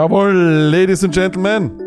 [0.00, 1.78] Jawohl, Ladies and Gentlemen.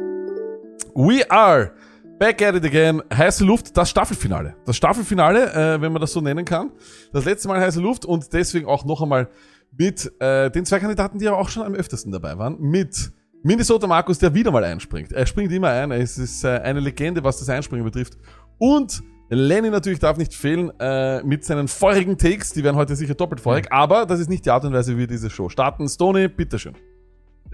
[0.93, 1.71] We are
[2.19, 3.01] back at it again.
[3.11, 4.55] Heiße Luft, das Staffelfinale.
[4.65, 6.69] Das Staffelfinale, äh, wenn man das so nennen kann.
[7.11, 9.29] Das letzte Mal heiße Luft und deswegen auch noch einmal
[9.75, 12.59] mit äh, den zwei Kandidaten, die aber auch schon am öftesten dabei waren.
[12.59, 15.11] Mit Minnesota Markus, der wieder mal einspringt.
[15.11, 15.89] Er springt immer ein.
[15.89, 18.19] Es ist äh, eine Legende, was das Einspringen betrifft.
[18.59, 22.53] Und Lenny natürlich darf nicht fehlen äh, mit seinen feurigen Takes.
[22.53, 23.71] Die werden heute sicher doppelt feurig.
[23.71, 25.89] Aber das ist nicht die Art und Weise, wie wir diese Show starten.
[25.89, 26.75] Stoney, bitteschön.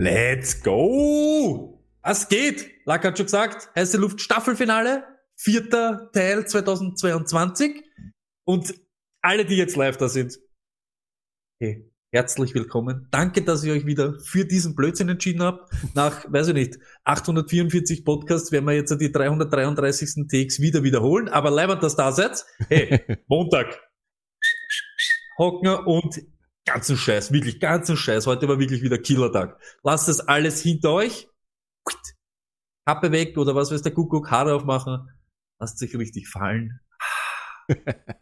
[0.01, 1.83] Let's go!
[2.01, 2.71] Was geht?
[2.85, 5.03] Lack hat schon gesagt, heiße Luft Staffelfinale,
[5.35, 7.83] vierter Teil 2022.
[8.45, 8.75] Und
[9.21, 10.39] alle, die jetzt live da sind,
[11.59, 13.09] hey, herzlich willkommen.
[13.11, 15.69] Danke, dass ihr euch wieder für diesen Blödsinn entschieden habt.
[15.95, 20.29] Nach, weiß ich nicht, 844 Podcasts werden wir jetzt die 333.
[20.31, 21.27] Takes wieder wiederholen.
[21.27, 22.45] Aber leibend, dass da seid.
[22.69, 23.77] Hey, Montag.
[25.37, 26.21] Hocken und
[26.73, 28.27] ganzen Scheiß, wirklich ganzen Scheiß.
[28.27, 29.59] Heute war wirklich wieder Killertag.
[29.83, 31.27] Lasst das alles hinter euch.
[32.85, 35.09] Kappe weg oder was weiß der Kuckuck, Haare aufmachen.
[35.59, 36.79] Lasst sich richtig fallen.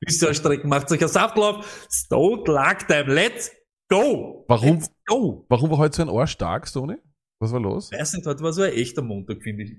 [0.08, 1.88] Füße ausstrecken, macht euch einen Saftlauf.
[1.92, 3.14] Stone Luck Time.
[3.14, 3.52] Let's
[3.90, 4.46] go!
[4.48, 5.46] Warum, Let's go!
[5.50, 6.98] warum war heute so ein Ohr stark, Stoney?
[7.40, 7.92] Was war los?
[7.92, 9.78] Weiß nicht, heute war so ein echter Montag, finde ich.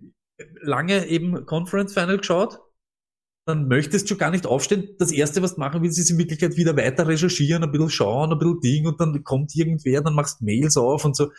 [0.61, 2.61] Lange eben Conference Final geschaut.
[3.49, 4.91] Dann möchtest du schon gar nicht aufstehen.
[4.99, 8.31] Das erste, was du machen willst, ist in Wirklichkeit wieder weiter recherchieren, ein bisschen schauen,
[8.31, 11.33] ein bisschen Ding und dann kommt irgendwer, dann machst Mails auf und so.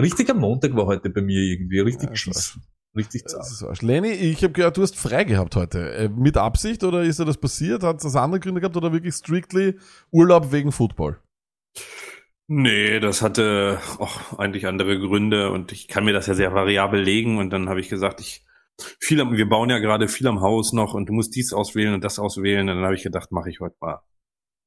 [0.00, 2.64] Richtiger Montag war heute bei mir irgendwie, richtig Ja, geschissen.
[2.96, 3.82] Richtig zart.
[3.82, 5.92] Lenny, ich habe gehört, du hast frei gehabt heute.
[5.92, 7.84] Äh, Mit Absicht oder ist dir das passiert?
[7.84, 9.76] Hat das andere Gründe gehabt oder wirklich strictly
[10.10, 11.20] Urlaub wegen Football?
[12.48, 17.00] Nee, das hatte auch eigentlich andere Gründe und ich kann mir das ja sehr variabel
[17.00, 18.44] legen und dann habe ich gesagt, ich
[19.00, 21.94] viel am, wir bauen ja gerade viel am Haus noch und du musst dies auswählen
[21.94, 24.00] und das auswählen und dann habe ich gedacht, mache ich heute mal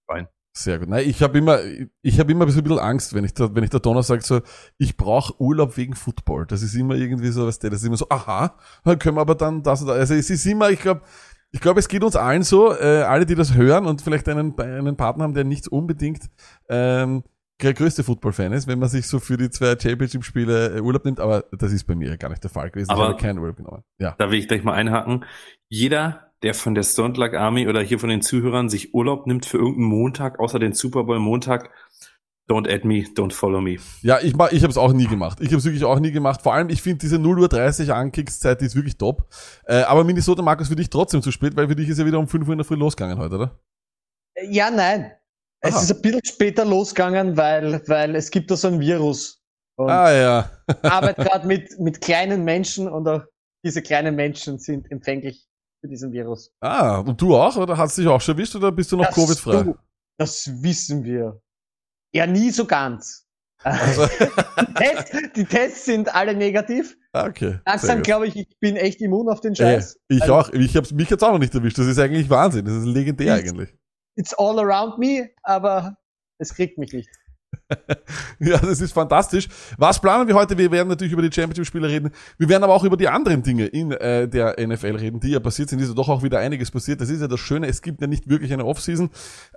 [0.07, 0.27] rein.
[0.53, 0.89] Sehr gut.
[0.89, 1.59] Nein, ich habe immer,
[2.01, 4.25] ich habe immer so ein bisschen Angst, wenn ich da, wenn ich der Donner sagt
[4.25, 4.41] so,
[4.77, 6.45] ich brauche Urlaub wegen Football.
[6.45, 9.21] Das ist immer irgendwie so, was der, das ist immer so, aha, dann können wir
[9.21, 9.97] aber dann das und das.
[9.97, 11.03] Also es ist immer, ich glaube,
[11.51, 14.57] ich glaube, es geht uns allen so, äh, alle, die das hören und vielleicht einen,
[14.59, 16.29] einen Partner haben, der nicht unbedingt
[16.67, 17.23] ähm,
[17.61, 21.19] der größte Football-Fan ist, wenn man sich so für die zwei Championship-Spiele äh, Urlaub nimmt,
[21.19, 22.89] aber das ist bei mir gar nicht der Fall gewesen.
[22.91, 23.83] Aber- ich habe keinen Urlaub genommen.
[23.99, 24.15] Ja.
[24.17, 25.25] Da will ich gleich mal einhaken.
[25.69, 29.45] Jeder, der von der Stone Luck Army oder hier von den Zuhörern sich Urlaub nimmt
[29.45, 31.69] für irgendeinen Montag, außer den Super Bowl Montag,
[32.49, 33.77] don't add me, don't follow me.
[34.01, 35.37] Ja, ich, mach- ich habe es auch nie gemacht.
[35.39, 36.41] Ich habe es wirklich auch nie gemacht.
[36.41, 39.27] Vor allem, ich finde diese 0 Uhr 30 Ankickszeit, die ist wirklich top.
[39.65, 42.19] Äh, aber Minnesota, Markus, für dich trotzdem zu spät, weil für dich ist ja wieder
[42.19, 43.59] um 5 Uhr in der Früh losgegangen heute, oder?
[44.49, 45.11] Ja, nein.
[45.63, 45.81] Es Aha.
[45.83, 49.41] ist ein bisschen später losgegangen, weil, weil es gibt da so ein Virus.
[49.77, 50.51] Und Ah ja.
[50.83, 53.21] arbeite gerade mit, mit kleinen Menschen und auch
[53.63, 55.47] diese kleinen Menschen sind empfänglich
[55.79, 56.51] für diesen Virus.
[56.61, 57.55] Ah, und du auch?
[57.57, 59.73] Oder hast du dich auch schon erwischt oder bist du noch Covid-frei?
[60.17, 61.39] Das wissen wir.
[62.13, 63.27] Ja, nie so ganz.
[63.63, 64.07] Also,
[64.59, 66.97] Die, Tests, die Tests sind alle negativ.
[67.13, 67.59] okay.
[67.65, 69.99] Langsam glaube ich, ich bin echt immun auf den Äh, Scheiß.
[70.07, 70.49] ich Also, auch.
[70.53, 71.77] Ich hab's, mich jetzt auch noch nicht erwischt.
[71.77, 72.65] Das ist eigentlich Wahnsinn.
[72.65, 73.75] Das ist legendär Ich- eigentlich.
[74.21, 75.97] It's all around me, aber
[76.37, 77.09] es kriegt mich nicht.
[78.39, 79.47] Ja, das ist fantastisch.
[79.77, 80.57] Was planen wir heute?
[80.57, 82.11] Wir werden natürlich über die Championship-Spiele reden.
[82.37, 85.39] Wir werden aber auch über die anderen Dinge in äh, der NFL reden, die ja
[85.39, 85.79] passiert sind.
[85.79, 87.01] Ist ja doch auch wieder einiges passiert.
[87.01, 87.67] Das ist ja das Schöne.
[87.67, 89.09] Es gibt ja nicht wirklich eine Offseason.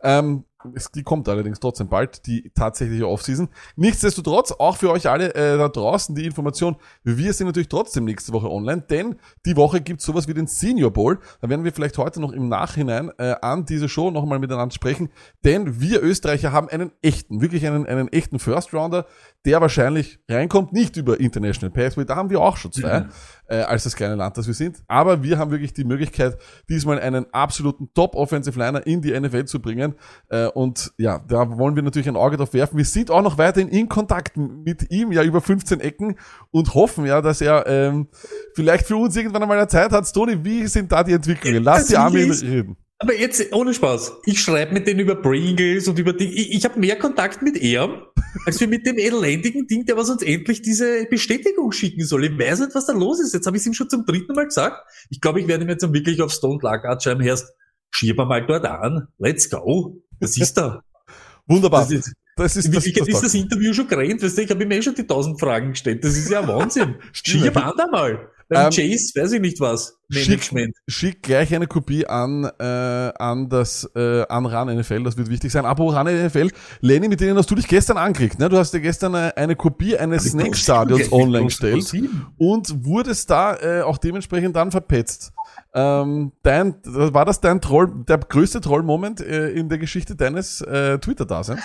[0.02, 0.44] Ähm,
[0.74, 3.48] es, die kommt allerdings trotzdem bald, die tatsächliche Offseason.
[3.76, 8.32] Nichtsdestotrotz, auch für euch alle äh, da draußen die Information, wir sind natürlich trotzdem nächste
[8.32, 11.18] Woche online, denn die Woche gibt sowas wie den Senior Bowl.
[11.40, 15.10] Da werden wir vielleicht heute noch im Nachhinein äh, an diese Show nochmal miteinander sprechen,
[15.44, 19.06] denn wir Österreicher haben einen echten, wirklich einen, einen echten First Rounder,
[19.44, 23.06] der wahrscheinlich reinkommt, nicht über International Pathway, da haben wir auch schon zwei,
[23.48, 24.82] äh, als das kleine Land, das wir sind.
[24.88, 26.38] Aber wir haben wirklich die Möglichkeit,
[26.68, 29.94] diesmal einen absoluten Top-Offensive Liner in die NFL zu bringen.
[30.28, 32.76] Äh, und ja, da wollen wir natürlich ein Auge drauf werfen.
[32.76, 36.16] Wir sind auch noch weiterhin in Kontakt mit ihm, ja, über 15 Ecken
[36.50, 38.08] und hoffen ja, dass er ähm,
[38.54, 40.12] vielleicht für uns irgendwann einmal eine Zeit hat.
[40.12, 41.62] Tony, wie sind da die Entwicklungen?
[41.62, 42.76] Lass Das die Arme reden.
[43.04, 46.30] Aber jetzt, ohne Spaß, ich schreibe mit denen über Pringles und über Ding.
[46.32, 48.00] Ich, ich habe mehr Kontakt mit ihm,
[48.46, 52.24] als wir mit dem elendigen Ding, der was uns endlich diese Bestätigung schicken soll.
[52.24, 53.34] Ich weiß nicht, was da los ist.
[53.34, 54.90] Jetzt habe ich es ihm schon zum dritten Mal gesagt.
[55.10, 57.52] Ich glaube, ich werde ihm jetzt dann wirklich auf Stone Lagarde schreiben, Herrst,
[57.90, 59.08] schieb mal dort an.
[59.18, 60.02] Let's go.
[60.18, 60.82] Das ist da.
[61.46, 61.82] Wunderbar.
[61.82, 64.50] Das ist, Das ist das, Wirklichkeit das, ist das Interview schon gerannt, weißt du, ich
[64.50, 66.02] habe ihm eh schon die tausend Fragen gestellt.
[66.02, 66.94] Das ist ja Wahnsinn.
[67.12, 67.44] Stimmt.
[67.44, 68.30] Schieb an da mal.
[68.48, 69.98] Beim Ähm, Chase, weiß ich nicht was.
[70.10, 70.76] Schick, Management.
[70.86, 75.50] schick gleich eine Kopie an, äh, an das, äh, an RAN NFL, das wird wichtig
[75.50, 75.64] sein.
[75.64, 76.50] Apropos RAN NFL,
[76.80, 78.48] Lenny, mit denen hast du dich gestern angekriegt, ne?
[78.48, 81.92] Du hast dir gestern eine, eine Kopie eines Snake-Stadions online gestellt
[82.36, 85.32] und wurdest da äh, auch dementsprechend dann verpetzt.
[85.72, 90.98] Ähm, dein, war das dein Troll, der größte Troll-Moment äh, in der Geschichte deines äh,
[90.98, 91.62] Twitter-Daseins?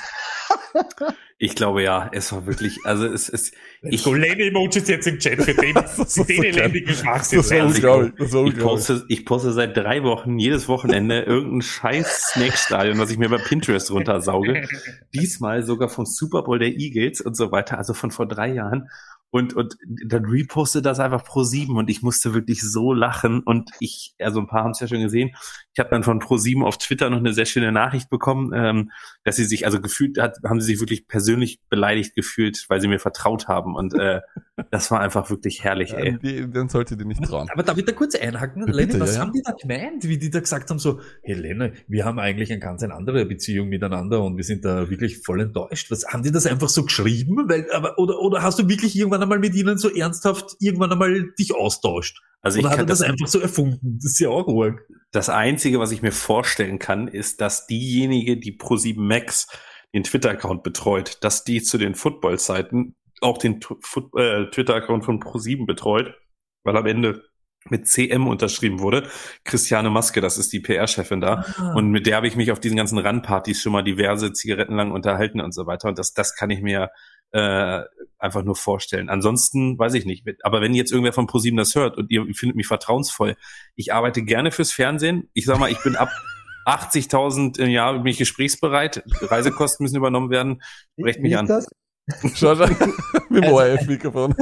[1.41, 5.41] Ich glaube ja, es war wirklich, also es ist, Ich go Lenny-Emojis jetzt im Chat
[5.41, 7.39] für den, Das ist so den elendigen Schwachsinn.
[7.39, 8.13] Das war Also ich- unglaublich.
[8.19, 8.63] Das war ich unglaublich.
[8.65, 13.37] poste, ich poste seit drei Wochen jedes Wochenende irgendein scheiß Snack-Stadion, was ich mir bei
[13.37, 14.67] Pinterest runtersauge.
[15.15, 18.89] Diesmal sogar vom Super Bowl der Eagles und so weiter, also von vor drei Jahren.
[19.31, 19.77] Und, und
[20.07, 24.39] dann reposte das einfach pro sieben und ich musste wirklich so lachen und ich, also
[24.39, 25.35] ein paar haben es ja schon gesehen,
[25.79, 28.91] ich habe dann von pro sieben auf Twitter noch eine sehr schöne Nachricht bekommen, ähm,
[29.23, 32.89] dass sie sich, also gefühlt hat, haben sie sich wirklich persönlich beleidigt gefühlt, weil sie
[32.89, 34.19] mir vertraut haben und äh,
[34.71, 36.09] das war einfach wirklich herrlich, ey.
[36.09, 37.47] Ähm, die, dann sollte die nicht trauen.
[37.53, 38.65] Aber darf ich da kurz einhaken?
[38.65, 39.21] Bitte, was ja, ja.
[39.21, 40.03] haben die da gemeint?
[40.03, 43.25] Wie die da gesagt haben, so, hey Lenny, wir haben eigentlich eine ganz eine andere
[43.25, 45.91] Beziehung miteinander und wir sind da wirklich voll enttäuscht.
[45.91, 47.47] Was, haben die das einfach so geschrieben?
[47.47, 51.31] Weil, aber, oder, oder hast du wirklich irgendwann einmal mit ihnen so ernsthaft irgendwann einmal
[51.39, 52.21] dich austauscht?
[52.41, 53.97] Also ich Oder er kann das das, einfach so erfunden?
[54.01, 54.87] Das ist ja auch arg.
[55.11, 59.47] das Einzige, was ich mir vorstellen kann, ist, dass diejenige, die Pro7 Max
[59.93, 66.15] den Twitter-Account betreut, dass die zu den Football-Zeiten auch den äh, Twitter-Account von Pro7 betreut,
[66.63, 67.23] weil am Ende
[67.69, 69.09] mit CM unterschrieben wurde.
[69.43, 71.45] Christiane Maske, das ist die PR-Chefin da.
[71.57, 71.73] Ah.
[71.73, 74.91] Und mit der habe ich mich auf diesen ganzen Randpartys schon mal diverse Zigaretten lang
[74.91, 75.89] unterhalten und so weiter.
[75.89, 76.89] Und das, das kann ich mir
[77.31, 77.81] äh,
[78.17, 79.09] einfach nur vorstellen.
[79.09, 80.25] Ansonsten weiß ich nicht.
[80.43, 83.35] Aber wenn jetzt irgendwer von ProSieben das hört und ihr findet mich vertrauensvoll,
[83.75, 85.29] ich arbeite gerne fürs Fernsehen.
[85.33, 86.09] Ich sag mal, ich bin ab
[86.65, 89.03] 80.000 im Jahr bin ich gesprächsbereit.
[89.21, 90.61] Reisekosten müssen übernommen werden.
[90.99, 91.47] Sprecht mich Wie ist an.
[91.47, 91.67] das?
[92.35, 92.65] Schau, schau.
[93.29, 94.33] Mit dem ORF-Mikrofon.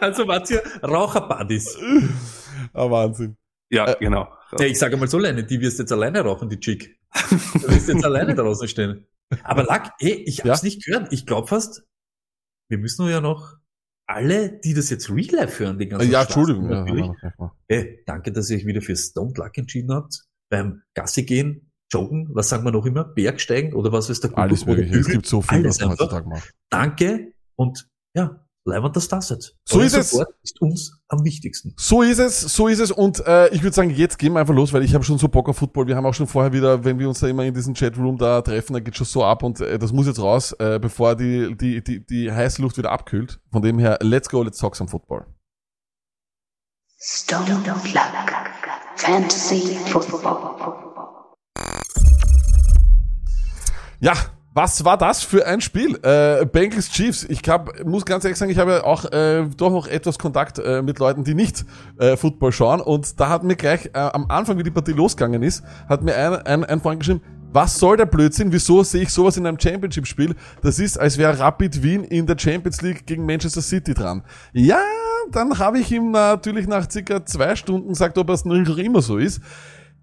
[0.00, 1.76] also wart ihr Raucherbuddies.
[2.72, 3.36] Ah, Wahnsinn.
[3.70, 4.28] Ja, Äh, genau.
[4.58, 6.98] Ja, ich sage mal so, Lenny, die wirst jetzt alleine rauchen, die Chick.
[7.30, 9.06] Du wirst jetzt alleine draußen stehen.
[9.42, 10.64] Aber Lack, ey, ich hab's Ja?
[10.66, 11.12] nicht gehört.
[11.12, 11.84] Ich glaube fast,
[12.68, 13.56] wir müssen ja noch
[14.06, 17.16] alle, die das jetzt real life hören, die ganzen Ja, Stars, Entschuldigung.
[17.22, 17.54] Ja.
[17.68, 20.24] Ey, danke, dass ihr euch wieder für Stone Luck entschieden habt.
[20.50, 23.04] Beim Gassi gehen, joggen, was sagen wir noch immer?
[23.04, 24.98] Bergsteigen oder was ist der Alles mögliche.
[24.98, 26.52] Es gibt so viel, Alles was man heutzutage macht.
[26.70, 29.56] Danke und ja, leibend das das jetzt.
[29.64, 30.12] So ist es.
[30.42, 31.74] Ist uns am wichtigsten.
[31.76, 32.90] So ist es, so ist es.
[32.90, 35.28] Und äh, ich würde sagen, jetzt gehen wir einfach los, weil ich habe schon so
[35.28, 35.86] Bock auf Football.
[35.86, 38.40] Wir haben auch schon vorher wieder, wenn wir uns da immer in diesem Chatroom da
[38.42, 41.56] treffen, da geht schon so ab und äh, das muss jetzt raus, äh, bevor die,
[41.56, 43.40] die, die, die heiße Luft wieder abkühlt.
[43.52, 45.26] Von dem her, let's go, let's talk some Football.
[46.98, 47.64] Stone Luck
[48.96, 50.80] Fantasy Football.
[54.00, 54.14] Ja,
[54.52, 55.98] was war das für ein Spiel?
[56.02, 57.24] Äh, Bengals Chiefs.
[57.28, 60.82] Ich hab, muss ganz ehrlich sagen, ich habe auch äh, doch noch etwas Kontakt äh,
[60.82, 61.64] mit Leuten, die nicht
[61.98, 62.80] äh, Football schauen.
[62.80, 66.16] Und da hat mir gleich äh, am Anfang, wie die Partie losgegangen ist, hat mir
[66.16, 68.52] ein, ein, ein Freund geschrieben, was soll der Blödsinn?
[68.52, 70.34] Wieso sehe ich sowas in einem Championship-Spiel?
[70.62, 74.22] Das ist, als wäre Rapid Wien in der Champions League gegen Manchester City dran.
[74.52, 74.78] Ja,
[75.30, 79.16] dann habe ich ihm natürlich nach circa zwei Stunden gesagt, ob es noch immer so
[79.16, 79.40] ist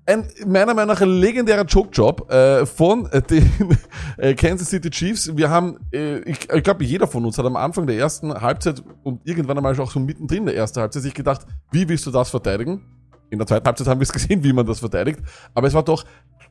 [0.08, 3.78] ein meiner Meinung nach ein legendärer Joke-Job äh, von den
[4.18, 5.36] äh, Kansas City Chiefs.
[5.36, 8.82] Wir haben, äh, ich, ich glaube, jeder von uns hat am Anfang der ersten Halbzeit
[9.04, 12.30] und irgendwann einmal auch so mittendrin der ersten Halbzeit sich gedacht, wie willst du das
[12.30, 12.86] verteidigen?
[13.30, 15.20] In der zweiten Halbzeit haben wir es gesehen, wie man das verteidigt.
[15.54, 16.06] Aber es war doch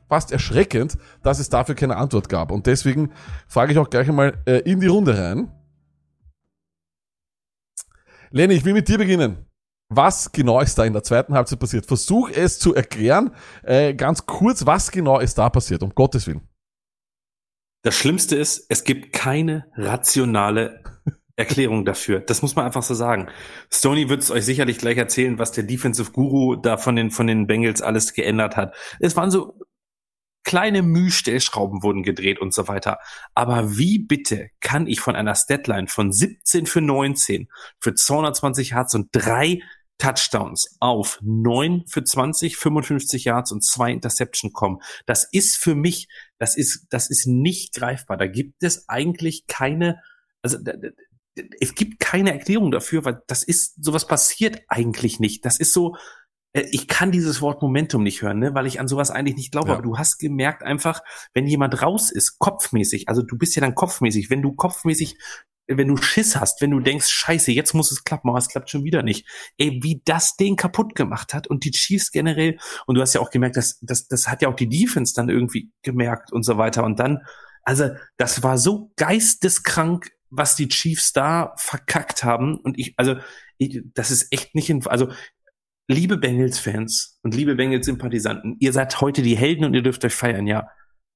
[0.07, 2.51] fast erschreckend, dass es dafür keine Antwort gab.
[2.51, 3.11] Und deswegen
[3.47, 5.51] frage ich auch gleich einmal äh, in die Runde rein.
[8.29, 9.46] Lenny, ich will mit dir beginnen.
[9.89, 11.85] Was genau ist da in der zweiten Halbzeit passiert?
[11.85, 13.31] Versuch es zu erklären,
[13.63, 16.41] äh, ganz kurz, was genau ist da passiert, um Gottes Willen.
[17.83, 20.83] Das Schlimmste ist, es gibt keine rationale
[21.37, 22.19] Erklärung dafür.
[22.19, 23.29] Das muss man einfach so sagen.
[23.71, 27.27] Stoney wird es euch sicherlich gleich erzählen, was der Defensive Guru da von den, von
[27.27, 28.75] den Bengals alles geändert hat.
[28.99, 29.57] Es waren so
[30.47, 32.99] kleine Mühstellschrauben wurden gedreht und so weiter.
[33.35, 38.95] Aber wie bitte kann ich von einer Statline von 17 für 19 für 220 Yards
[38.95, 39.61] und drei
[39.97, 44.79] Touchdowns auf 9 für 20, 55 Yards und zwei Interception kommen?
[45.05, 48.17] Das ist für mich, das ist, das ist nicht greifbar.
[48.17, 50.01] Da gibt es eigentlich keine,
[50.41, 50.57] also
[51.59, 55.45] es gibt keine Erklärung dafür, weil das ist, sowas passiert eigentlich nicht.
[55.45, 55.95] Das ist so,
[56.53, 59.51] äh, ich kann dieses Wort Momentum nicht hören, ne, weil ich an sowas eigentlich nicht
[59.51, 59.69] glaube.
[59.69, 59.73] Ja.
[59.75, 61.01] Aber du hast gemerkt einfach,
[61.33, 65.17] wenn jemand raus ist, kopfmäßig, also du bist ja dann kopfmäßig, wenn du kopfmäßig,
[65.67, 68.69] wenn du Schiss hast, wenn du denkst, scheiße, jetzt muss es klappen, aber es klappt
[68.69, 69.27] schon wieder nicht.
[69.57, 73.21] Ey, wie das den kaputt gemacht hat und die Chiefs generell, und du hast ja
[73.21, 76.57] auch gemerkt, dass, das, das hat ja auch die Defense dann irgendwie gemerkt und so
[76.57, 76.83] weiter.
[76.83, 77.19] Und dann,
[77.63, 82.57] also, das war so geisteskrank, was die Chiefs da verkackt haben.
[82.57, 83.15] Und ich, also,
[83.57, 85.09] ich, das ist echt nicht in, also,
[85.87, 90.47] liebe Bengals-Fans und liebe Bengals-Sympathisanten, ihr seid heute die Helden und ihr dürft euch feiern,
[90.47, 90.69] ja.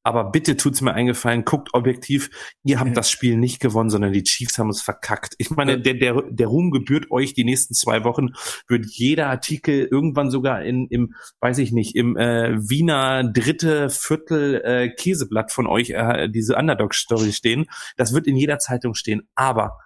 [0.04, 2.32] Aber bitte tut's mir eingefallen, guckt objektiv,
[2.64, 5.36] ihr habt das Spiel nicht gewonnen, sondern die Chiefs haben es verkackt.
[5.38, 8.30] Ich meine, der, der, der Ruhm gebührt euch die nächsten zwei Wochen,
[8.68, 14.62] wird jeder Artikel irgendwann sogar in, im, weiß ich nicht, im äh, Wiener dritte Viertel
[14.66, 17.68] äh, Käseblatt von euch, äh, diese Underdog-Story stehen.
[17.96, 19.30] Das wird in jeder Zeitung stehen.
[19.36, 19.78] Aber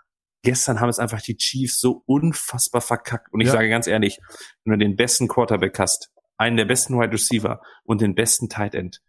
[0.43, 3.33] gestern haben es einfach die Chiefs so unfassbar verkackt.
[3.33, 3.53] Und ich Ja.
[3.53, 4.19] sage ganz ehrlich,
[4.63, 8.75] wenn du den besten Quarterback hast, einen der besten Wide Receiver und den besten Tight
[8.75, 9.01] End,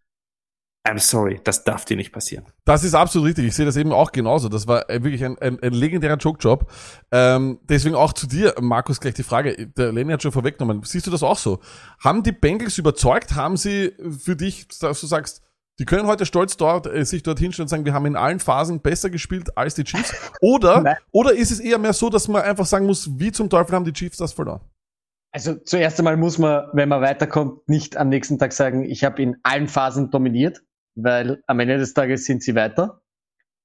[0.86, 2.44] I'm sorry, das darf dir nicht passieren.
[2.64, 3.46] Das ist absolut richtig.
[3.46, 4.48] Ich sehe das eben auch genauso.
[4.48, 6.70] Das war äh, wirklich ein, ein, ein legendärer Joke-Job.
[7.10, 9.66] Ähm, deswegen auch zu dir, Markus, gleich die Frage.
[9.76, 10.82] Der Lenny hat schon vorweggenommen.
[10.84, 11.58] Siehst du das auch so?
[11.98, 13.34] Haben die Bengals überzeugt?
[13.34, 15.42] Haben sie für dich, dass du sagst,
[15.78, 18.38] die können heute stolz dort, äh, sich dort hinstellen und sagen, wir haben in allen
[18.38, 20.14] Phasen besser gespielt als die Chiefs?
[20.40, 20.96] Oder, Nein.
[21.12, 23.84] oder ist es eher mehr so, dass man einfach sagen muss, wie zum Teufel haben
[23.84, 24.60] die Chiefs das verloren?
[25.32, 29.22] Also zuerst einmal muss man, wenn man weiterkommt, nicht am nächsten Tag sagen, ich habe
[29.22, 30.62] in allen Phasen dominiert,
[30.96, 33.00] weil am Ende des Tages sind sie weiter.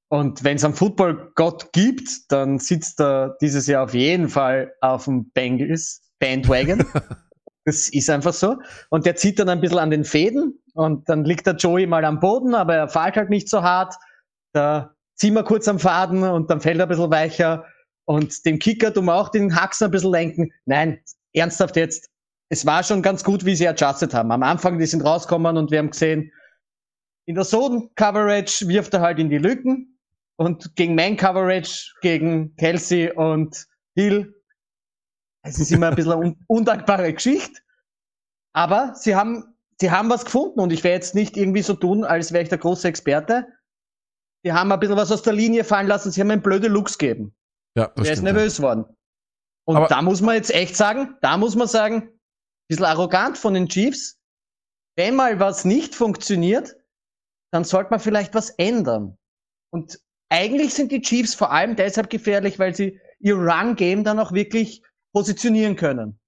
[0.10, 5.06] Und wenn es einen Football-Gott gibt, dann sitzt er dieses Jahr auf jeden Fall auf
[5.06, 6.86] dem Bengals Bandwagon.
[7.66, 8.58] das ist einfach so.
[8.90, 12.04] Und der zieht dann ein bisschen an den Fäden und dann liegt der Joey mal
[12.04, 13.96] am Boden, aber er fällt halt nicht so hart.
[14.54, 17.66] Da ziehen wir kurz am Faden und dann fällt er ein bisschen weicher.
[18.04, 20.52] Und dem Kicker tun wir auch den Haxen ein bisschen lenken.
[20.66, 21.00] Nein,
[21.34, 22.10] ernsthaft jetzt.
[22.50, 24.32] Es war schon ganz gut, wie sie adjusted haben.
[24.32, 26.34] Am Anfang, die sind rausgekommen und wir haben gesehen,
[27.26, 30.00] in der Zone-Coverage wirft er halt in die Lücken
[30.38, 34.34] und gegen Man-Coverage, gegen Kelsey und Hill,
[35.44, 37.60] es ist immer ein bisschen eine un undankbare Geschichte.
[38.54, 42.04] Aber sie haben, sie haben was gefunden und ich werde jetzt nicht irgendwie so tun,
[42.04, 43.48] als wäre ich der große Experte.
[44.46, 46.98] Die haben ein bisschen was aus der Linie fallen lassen, sie haben ein blöde Looks
[46.98, 47.36] gegeben.
[47.78, 48.34] Ja, das Der ist stimmt, ja.
[48.34, 48.86] nervös worden.
[49.66, 52.20] Und Aber- da muss man jetzt echt sagen, da muss man sagen, ein
[52.68, 54.18] bisschen arrogant von den Chiefs.
[54.98, 56.76] Wenn mal was nicht funktioniert,
[57.52, 59.18] dann sollte man vielleicht was ändern.
[59.72, 64.32] Und eigentlich sind die Chiefs vor allem deshalb gefährlich, weil sie ihr Run-Game dann auch
[64.32, 64.82] wirklich
[65.14, 66.21] positionieren können.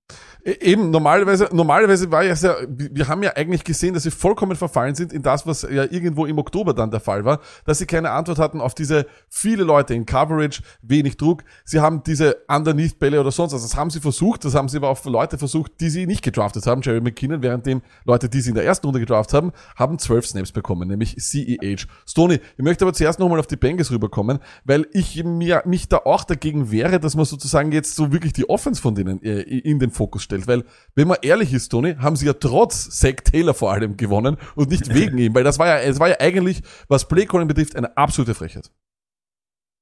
[0.46, 4.56] E- Eben, normalerweise, normalerweise war ja sehr, wir haben ja eigentlich gesehen, dass sie vollkommen
[4.56, 7.86] verfallen sind in das, was ja irgendwo im Oktober dann der Fall war, dass sie
[7.86, 11.44] keine Antwort hatten auf diese viele Leute in Coverage, wenig Druck.
[11.64, 13.62] Sie haben diese Underneath-Bälle oder sonst was.
[13.62, 16.66] Das haben sie versucht, das haben sie aber auf Leute versucht, die sie nicht gedraftet
[16.66, 16.82] haben.
[16.82, 20.52] Jerry McKinnon, währenddem Leute, die sie in der ersten Runde gedraftet haben, haben zwölf Snaps
[20.52, 21.88] bekommen, nämlich CEH.
[22.06, 25.98] Stoney, ich möchte aber zuerst nochmal auf die Bengals rüberkommen, weil ich mir, mich da
[25.98, 29.80] auch dagegen wehre, dass man sozusagen jetzt so wirklich die Offense von denen äh, in
[29.80, 30.63] den Fokus stellt, weil,
[30.96, 34.70] wenn man ehrlich ist, Tony, haben sie ja trotz Zach Taylor vor allem gewonnen und
[34.70, 37.96] nicht wegen ihm, weil das war ja, es war ja eigentlich, was Playcalling betrifft, eine
[37.98, 38.72] absolute Frechheit.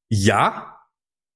[0.09, 0.77] Ja,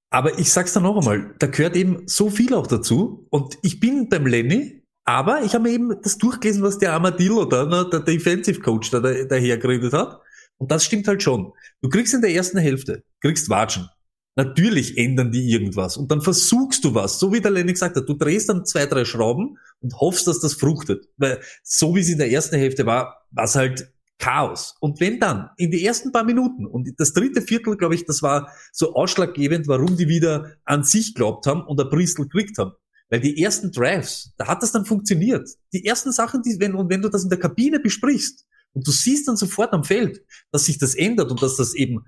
[0.09, 3.27] aber ich sag's dann noch einmal, da gehört eben so viel auch dazu.
[3.31, 7.45] Und ich bin beim Lenny, aber ich habe mir eben das durchgelesen, was der Armadillo
[7.45, 10.21] da, ne, der Defensive Coach da, da daher geredet hat.
[10.57, 11.51] Und das stimmt halt schon.
[11.81, 13.89] Du kriegst in der ersten Hälfte, kriegst Watschen.
[14.35, 15.95] Natürlich ändern die irgendwas.
[15.95, 17.19] Und dann versuchst du was.
[17.19, 20.41] So wie der Lenny gesagt hat, du drehst dann zwei, drei Schrauben und hoffst, dass
[20.41, 21.07] das fruchtet.
[21.17, 24.75] Weil so wie es in der ersten Hälfte war, war es halt Chaos.
[24.79, 28.21] Und wenn dann in die ersten paar Minuten und das dritte Viertel, glaube ich, das
[28.21, 32.71] war so ausschlaggebend, warum die wieder an sich glaubt haben und ein Bristol gekriegt haben.
[33.09, 35.47] Weil die ersten Drives, da hat das dann funktioniert.
[35.73, 38.91] Die ersten Sachen, die, wenn, und wenn du das in der Kabine besprichst und du
[38.91, 42.05] siehst dann sofort am Feld, dass sich das ändert und dass das eben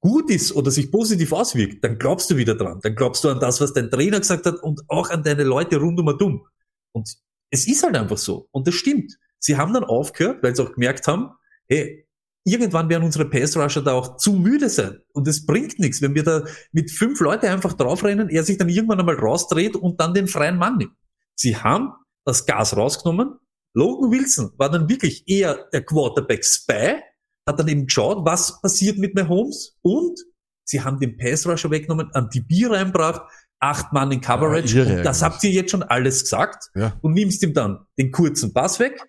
[0.00, 2.80] gut ist oder sich positiv auswirkt, dann glaubst du wieder dran.
[2.82, 5.76] Dann glaubst du an das, was dein Trainer gesagt hat und auch an deine Leute
[5.76, 6.46] rund um und um.
[6.92, 7.16] Und
[7.50, 8.48] es ist halt einfach so.
[8.50, 9.18] Und das stimmt.
[9.38, 11.32] Sie haben dann aufgehört, weil sie auch gemerkt haben,
[11.68, 12.06] hey,
[12.44, 15.00] irgendwann werden unsere Pass-Rusher da auch zu müde sein.
[15.12, 18.68] Und es bringt nichts, wenn wir da mit fünf Leute einfach draufrennen, er sich dann
[18.68, 20.96] irgendwann einmal rausdreht und dann den freien Mann nimmt.
[21.34, 21.92] Sie haben
[22.24, 23.38] das Gas rausgenommen.
[23.74, 27.00] Logan Wilson war dann wirklich eher der Quarterback-Spy,
[27.46, 30.18] hat dann eben geschaut, was passiert mit Mahomes und
[30.64, 33.22] sie haben den Pass-Rusher weggenommen, an die Bier reinbracht,
[33.60, 34.76] acht Mann in Coverage.
[34.78, 36.96] Ja, irre das habt ihr jetzt schon alles gesagt Ja.
[37.02, 39.00] und nimmst ihm dann den kurzen Pass weg.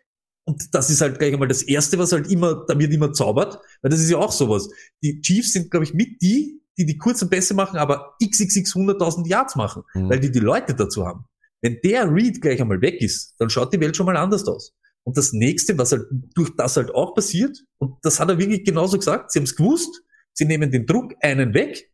[0.45, 3.59] Und das ist halt gleich einmal das Erste, was halt immer, da wird immer zaubert,
[3.81, 4.67] weil das ist ja auch sowas.
[5.01, 9.27] Die Chiefs sind, glaube ich, mit die, die die kurzen Pässe machen, aber xxx 100.000
[9.27, 10.09] Yards machen, Mhm.
[10.09, 11.25] weil die die Leute dazu haben.
[11.61, 14.73] Wenn der Read gleich einmal weg ist, dann schaut die Welt schon mal anders aus.
[15.05, 18.63] Und das nächste, was halt durch das halt auch passiert, und das hat er wirklich
[18.63, 21.91] genauso gesagt, sie haben es gewusst, sie nehmen den Druck einen weg,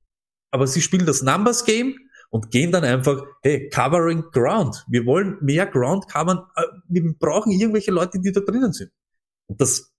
[0.51, 1.95] aber sie spielen das Numbers Game
[2.29, 4.85] und gehen dann einfach, hey, covering ground.
[4.87, 6.39] Wir wollen mehr Ground covern.
[6.55, 8.91] äh, Wir brauchen irgendwelche Leute, die da drinnen sind.
[9.47, 9.91] Und das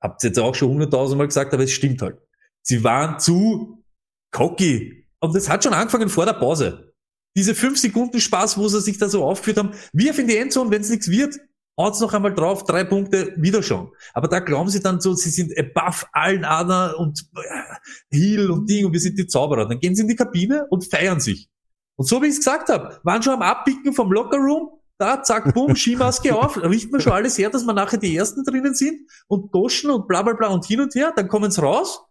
[0.00, 2.18] habt ihr jetzt auch schon hunderttausendmal gesagt, aber es stimmt halt.
[2.62, 3.84] Sie waren zu
[4.32, 5.08] cocky.
[5.20, 6.94] Und das hat schon angefangen vor der Pause.
[7.36, 10.70] Diese fünf Sekunden Spaß, wo sie sich da so aufgeführt haben, wirf in die Endzone,
[10.70, 11.38] wenn es nichts wird.
[11.76, 13.90] Haut's noch einmal drauf, drei Punkte, wieder schon.
[14.14, 18.68] Aber da glauben sie dann so, sie sind above allen anderen und äh, Heal und
[18.68, 19.68] Ding und wir sind die Zauberer.
[19.68, 21.48] Dann gehen sie in die Kabine und feiern sich.
[21.96, 25.52] Und so wie ich es gesagt habe, waren schon am Abpicken vom Lockerroom, da, zack,
[25.52, 29.10] bumm, Skimaske auf, riecht man schon alles her, dass wir nachher die Ersten drinnen sind
[29.28, 32.02] und doschen und bla bla bla und hin und her, dann kommen sie raus,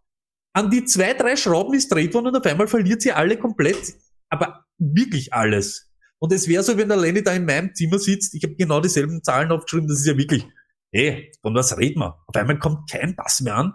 [0.53, 3.95] an die zwei, drei Schrauben ist dreht worden und auf einmal verliert sie alle komplett,
[4.29, 5.84] aber wirklich alles.
[6.19, 8.79] Und es wäre so, wenn der Lenny da in meinem Zimmer sitzt, ich habe genau
[8.79, 10.45] dieselben Zahlen aufgeschrieben, das ist ja wirklich,
[10.91, 12.17] hey, von was reden wir?
[12.27, 13.73] Auf einmal kommt kein Pass mehr an.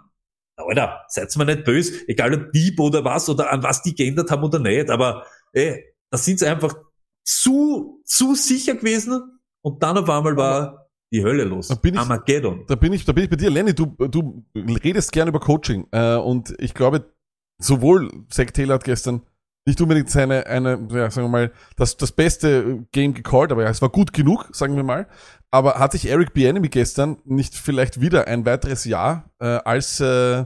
[0.57, 4.29] Alter, seid mir nicht böse, egal ob Dieb oder was oder an was die geändert
[4.31, 6.75] haben oder nicht, aber ey, da sind sie einfach
[7.23, 11.67] zu, zu sicher gewesen und dann auf einmal war die Hölle los.
[11.69, 12.65] Da bin ich- Armageddon.
[12.67, 13.73] Da bin ich, da bin ich bei dir, Lenny.
[13.73, 17.11] Du, du redest gern über Coaching äh, und ich glaube,
[17.59, 19.21] sowohl Zach Taylor hat gestern
[19.65, 23.69] nicht unbedingt seine, eine, ja, sagen wir mal, das, das beste Game gecallt, aber ja,
[23.69, 25.07] es war gut genug, sagen wir mal.
[25.51, 30.45] Aber hat sich Eric Bieniemy gestern nicht vielleicht wieder ein weiteres Jahr äh, als äh,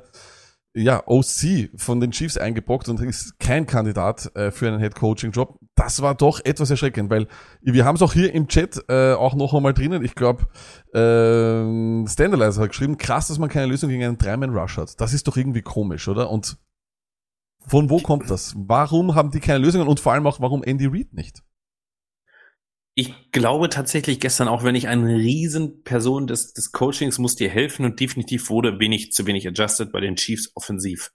[0.76, 5.32] ja, OC von den Chiefs eingebrockt und ist kein Kandidat äh, für einen Head Coaching
[5.32, 5.58] Job.
[5.76, 7.28] Das war doch etwas erschreckend, weil
[7.62, 10.04] wir haben es auch hier im Chat äh, auch noch einmal drinnen.
[10.04, 10.44] Ich glaube,
[10.94, 15.00] äh, Standalizer hat geschrieben, krass, dass man keine Lösung gegen einen Dreiman-Rush hat.
[15.00, 16.30] Das ist doch irgendwie komisch, oder?
[16.30, 16.58] Und
[17.68, 18.54] von wo kommt das?
[18.58, 21.44] Warum haben die keine Lösungen und vor allem auch, warum Andy Reid nicht?
[22.98, 27.84] Ich glaube tatsächlich gestern, auch wenn ich eine Riesenperson des, des Coachings muss dir helfen
[27.86, 31.12] und definitiv wurde wenig zu wenig adjusted bei den Chiefs offensiv.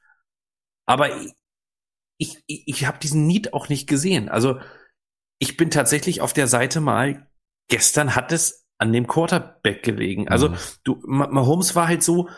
[0.86, 1.08] Aber
[2.18, 4.28] ich, ich, ich habe diesen Need auch nicht gesehen.
[4.28, 4.60] Also
[5.38, 7.26] ich bin tatsächlich auf der Seite mal,
[7.70, 10.28] gestern hat es an dem Quarterback gelegen.
[10.28, 10.56] Also Mhm.
[10.84, 12.28] du, Ma- Mahomes war halt so,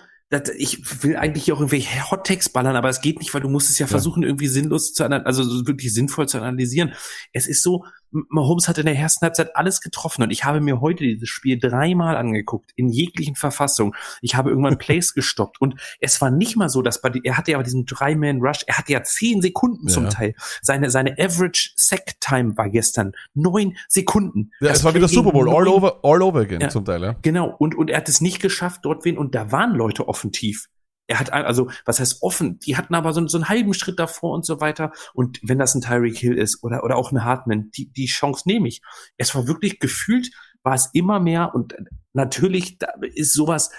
[0.56, 3.68] ich will eigentlich hier auch irgendwelche Hottext ballern, aber es geht nicht, weil du musst
[3.70, 3.90] es ja, Ja.
[3.90, 6.94] versuchen, irgendwie sinnlos zu analysieren, also so wirklich sinnvoll zu analysieren.
[7.32, 7.84] Es ist so,
[8.28, 11.58] Mahomes hat in der ersten Halbzeit alles getroffen und ich habe mir heute dieses Spiel
[11.58, 13.94] dreimal angeguckt, in jeglichen Verfassungen.
[14.20, 17.52] Ich habe irgendwann Plays gestoppt und es war nicht mal so, dass bei, er hatte
[17.52, 19.94] ja bei diesem Drei-Man-Rush, er hatte ja zehn Sekunden Ja.
[19.94, 20.34] zum Teil.
[20.60, 24.50] Seine, seine Average Sack-Time war gestern neun Sekunden.
[24.60, 26.68] Ja, Das es war wieder Super Bowl, all over, all over again Ja.
[26.68, 27.16] zum Teil, ja.
[27.22, 30.32] Genau, und, und er hat es nicht geschafft, dort wen, und da waren Leute offen
[30.32, 30.68] tief.
[31.08, 32.58] Er hat, also, was heißt offen?
[32.60, 34.92] Die hatten aber so, so einen halben Schritt davor und so weiter.
[35.14, 38.44] Und wenn das ein Tyreek Hill ist oder, oder auch ein Hartman, die, die Chance
[38.46, 38.80] nehme ich.
[39.18, 40.30] Es war wirklich gefühlt,
[40.62, 41.74] war es immer mehr und
[42.12, 43.70] natürlich da ist sowas,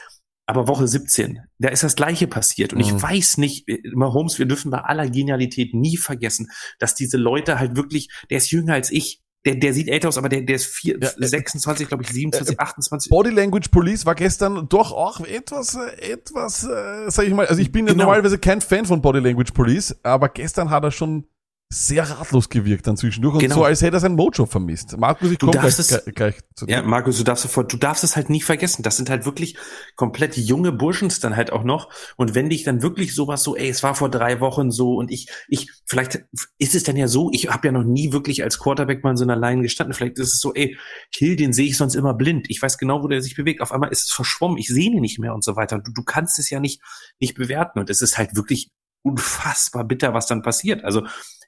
[0.46, 2.74] aber Woche 17, da ist das Gleiche passiert.
[2.74, 3.02] Und ich Mhm.
[3.02, 8.10] weiß nicht, Mahomes, wir dürfen bei aller Genialität nie vergessen, dass diese Leute halt wirklich,
[8.30, 9.22] der ist jünger als ich.
[9.46, 12.10] Der, der sieht älter aus, aber der, der ist vier, Ja, äh, 26, glaube ich,
[12.10, 13.10] 27, 28.
[13.10, 17.62] Body Language Police war gestern doch auch etwas, äh, etwas, äh, sag ich mal, also
[17.62, 18.06] ich bin ja Genau.
[18.06, 21.26] normalerweise kein Fan von Body Language Police, aber gestern hat er schon
[21.74, 23.56] sehr ratlos gewirkt dann zwischendurch und Genau.
[23.56, 24.98] so, als hätte er sein Mojo vermisst.
[24.98, 26.74] Markus, ich Du komme gleich, gleich, es- gleich zu dir.
[26.74, 28.84] Ja, Markus, du darfst sofort, du darfst es halt nie vergessen.
[28.84, 29.58] Das sind halt wirklich
[29.96, 31.90] komplett junge Burschens dann halt auch noch.
[32.18, 35.12] Und wenn dich dann wirklich sowas so, ey, es war vor drei Wochen so und
[35.12, 36.24] ich, ich, vielleicht
[36.60, 39.18] ist es dann ja so, ich habe ja noch nie wirklich als Quarterback mal in
[39.18, 39.94] so einer Line gestanden.
[39.94, 40.78] Vielleicht ist es so, ey,
[41.16, 42.46] Hill, den sehe ich sonst immer blind.
[42.50, 43.62] Ich weiß genau, wo der sich bewegt.
[43.62, 44.58] Auf einmal ist es verschwommen.
[44.58, 45.80] Ich sehe ihn nicht mehr und so weiter.
[45.80, 46.82] Du, du kannst es ja nicht,
[47.20, 47.80] nicht bewerten.
[47.80, 48.70] Und es ist halt wirklich
[49.06, 50.84] unfassbar bitter, was dann passiert.
[50.84, 51.06] Also,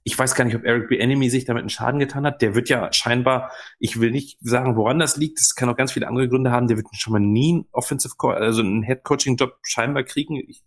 [0.07, 2.39] ich weiß gar nicht, ob Eric Bieniemy sich damit einen Schaden getan hat.
[2.43, 5.39] Der wird ja scheinbar, ich will nicht sagen, woran das liegt.
[5.39, 6.67] Das kann auch ganz viele andere Gründe haben.
[6.67, 10.35] Der wird schon mal nie einen Offensive, also einen Head Coaching Job scheinbar kriegen.
[10.47, 10.63] Ich,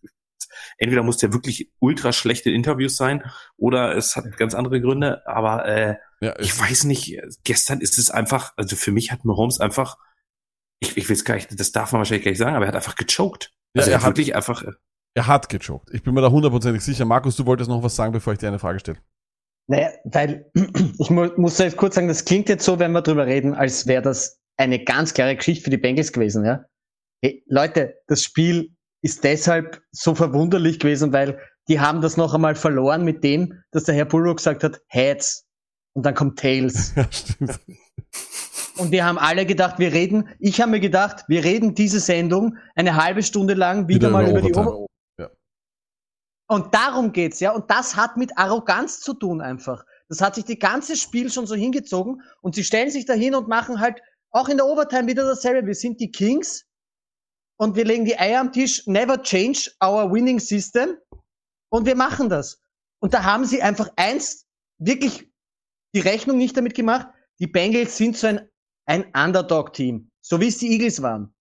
[0.77, 3.23] entweder muss der wirklich ultra schlechte Interviews sein
[3.57, 5.25] oder es hat ganz andere Gründe.
[5.25, 7.17] Aber äh, Ja, ich weiß nicht.
[7.45, 9.99] Gestern ist es einfach, also für mich hat Mahomes einfach,
[10.81, 12.69] ich, ich will es gar nicht, das darf man wahrscheinlich gar nicht sagen, aber er
[12.69, 13.53] hat einfach gechoked.
[13.75, 14.65] Ja, Also er er hat wirklich einfach.
[14.65, 14.73] äh,
[15.15, 15.91] er hat gejoked.
[15.95, 17.05] Ich bin mir da hundertprozentig sicher.
[17.05, 18.99] Markus, du wolltest noch was sagen, bevor ich dir eine Frage stelle.
[19.69, 20.51] Naja, weil
[20.99, 23.87] ich mu muss jetzt kurz sagen, das klingt jetzt so, wenn wir drüber reden, als
[23.87, 26.45] wäre das eine ganz klare Geschichte für die Bengals gewesen.
[26.45, 26.65] Ja?
[27.23, 32.55] Hey, Leute, das Spiel ist deshalb so verwunderlich gewesen, weil die haben das noch einmal
[32.55, 35.47] verloren mit dem, dass der Herr Bullock gesagt hat, Heads
[35.93, 36.95] und dann kommt Tails.
[36.97, 37.61] Ja, stimmt.
[38.79, 42.57] Und wir haben alle gedacht, wir reden, ich habe mir gedacht, wir reden diese Sendung
[42.77, 44.87] eine halbe Stunde lang wieder, Wieder mal über über die Overtime.
[46.51, 47.53] Und darum geht's, ja.
[47.53, 49.85] Und das hat mit Arroganz zu tun einfach.
[50.09, 53.49] Das hat sich die ganze Spiel schon so hingezogen und sie stellen sich dahin und
[53.49, 55.67] machen halt auch in der Overtime wieder dasselbe.
[55.67, 56.65] Wir sind die Kings
[57.59, 58.87] und wir legen die Eier am Tisch.
[58.87, 60.97] Never change our winning system.
[61.71, 62.63] Und wir machen das.
[63.01, 64.47] Und da haben sie einfach eins
[64.79, 65.31] wirklich
[65.95, 67.09] die Rechnung nicht damit gemacht.
[67.41, 68.49] Die Bengals sind so ein,
[68.87, 70.11] ein Underdog-Team.
[70.23, 71.35] So wie es die Eagles waren.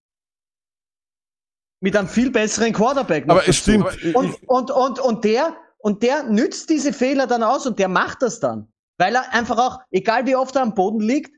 [1.81, 3.25] Mit einem viel besseren Quarterback.
[3.27, 3.85] Aber es stimmt.
[4.15, 8.21] Und, und, und, und der, und der nützt diese Fehler dann aus und der macht
[8.21, 8.71] das dann.
[8.97, 11.31] Weil er einfach auch, egal wie oft er am Boden liegt,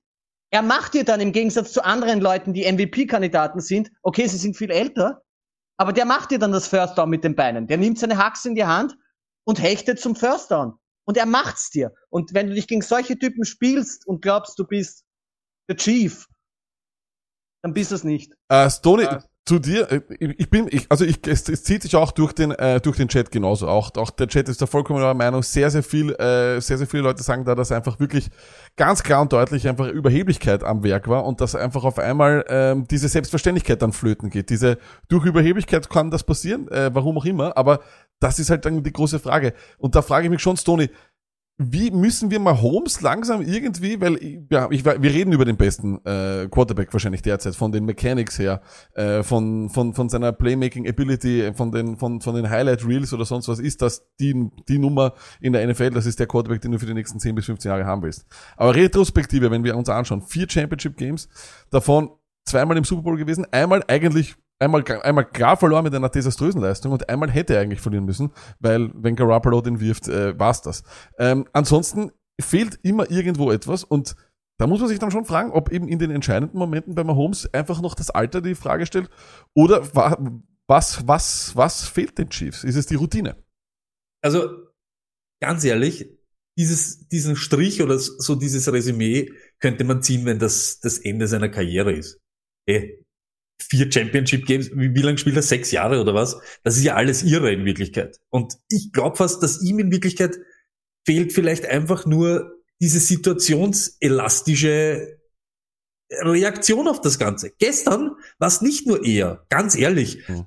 [0.52, 4.58] Er macht dir dann im Gegensatz zu anderen Leuten, die MVP-Kandidaten sind, okay, sie sind
[4.58, 5.22] viel älter,
[5.78, 7.68] aber der macht dir dann das First Down mit den Beinen.
[7.68, 8.98] Der nimmt seine Haxe in die Hand
[9.46, 10.74] und hechtet zum First Down.
[11.06, 11.94] Und er macht's dir.
[12.10, 15.06] Und wenn du dich gegen solche Typen spielst und glaubst, du bist
[15.70, 16.28] der Chief,
[17.64, 18.34] dann bist du es nicht.
[18.50, 19.08] Äh, Stoney,
[19.50, 22.52] zu dir, äh, ich bin, ich, also ich, es, es zieht sich auch durch den,
[22.52, 23.68] äh, durch den Chat genauso.
[23.68, 25.42] Auch, auch der Chat ist da vollkommen eurer Meinung.
[25.42, 28.30] Sehr, sehr viel, äh, sehr, sehr viele Leute sagen da, dass einfach wirklich
[28.78, 32.88] ganz klar und deutlich einfach Überheblichkeit am Werk war und dass einfach auf einmal ähm,
[32.88, 34.52] diese Selbstverständlichkeit dann flöten geht.
[34.52, 37.80] Diese, durch Überheblichkeit kann das passieren, äh, warum auch immer, aber
[38.20, 39.54] das ist halt dann die große Frage.
[39.80, 40.90] Und da frage ich mich schon, Stoney,
[41.62, 45.98] wie müssen wir mal Holmes langsam irgendwie, weil ja, ich, wir reden über den besten
[46.06, 48.62] äh, Quarterback wahrscheinlich derzeit, von den Mechanics her,
[48.94, 53.26] äh, von, von, von seiner Playmaking Ability, von den, von, von den Highlight Reels oder
[53.26, 56.72] sonst was, ist das die, die Nummer in der NFL, das ist der Quarterback, den
[56.72, 58.26] du für die nächsten 10 bis 15 Jahre haben willst.
[58.56, 61.28] Aber Retrospektive, wenn wir uns anschauen, vier Championship Games,
[61.72, 62.10] davon
[62.46, 66.92] zweimal im Super Bowl gewesen, einmal eigentlich einmal, einmal klar verloren mit einer desaströsen Leistung
[66.92, 70.84] und einmal hätte er eigentlich verlieren müssen, weil wenn Garoppolo den wirft, äh, war's das.
[71.18, 74.16] Ähm, ansonsten fehlt immer irgendwo etwas und
[74.58, 77.52] da muss man sich dann schon fragen, ob eben in den entscheidenden Momenten bei Mahomes
[77.54, 79.10] einfach noch das Alter die Frage stellt
[79.56, 79.82] oder
[80.68, 82.64] was, was, was fehlt den Chiefs?
[82.64, 83.38] Ist es die Routine?
[84.22, 84.50] Also,
[85.42, 86.20] ganz ehrlich,
[86.58, 91.48] dieses, diesen Strich oder so dieses Resümee könnte man ziehen, wenn das das Ende seiner
[91.48, 92.20] Karriere ist.
[92.68, 93.06] Ey,
[93.62, 95.42] vier Championship Games, wie, wie lange spielt er?
[95.42, 96.40] Sechs Jahre oder was?
[96.64, 98.20] Das ist ja alles irre in Wirklichkeit.
[98.30, 100.38] Und ich glaube fast, dass ihm in Wirklichkeit
[101.06, 105.20] fehlt vielleicht einfach nur diese situationselastische
[106.12, 107.52] Reaktion auf das Ganze.
[107.60, 110.28] Gestern war es nicht nur er, ganz ehrlich.
[110.28, 110.46] Hm.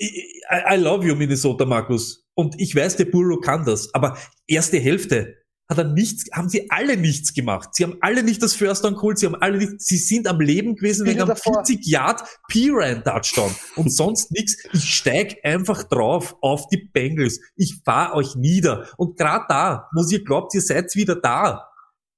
[0.00, 0.32] I,
[0.70, 2.26] I love you, Minnesota, Markus.
[2.34, 3.92] Und ich weiß, der Burrow kann das.
[3.94, 7.74] Aber erste Hälfte, hat er nichts, haben sie alle nichts gemacht.
[7.74, 10.40] Sie haben alle nicht das First Down geholt, sie haben alle nicht, sie sind am
[10.40, 14.56] Leben gewesen wegen einem 40 Yard P-Ran Touchdown und sonst nichts.
[14.72, 17.40] Ich steig einfach drauf auf die Bengals.
[17.56, 18.88] Ich fahr euch nieder.
[18.96, 21.68] Und gerade da, wo ihr glaubt, ihr seid wieder da,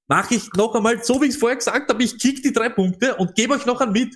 [0.07, 2.69] mache ich noch einmal, so wie ich es vorher gesagt habe, ich kick die drei
[2.69, 4.15] Punkte und gebe euch noch einen mit.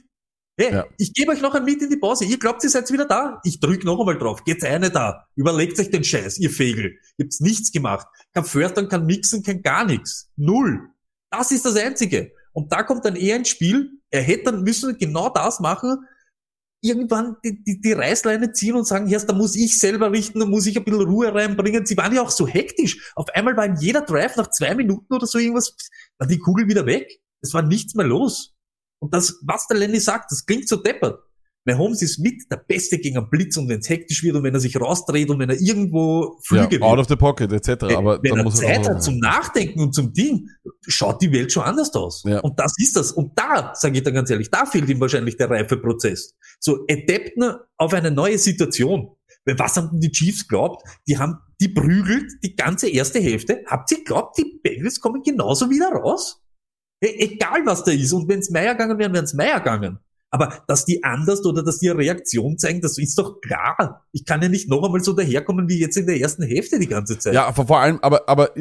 [0.60, 0.86] Hey, ja.
[0.98, 2.26] ich gebe euch noch ein mit in die Pause.
[2.26, 3.40] Ihr glaubt, ihr seid wieder da.
[3.46, 4.44] Ich drück noch einmal drauf.
[4.44, 5.26] Geht's eine da.
[5.36, 6.98] Überlegt euch den Scheiß, ihr Fegel.
[7.16, 8.08] Ihr habt's nichts gemacht.
[8.34, 10.30] Kein Fördern, kein Mixen, kein gar nichts.
[10.36, 10.90] Null.
[11.32, 12.34] Das ist das Einzige.
[12.52, 14.02] Und da kommt dann eher ins Spiel.
[14.10, 16.06] Er hätte dann müssen genau das machen,
[16.82, 20.46] irgendwann die, die, die Reißleine ziehen und sagen, erst da muss ich selber richten, da
[20.46, 21.86] muss ich ein bisschen Ruhe reinbringen.
[21.86, 23.14] Sie waren ja auch so hektisch.
[23.16, 25.74] Auf einmal war in jeder Drive nach zwei Minuten oder so irgendwas,
[26.18, 27.22] war die Kugel wieder weg.
[27.42, 28.59] Es war nichts mehr los.
[29.00, 31.20] Und das, was der Lenny sagt, das klingt so deppert.
[31.66, 34.54] Mahomes ist mit der Beste gegen einen Blitz und wenn es hektisch wird und wenn
[34.54, 37.82] er sich rausdreht und wenn er irgendwo Flüge ja, out of the pocket etc.
[37.82, 40.48] Wenn, aber wenn dann er muss Zeit hat zum Nachdenken und zum Ding,
[40.88, 42.24] schaut die Welt schon anders aus.
[42.26, 42.40] Ja.
[42.40, 43.12] Und das ist das.
[43.12, 46.36] Und da, sage ich dann ganz ehrlich, da fehlt ihm wahrscheinlich der Reifeprozess.
[46.60, 49.16] So Adapten auf eine neue Situation.
[49.46, 50.84] Weil was haben denn die Chiefs glaubt?
[51.08, 53.64] Die haben, die prügelt die ganze erste Hälfte.
[53.68, 56.42] Habt ihr glaubt, die Bengals kommen genauso wieder raus?
[57.02, 58.14] E egal was da ist.
[58.14, 60.00] Und wenn's Meier gegangen wären, wären's Meier gegangen.
[60.32, 64.06] Aber dass die anders oder dass die eine Reaktion zeigen, das ist doch klar.
[64.12, 66.88] Ich kann ja nicht noch einmal so daherkommen wie jetzt in der ersten Hälfte die
[66.88, 67.34] ganze Zeit.
[67.34, 68.52] Ja, vor allem, aber, aber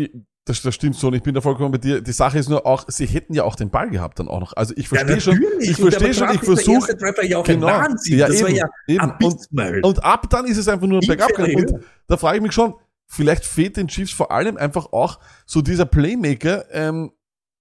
[0.48, 2.00] das, das stimmt so und ich bin da vollkommen bei dir.
[2.00, 4.56] Die Sache ist nur auch, sie hätten ja auch den Ball gehabt dann auch noch.
[4.56, 6.96] Also ich verstehe ja, schon, ich verstehe schon, ich versuche.
[7.26, 8.18] Ja genau, Wahnsinn.
[8.18, 9.12] Ja, das eben, war ja eben.
[9.22, 11.38] Und, und, ab dann ist es einfach nur ein Backup.
[11.38, 11.74] Und
[12.06, 12.74] da frage ich mich schon,
[13.06, 17.12] vielleicht fehlt den Chiefs vor allem einfach auch so dieser Playmaker, ähm,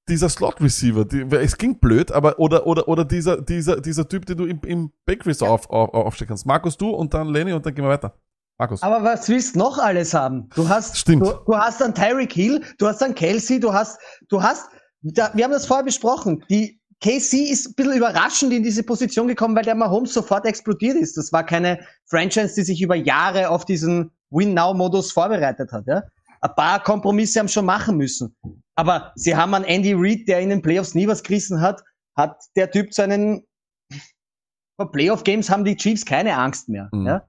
[0.09, 4.25] dieser Slot Receiver, die, es ging blöd, aber oder oder oder dieser dieser dieser Typ,
[4.25, 6.45] den du im, im Bakery so auf, auf, aufstellen kannst.
[6.45, 8.13] Markus, du und dann Lenny und dann gehen wir weiter.
[8.57, 8.81] Markus.
[8.81, 10.49] Aber was willst du noch alles haben?
[10.55, 11.23] Du hast Stimmt.
[11.23, 14.67] Du, du hast dann Tyreek Hill, du hast dann Kelsey, du hast du hast
[15.01, 16.43] da, wir haben das vorher besprochen.
[16.49, 20.97] Die KC ist ein bisschen überraschend in diese Position gekommen, weil der Mahomes sofort explodiert
[20.97, 21.15] ist.
[21.17, 25.85] Das war keine Franchise, die sich über Jahre auf diesen Win-Now-Modus vorbereitet hat.
[25.85, 26.03] Ja?
[26.41, 28.35] Ein paar Kompromisse haben schon machen müssen.
[28.77, 31.83] Aber sie haben an Andy Reid, der in den Playoffs nie was gerissen hat,
[32.15, 33.45] hat der Typ seinen
[34.79, 36.89] vor Playoff-Games haben die Chiefs keine Angst mehr.
[36.91, 37.07] Mhm.
[37.07, 37.27] Ja?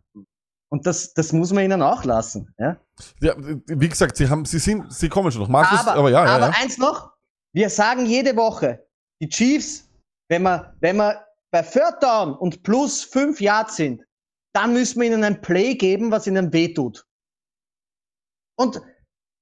[0.70, 2.54] Und das, das muss man ihnen auch lassen.
[2.58, 2.78] Ja?
[3.20, 5.48] ja, wie gesagt, sie haben, sie sind, sie kommen schon noch.
[5.48, 6.54] Markus, aber, aber ja, ja, aber ja.
[6.60, 7.10] eins noch,
[7.54, 8.86] wir sagen jede Woche,
[9.22, 9.88] die Chiefs,
[10.28, 14.04] wenn wir, wenn wir bei Third Down und plus fünf Yards sind,
[14.54, 17.06] dann müssen wir ihnen ein Play geben, was ihnen wehtut.
[18.58, 18.82] Und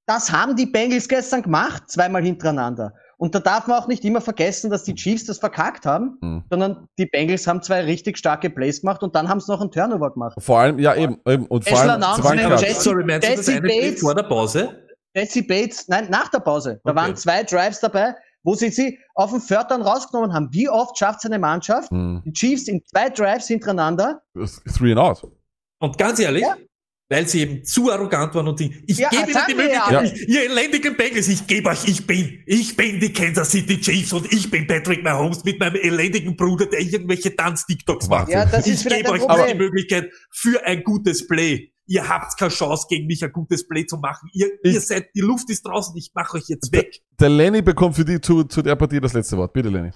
[0.06, 2.94] das haben die Bengals gestern gemacht, zweimal hintereinander.
[3.18, 6.44] Und da darf man auch nicht immer vergessen, dass die Chiefs das verkackt haben, mhm.
[6.50, 9.70] sondern die Bengals haben zwei richtig starke Plays gemacht und dann haben sie noch einen
[9.70, 10.36] Turnover gemacht.
[10.38, 13.68] Vor allem, ja eben, eben und vor allem, waren Jesse, Sorry, meinst Jesse du das
[13.68, 14.82] eine Bates, vor der Pause?
[15.14, 16.78] Jesse Bates, nein, nach der Pause.
[16.84, 17.00] Da okay.
[17.00, 20.48] waren zwei Drives dabei, wo sie sie auf dem Förtern rausgenommen haben.
[20.52, 22.22] Wie oft schafft es eine Mannschaft, Hm.
[22.24, 24.20] die Chiefs in zwei Drives hintereinander,
[24.76, 25.26] Three and out.
[25.80, 26.54] Und ganz ehrlich, Ja.
[27.08, 29.56] Weil sie eben zu arrogant waren und die, ich Ja, gebe ihnen die ja.
[30.00, 33.80] Möglichkeit, ich, ihr elendigen Bengals, ich gebe euch, ich bin, ich bin die Kansas City
[33.80, 38.28] Chiefs und ich bin Patrick Mahomes mit meinem elendigen Bruder, der irgendwelche Tanz-TikToks macht.
[38.30, 39.54] ja, das Ich gebe euch auch die.
[39.54, 41.72] Möglichkeit für ein gutes Play.
[41.88, 44.28] Ihr habt keine Chance, gegen mich ein gutes Play zu machen.
[44.32, 47.00] Ihr, Ich- ihr seid, die Luft ist draußen, ich mache euch jetzt weg.
[47.20, 49.52] Der Lenny bekommt für die zu, zu der Partie das letzte Wort.
[49.52, 49.90] Bitte, Lenny.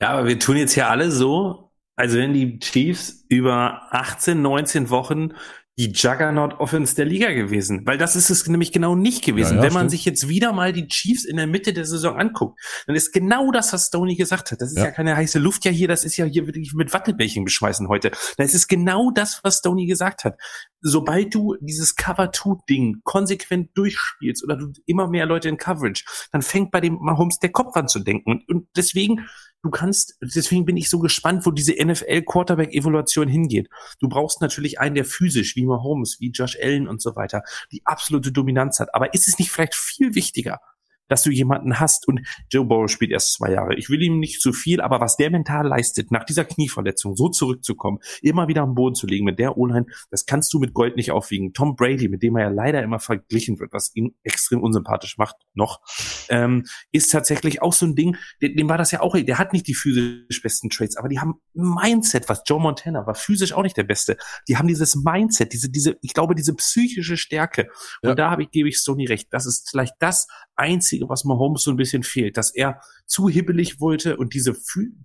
[0.00, 4.90] Ja, aber wir tun jetzt ja alle so, als wenn die Chiefs über 18, 19
[4.90, 5.34] Wochen
[5.78, 7.86] die Juggernaut Offense der Liga gewesen.
[7.86, 9.56] Weil das ist es nämlich genau nicht gewesen.
[9.56, 9.90] Ja, ja, wenn man stimmt.
[9.92, 13.50] sich jetzt wieder mal die Chiefs in der Mitte der Saison anguckt, dann ist genau
[13.50, 14.60] das, was Stoney gesagt hat.
[14.60, 14.84] Das ist Ja.
[14.84, 18.10] ja, keine heiße Luft ja hier, das ist ja hier wirklich mit Wattebällchen beschmeißen heute.
[18.36, 20.38] Das ist genau das, was Stoney gesagt hat.
[20.82, 26.70] Sobald du dieses Cover-2-Ding konsequent durchspielst oder du immer mehr Leute in Coverage, dann fängt
[26.70, 28.42] bei dem Mahomes der Kopf an zu denken.
[28.46, 29.26] Und deswegen,
[29.62, 33.68] du kannst, deswegen bin ich so gespannt, wo diese NFL-Quarterback-Evaluation hingeht.
[34.00, 37.82] Du brauchst natürlich einen, der physisch, wie Mahomes, wie Josh Allen und so weiter, die
[37.84, 38.94] absolute Dominanz hat.
[38.94, 40.60] Aber ist es nicht vielleicht viel wichtiger,
[41.08, 43.74] dass du jemanden hast und Joe Burrow spielt erst zwei Jahre.
[43.76, 47.28] Ich will ihm nicht zu viel, aber was der mental leistet, nach dieser Knieverletzung so
[47.28, 50.96] zurückzukommen, immer wieder am Boden zu liegen mit der O-Line, das kannst du mit Gold
[50.96, 51.52] nicht aufwiegen.
[51.52, 55.36] Tom Brady, mit dem er ja leider immer verglichen wird, was ihn extrem unsympathisch macht,
[55.54, 55.80] noch,
[56.28, 59.66] ähm, ist tatsächlich auch so ein Ding, dem, war das ja auch, der hat nicht
[59.66, 63.62] die physisch besten Traits, aber die haben ein Mindset, was Joe Montana war physisch auch
[63.62, 64.16] nicht der Beste.
[64.48, 67.68] Die haben dieses Mindset, diese, diese, ich glaube, diese psychische Stärke.
[68.02, 68.14] Und Ja.
[68.14, 69.28] da habe ich, gebe ich Sony recht.
[69.30, 73.80] Das ist vielleicht das Einzige, was Mahomes so ein bisschen fehlt, dass er zu hibbelig
[73.80, 74.54] wollte und diese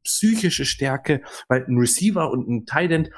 [0.04, 3.12] psychische Stärke, weil ein Receiver und ein Tight End,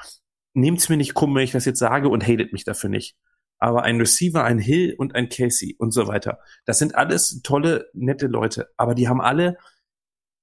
[0.54, 3.16] nehmt's mir nicht krumm, wenn ich das jetzt sage und hatet mich dafür nicht.
[3.58, 7.90] Aber ein Receiver, ein Hill und ein Casey und so weiter, das sind alles tolle,
[7.92, 9.58] nette Leute, aber die haben alle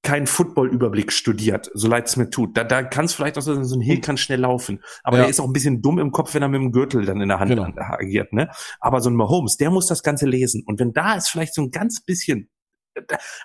[0.07, 2.55] keinen Football-Überblick studiert, so leid es mir tut.
[2.55, 4.81] Da, da kann es vielleicht auch so, so ein Hill kann schnell laufen.
[5.03, 5.23] Aber Ja.
[5.23, 7.27] der ist auch ein bisschen dumm im Kopf, wenn er mit dem Gürtel dann in
[7.27, 7.67] der Hand Genau.
[7.75, 8.49] agiert, ne?
[8.79, 10.63] Aber so ein Mahomes, der muss das Ganze lesen.
[10.65, 12.49] Und wenn da ist vielleicht so ein ganz bisschen,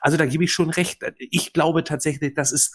[0.01, 1.03] also da gebe ich schon recht.
[1.19, 2.73] Ich glaube tatsächlich, das ist,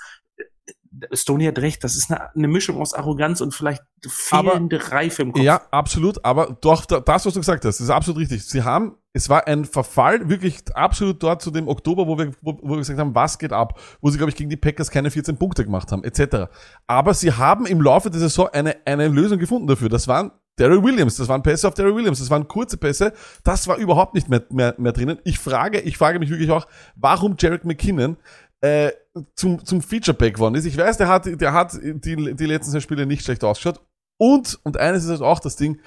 [1.13, 5.31] Stony hat recht, das ist eine, eine Mischung aus Arroganz und vielleicht fehlende Reife im
[5.33, 5.43] Kopf.
[5.43, 6.23] Ja, absolut.
[6.25, 8.45] Aber doch, da- das, was du gesagt hast, ist absolut richtig.
[8.45, 12.57] Sie haben, es war ein Verfall, wirklich absolut dort zu dem Oktober, wo wir, wo,
[12.61, 15.11] wo wir gesagt haben, was geht ab, wo sie, glaube ich, gegen die Packers keine
[15.11, 16.49] 14 Punkte gemacht haben, etc.
[16.87, 19.89] Aber sie haben im Laufe der Saison eine, eine Lösung gefunden dafür.
[19.89, 23.67] Das waren Daryl Williams, das waren Pässe auf Daryl Williams, das waren kurze Pässe, das
[23.67, 25.19] war überhaupt nicht mehr, mehr, mehr drinnen.
[25.23, 28.17] Ich frage, ich frage mich wirklich auch, warum Jarek McKinnon
[28.61, 28.89] äh,
[29.35, 30.65] zum, zum Featureback geworden ist.
[30.65, 33.81] Ich weiß, der hat, der hat die, die letzten zwei Spiele nicht schlecht ausgeschaut.
[34.19, 35.79] Und, und eines ist halt auch das Ding,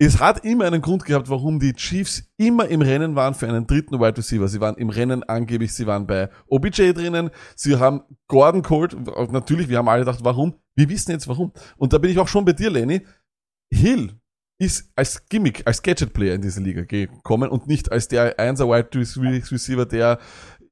[0.00, 3.66] es hat immer einen Grund gehabt, warum die Chiefs immer im Rennen waren für einen
[3.66, 4.46] dritten Wide Receiver.
[4.46, 8.96] Sie waren im Rennen angeblich, sie waren bei OBJ drinnen, sie haben Gordon Colt,
[9.32, 10.54] natürlich, wir haben alle gedacht, warum?
[10.76, 11.52] Wir wissen jetzt warum.
[11.76, 13.04] Und da bin ich auch schon bei dir, Lenny.
[13.70, 14.14] Hill
[14.60, 19.50] ist als Gimmick, als Gadget-Player in diese Liga gekommen und nicht als der 1er Wide
[19.52, 20.18] Receiver, der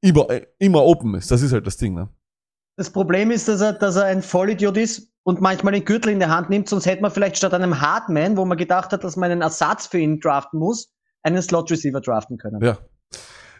[0.00, 0.26] immer,
[0.58, 1.30] immer open ist.
[1.30, 2.08] Das ist halt das Ding, ne?
[2.76, 6.18] Das Problem ist, dass er, dass er ein Vollidiot ist und manchmal den Gürtel in
[6.18, 9.16] der Hand nimmt, sonst hätte man vielleicht statt einem Hardman, wo man gedacht hat, dass
[9.16, 12.62] man einen Ersatz für ihn draften muss, einen Slot Receiver draften können.
[12.62, 12.78] Ja.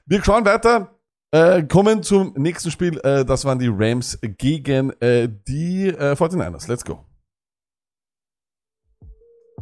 [0.04, 0.92] Wir schauen weiter.
[1.32, 3.00] Äh, kommen zum nächsten Spiel.
[3.00, 6.68] Äh, das waren die Rams gegen äh, die äh, 49ers.
[6.68, 7.04] Let's go.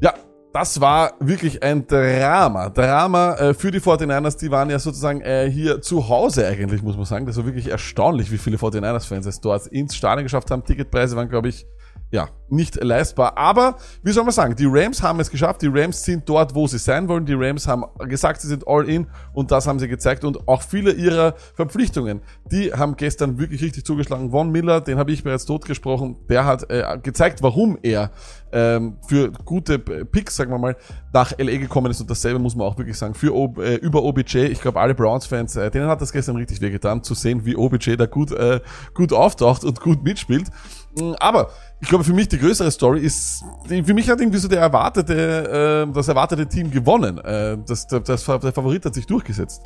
[0.00, 0.14] Ja,
[0.54, 2.70] das war wirklich ein Drama.
[2.70, 4.38] Drama äh, für die 49ers.
[4.38, 7.26] Die waren ja sozusagen äh, hier zu Hause eigentlich, muss man sagen.
[7.26, 10.62] Das war wirklich erstaunlich, wie viele 49ers-Fans es dort ins Stadion geschafft haben.
[10.62, 11.66] Ticketpreise waren, glaube ich,
[12.10, 13.36] ja, nicht leistbar.
[13.36, 15.62] Aber, wie soll man sagen, die Rams haben es geschafft.
[15.62, 17.26] Die Rams sind dort, wo sie sein wollen.
[17.26, 20.24] Die Rams haben gesagt, sie sind all in und das haben sie gezeigt.
[20.24, 24.30] Und auch viele ihrer Verpflichtungen, die haben gestern wirklich richtig zugeschlagen.
[24.30, 28.10] Von Miller, den habe ich bereits totgesprochen, der hat äh, gezeigt, warum er
[28.52, 30.76] ähm, für gute Picks, sagen wir mal,
[31.12, 32.00] nach LA gekommen ist.
[32.00, 34.38] Und dasselbe muss man auch wirklich sagen, für o äh, über OBJ.
[34.44, 37.96] Ich glaube, alle Browns-Fans, äh, denen hat das gestern richtig wehgetan, zu sehen, wie OBJ
[37.96, 38.60] da gut, äh,
[38.94, 40.50] gut auftaucht und gut mitspielt.
[40.96, 44.48] Mm, Aber ich glaube, für mich die größere Story ist, für mich hat irgendwie so
[44.48, 47.18] der erwartete, äh, das erwartete Team gewonnen.
[47.18, 49.62] Äh, das, das, das, der Favorit hat sich durchgesetzt.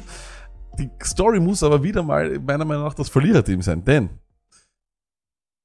[0.78, 4.10] Die Story muss aber wieder mal meiner Meinung nach das Verliererteam sein, denn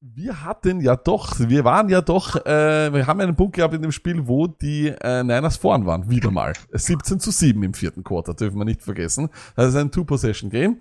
[0.05, 3.81] wir hatten ja doch, wir waren ja doch, äh, wir haben einen Punkt gehabt in
[3.81, 6.51] dem Spiel, wo die äh, Niners vorn waren, wieder mal.
[6.73, 9.29] 17 zu 7 im vierten Quarter, dürfen wir nicht vergessen.
[9.55, 10.79] Das ist ein Two-Possession-Game.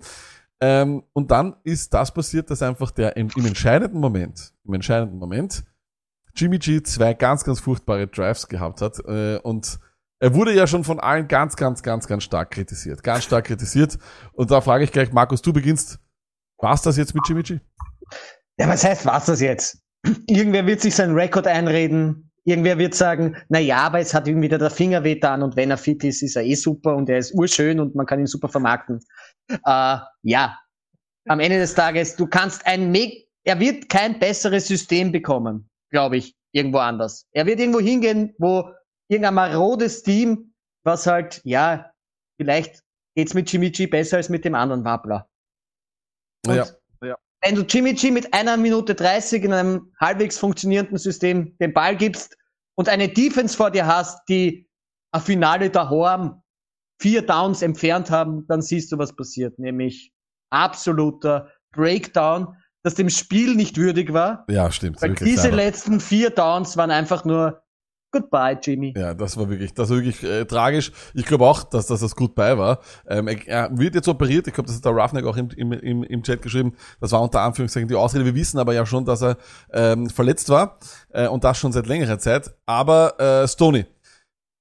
[0.63, 5.17] Ähm, und dann ist das passiert, dass einfach der im, im entscheidenden Moment, im entscheidenden
[5.19, 5.65] Moment,
[6.37, 8.97] Jimmy G zwei ganz, ganz furchtbare Drives gehabt hat.
[9.05, 9.77] Äh, und
[10.21, 13.03] er wurde ja schon von allen ganz, ganz, ganz, ganz stark kritisiert.
[13.03, 13.97] Ganz stark kritisiert.
[14.31, 15.99] Und da frage ich gleich, Markus, du beginnst.
[16.59, 17.59] War's das jetzt mit Jimmy G?
[18.57, 19.79] Ja, was heißt, war's das jetzt?
[20.27, 22.31] Irgendwer wird sich seinen Rekord einreden.
[22.45, 25.57] Irgendwer wird sagen, na ja, aber es hat ihm wieder der Finger weh an und
[25.57, 28.19] wenn er fit ist, ist er eh super und er ist urschön und man kann
[28.19, 29.01] ihn super vermarkten.
[29.49, 30.59] Äh, ja,
[31.27, 36.17] am Ende des Tages, du kannst ein, Me er wird kein besseres System bekommen, glaube
[36.17, 37.27] ich, irgendwo anders.
[37.31, 38.69] Er wird irgendwo hingehen, wo
[39.09, 40.53] irgendein marodes Team,
[40.83, 41.91] was halt, ja,
[42.37, 42.83] vielleicht
[43.15, 45.27] geht's mit Jimmy G besser als mit dem anderen Wappler.
[46.45, 46.65] Und Ja.
[47.41, 51.97] wenn du Jimmy G mit einer Minute 30 in einem halbwegs funktionierenden System den Ball
[51.97, 52.37] gibst
[52.75, 54.69] und eine Defense vor dir hast, die
[55.11, 56.42] ein Finale daheim
[57.03, 59.59] vier Downs entfernt haben, dann siehst du, was passiert.
[59.59, 60.13] Nämlich
[60.49, 64.45] absoluter Breakdown, das dem Spiel nicht würdig war.
[64.49, 65.01] Ja, stimmt.
[65.01, 65.57] Weil diese leider.
[65.57, 67.61] letzten vier Downs waren einfach nur
[68.13, 68.93] Goodbye, Jimmy.
[68.95, 70.93] Ja, das war wirklich, das war wirklich äh, tragisch.
[71.13, 72.79] Ich glaube auch, dass, dass das bei war.
[73.05, 74.47] Ähm, er, wird jetzt operiert.
[74.47, 76.73] Ich glaube, das hat der Roughneck auch im, im, im, im Chat geschrieben.
[77.01, 78.23] Das war unter Anführungszeichen die Ausrede.
[78.23, 79.37] Wir wissen aber ja schon, dass er
[79.73, 80.77] ähm, verletzt war
[81.09, 82.51] äh, und das schon seit längerer Zeit.
[82.65, 83.87] Aber äh, Stoney,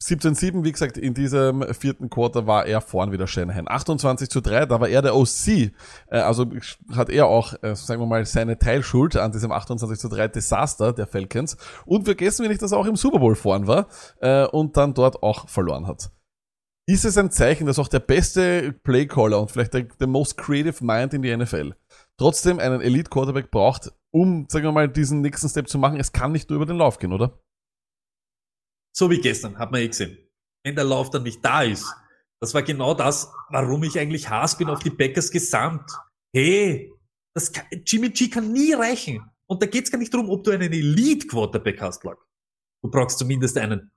[0.02, 3.68] 17-7, wie gesagt, in diesem vierten Quarter war er vorn wieder Shanahan.
[3.68, 5.48] 28 zu 3, da war er der OC.
[5.48, 5.70] Äh,
[6.10, 6.46] also
[6.94, 10.92] hat er auch, äh, sagen wir mal, seine Teilschuld an diesem 28 zu 3 Desaster
[10.92, 11.56] der Falcons.
[11.86, 13.86] Und vergessen wir nicht, dass er auch im Super Bowl vorn war
[14.20, 16.10] äh, und dann dort auch verloren hat.
[16.86, 20.84] Ist es ein Zeichen, dass auch der beste Playcaller und vielleicht der, der most creative
[20.84, 21.74] mind in die NFL
[22.18, 25.98] trotzdem einen Elite Quarterback braucht, um, sagen wir mal, diesen nächsten Step zu machen?
[26.00, 27.38] Es kann nicht nur über den Lauf gehen, oder?
[28.92, 30.18] So wie gestern, hat man eh gesehen.
[30.64, 31.87] Wenn der Lauf dann nicht da ist.
[32.40, 35.90] Das war genau das, warum ich eigentlich Haas bin auf die Packers gesamt.
[36.35, 36.92] Hey,
[37.35, 39.22] das kann, Jimmy G kann nie reichen.
[39.46, 42.18] Und da geht's gar nicht darum, ob du einen Elite-Quarterback hast, Lack.
[42.83, 43.92] Du brauchst zumindest einen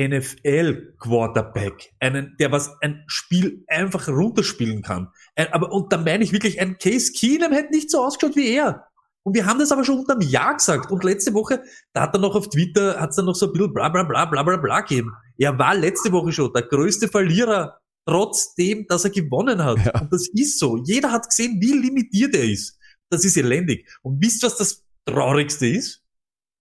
[0.00, 1.92] NFL-Quarterback.
[2.00, 5.08] Einen, der was ein Spiel einfach runterspielen kann.
[5.36, 8.54] Ein, aber, und da meine ich wirklich, ein Case Keenum hätte nicht so ausgeschaut wie
[8.54, 8.88] er.
[9.24, 10.90] Und wir haben das aber schon unter einem Jahr gesagt.
[10.90, 13.52] Und letzte Woche, da hat er noch auf Twitter, hat es dann noch so ein
[13.52, 15.12] bisschen bla bla bla bla bla bla gegeben.
[15.38, 19.84] Er war letzte Woche schon der größte Verlierer, trotzdem, dass er gewonnen hat.
[19.84, 20.00] Ja.
[20.00, 20.76] Und das ist so.
[20.84, 22.78] Jeder hat gesehen, wie limitiert er ist.
[23.10, 23.88] Das ist elendig.
[24.02, 26.02] Und wisst ihr, was das Traurigste ist?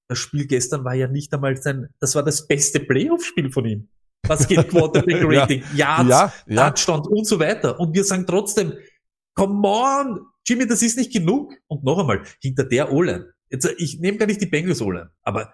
[0.09, 3.89] Das Spiel gestern war ja nicht einmal sein, das war das beste Playoff-Spiel von ihm.
[4.27, 6.69] Was geht Quarterback-Rating, Yards, Ja, ja.
[6.69, 7.79] Touchdown und so weiter.
[7.79, 8.73] Und wir sagen trotzdem,
[9.35, 11.53] come on, Jimmy, das ist nicht genug.
[11.67, 13.33] Und noch einmal, hinter der O-Line.
[13.49, 15.53] Jetzt, äh, ich nehme gar nicht die Bengals O-Line, aber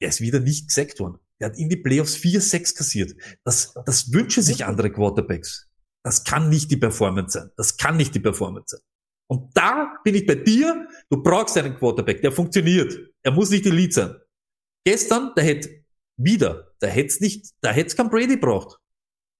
[0.00, 1.18] er ist wieder nicht gesackt worden.
[1.38, 3.14] Er hat in die Playoffs 4-6 kassiert.
[3.44, 5.68] Das, das wünschen sich andere Quarterbacks.
[6.04, 7.50] Das kann nicht die Performance sein.
[7.56, 8.80] Das kann nicht die Performance sein.
[9.28, 10.88] Und da bin ich bei dir.
[11.08, 12.98] Du brauchst einen Quarterback, der funktioniert.
[13.22, 14.16] Er muss nicht Elite sein.
[14.84, 15.84] Gestern, der hätte
[16.16, 18.78] wieder, da hätte nicht, da hätte kein Brady braucht.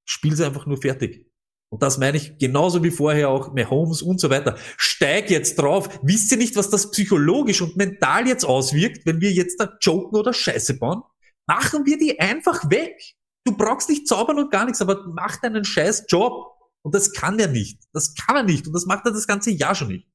[0.04, 1.30] Spiel sie einfach nur fertig.
[1.72, 4.58] Und das meine ich genauso wie vorher auch Mahomes und so weiter.
[4.76, 5.88] Steig jetzt drauf.
[6.02, 10.18] Wisst ihr nicht, was das psychologisch und mental jetzt auswirkt, wenn wir jetzt da joken
[10.18, 11.00] oder Scheiße bauen?
[11.46, 13.00] Machen wir die einfach weg.
[13.46, 16.46] Du brauchst nicht zaubern und gar nichts, aber mach deinen scheiß Job.
[16.82, 17.80] Und das kann er nicht.
[17.94, 18.66] Das kann er nicht.
[18.66, 20.06] Und das macht er das ganze Jahr schon nicht.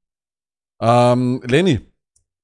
[0.80, 1.92] Ähm, Lenny,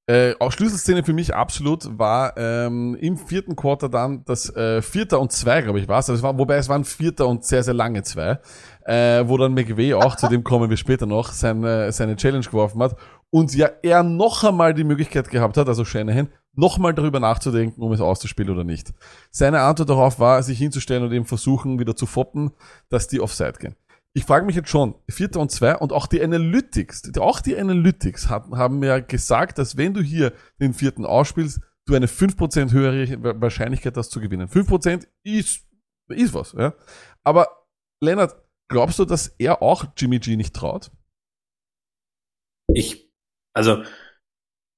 [0.06, 5.18] äh, auch Schlüsselszene für mich absolut war ähm, im vierten Quarter dann das äh, Vierter
[5.18, 6.22] und Zwei, glaube ich, war es.
[6.22, 8.38] war, wobei es waren Vierter und sehr, sehr lange Zwei,
[8.84, 12.82] äh, wo dann McVay auch, zu dem kommen wir später noch, seine, seine Challenge geworfen
[12.82, 12.96] hat
[13.30, 17.82] und ja er noch einmal die Möglichkeit gehabt hat, also Shanahan, noch mal darüber nachzudenken,
[17.82, 18.92] um es auszuspielen oder nicht.
[19.30, 22.52] Seine Antwort darauf war, sich hinzustellen und eben versuchen, wieder zu foppen,
[22.90, 23.74] dass die offside gehen.
[24.16, 28.28] Ich frage mich jetzt schon, Vierter und Zwei und auch die Analytics, auch die Analytics
[28.28, 33.40] hat, haben mir gesagt, dass wenn du hier den vierten ausspielst, du eine 5% höhere
[33.40, 34.48] Wahrscheinlichkeit hast zu gewinnen.
[34.48, 35.66] 5% ist,
[36.08, 36.74] ist was, ja.
[37.24, 37.48] Aber
[38.00, 38.36] Lennart,
[38.68, 40.92] glaubst du, dass er auch Jimmy G nicht traut?
[42.72, 43.12] Ich,
[43.52, 43.82] also,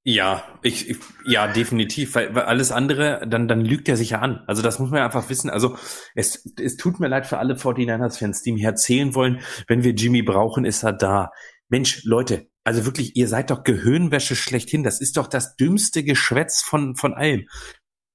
[0.08, 4.20] ja, ich, ich ja, definitiv, weil, weil alles andere, dann, dann lügt er sich ja
[4.20, 4.44] an.
[4.46, 5.50] Also das muss man einfach wissen.
[5.50, 5.76] Also
[6.14, 10.22] es, es tut mir leid für alle 49ers-Fans, die mir erzählen wollen, wenn wir Jimmy
[10.22, 11.30] brauchen, ist er da.
[11.68, 14.84] Mensch, Leute, also wirklich, ihr seid doch Gehirnwäsche schlechthin.
[14.84, 17.48] Das ist doch das dümmste Geschwätz von, von allem.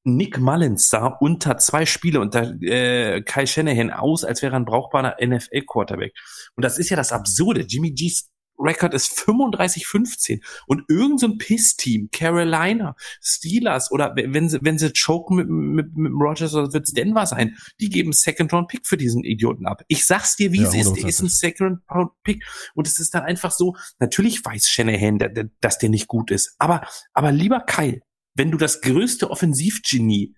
[0.06, 4.66] Nick Mullins sah unter zwei Spiele unter äh, Kai Shanahan aus, als wäre er ein
[4.66, 6.14] brauchbarer NFL-Quarterback.
[6.56, 7.66] Und das ist ja das Absurde.
[7.68, 8.30] Jimmy G's
[8.62, 15.36] Record ist 35-15 und irgendein so Piss-Team, Carolina, Steelers oder wenn sie, wenn sie choken
[15.38, 19.84] mit, mit, mit Rogers oder wird's Denver sein, die geben Second-Round-Pick für diesen Idioten ab.
[19.88, 20.94] Ich sag's dir, wie Ja, es ist.
[20.96, 21.30] Der ist ein 100%.
[21.40, 22.44] Second-Round-Pick
[22.76, 26.32] und es ist dann einfach so, natürlich weiß Shanahan, da- da- dass der nicht gut
[26.32, 28.02] ist, aber, aber lieber Kyle,
[28.36, 30.36] wenn du das größte Offensivgenie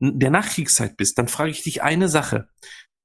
[0.00, 2.48] der Nachkriegszeit bist, dann frage ich dich eine Sache.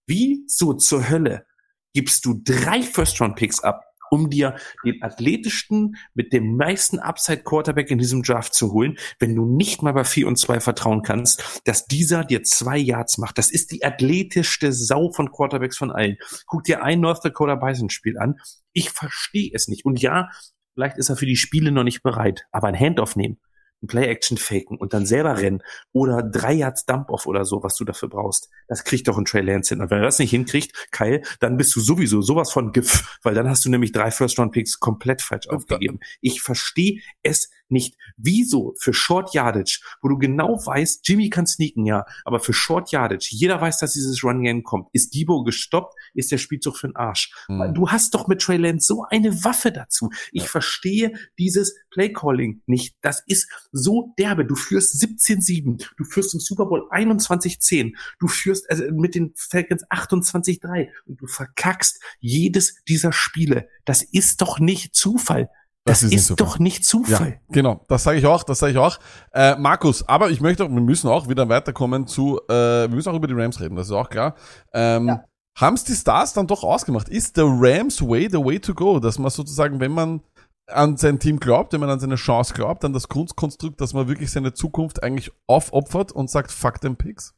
[0.08, 1.46] Wie so zur Hölle
[1.94, 4.55] gibst du drei First-Round-Picks ab um dir
[4.86, 9.82] den athletischsten mit dem meisten Upside Quarterback in diesem Draft zu holen, wenn du nicht
[9.82, 13.38] mal bei 4 und 2 vertrauen kannst, dass dieser dir zwei Yards macht.
[13.38, 16.18] Das ist die athletischste Sau von Quarterbacks von allen.
[16.45, 18.36] Guck dir ein North Dakota Bison Spiel an.
[18.74, 19.86] Ich verstehe es nicht.
[19.86, 20.30] Und ja,
[20.74, 23.39] vielleicht ist er für die Spiele noch nicht bereit, aber ein Handoff nehmen
[23.82, 27.86] ein Play-Action faken und dann selber rennen oder drei Yards Dump-Off oder so, was du
[27.86, 28.50] dafür brauchst.
[28.68, 29.82] Das kriegt doch ein Trey Lance hin.
[29.82, 33.34] Und wenn er das nicht hinkriegt, Kyle, dann bist du sowieso sowas von GIF, weil
[33.34, 36.00] dann hast du nämlich drei First-Round-Picks komplett falsch aufgegeben.
[36.22, 37.98] Ich verstehe es nicht.
[38.18, 42.92] Wieso für Short Yardage, wo du genau weißt, Jimmy kann sneaken, ja, aber für Short
[42.92, 44.88] Yardage, jeder weiß, dass dieses Run Game kommt.
[44.94, 47.32] Ist Debo gestoppt, ist der Spielzug für den Arsch.
[47.48, 47.74] Mhm.
[47.74, 50.10] Du hast doch mit Trey Lance so eine Waffe dazu.
[50.32, 50.50] Ich Ja.
[50.50, 52.96] verstehe dieses Play Calling nicht.
[53.02, 54.46] Das ist so derbe.
[54.46, 59.84] Du führst 17-7, du führst im Super Bowl 21-10, du führst also mit den Falcons
[59.90, 63.68] 28-3 und du verkackst jedes dieser Spiele.
[63.86, 65.50] Das ist doch nicht Zufall.
[65.84, 66.46] Das, nicht ist Zufall.
[66.46, 67.42] doch nicht Ja, Zufall.
[67.50, 69.00] genau, das sage ich auch, das sage ich auch.
[69.34, 73.10] Äh, Markus, aber ich möchte auch, wir müssen auch wieder weiterkommen zu, äh, wir müssen
[73.10, 74.36] auch über die Rams reden, das ist auch klar.
[74.74, 75.26] Ähm, Ja.
[75.58, 77.10] Haben es die Stars dann doch ausgemacht?
[77.10, 79.00] Ist der Rams Way the way to go?
[79.00, 80.22] Dass man sozusagen, wenn man
[80.68, 84.08] an sein Team glaubt, wenn man an seine Chance glaubt, an das Grundkonstrukt, dass man
[84.08, 87.36] wirklich seine Zukunft eigentlich aufopfert und sagt, fuck them Picks?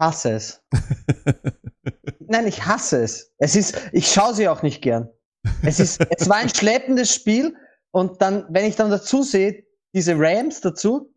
[0.00, 0.62] Hasse es.
[2.20, 3.32] Nein, ich hasse es.
[3.38, 5.08] Es ist, ich schaue sie auch nicht gern.
[5.62, 7.56] Es ist, es war ein schleppendes Spiel
[7.90, 9.64] und dann, wenn ich dann dazu sehe,
[9.94, 11.14] diese Rams dazu,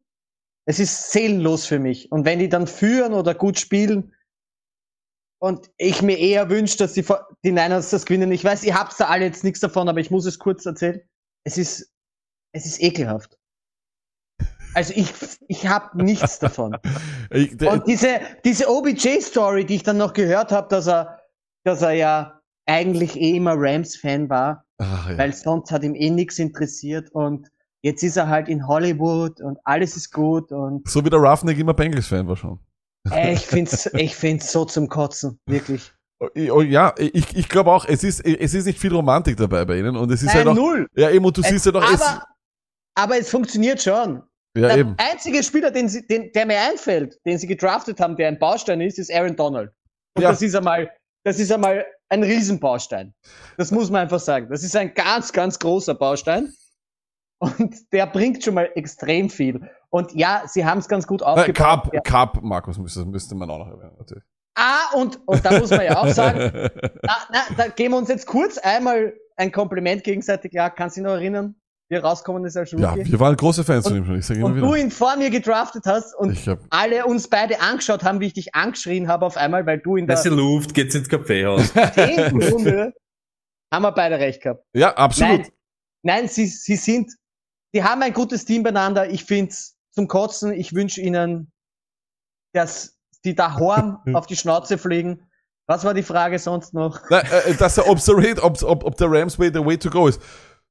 [0.65, 2.11] es ist seelenlos für mich.
[2.11, 4.13] Und wenn die dann führen oder gut spielen
[5.39, 7.05] und ich mir eher wünsche, dass die,
[7.43, 8.31] die Niners das gewinnen.
[8.31, 11.01] Ich weiß, ihr habt da alle jetzt nichts davon, aber ich muss es kurz erzählen.
[11.45, 11.91] Es ist,
[12.53, 13.37] es ist ekelhaft.
[14.73, 15.11] Also ich,
[15.47, 16.77] ich habe nichts davon.
[17.31, 21.21] Und diese, diese OBJ-Story, die ich dann noch gehört habe, dass er,
[21.63, 22.36] dass er ja
[22.67, 25.17] eigentlich eh immer Rams-Fan war, ach, ja.
[25.17, 27.47] weil sonst hat ihm eh nichts interessiert und
[27.81, 31.57] jetzt ist er halt in Hollywood und alles ist gut und So wie der Roughneck
[31.57, 32.59] immer Bengals-Fan war schon.
[33.09, 35.91] ey, ich find's, ich find's so zum Kotzen, wirklich.
[36.19, 39.77] Oh, ja, ich, ich glaube auch, es ist, es ist nicht viel Romantik dabei bei
[39.77, 40.87] ihnen und es ist ja doch, null.
[40.95, 42.23] ja eben, und du siehst ja doch, es, aber,
[42.95, 44.23] aber es funktioniert schon.
[44.57, 44.95] ja der eben.
[44.97, 48.81] einzige Spieler, den sie, den, der mir einfällt, den sie gedraftet haben, der ein Baustein
[48.81, 49.71] ist, ist Aaron Donald.
[50.15, 50.31] Und Ja.
[50.31, 50.89] das ist einmal,
[51.27, 53.13] das ist einmal ein Riesenbaustein.
[53.57, 54.47] Das muss man einfach sagen.
[54.49, 56.53] Das ist ein ganz, ganz großer Baustein.
[57.39, 59.69] Und der bringt schon mal extrem viel.
[59.89, 61.55] Und ja, sie haben es ganz gut Äh, aufgebaut.
[61.83, 61.99] Cup, Ja.
[62.01, 64.23] Cup, Markus, müsste, müsste man auch noch erwähnen, natürlich.
[64.55, 66.49] Ah, und, und da muss man ja auch sagen,
[67.03, 70.53] na, na, da geben wir uns jetzt kurz einmal ein Kompliment gegenseitig.
[70.53, 71.55] Ja, kannst du dich noch erinnern,
[71.89, 73.11] wie er rausgekommen ist als ja, Rookie?
[73.11, 74.77] wir waren große Fans von ihm schon, ich sage immer und du wieder.
[74.77, 78.33] ihn vor mir gedraftet hast und Ich hab, alle uns beide angeschaut haben, wie ich
[78.33, 81.73] dich angeschrien habe auf einmal, weil du in der Luft, geht's ins Kaffeehaus.
[81.93, 82.93] zehnten Runde
[83.71, 84.65] haben wir beide recht gehabt.
[84.73, 85.39] ja, absolut.
[85.39, 85.51] Nein,
[86.03, 87.11] nein sie, sie sind,
[87.73, 89.09] sie haben ein gutes Team beieinander.
[89.09, 90.53] Ich find's zum Kotzen.
[90.53, 91.51] Ich wünsche ihnen,
[92.53, 95.23] dass die da Horn auf die Schnauze fliegen.
[95.67, 97.09] Was war die Frage sonst noch?
[97.09, 100.07] Nein, äh, dass der Observate, ob, ob, ob der Rams Way the way to go
[100.07, 100.21] ist.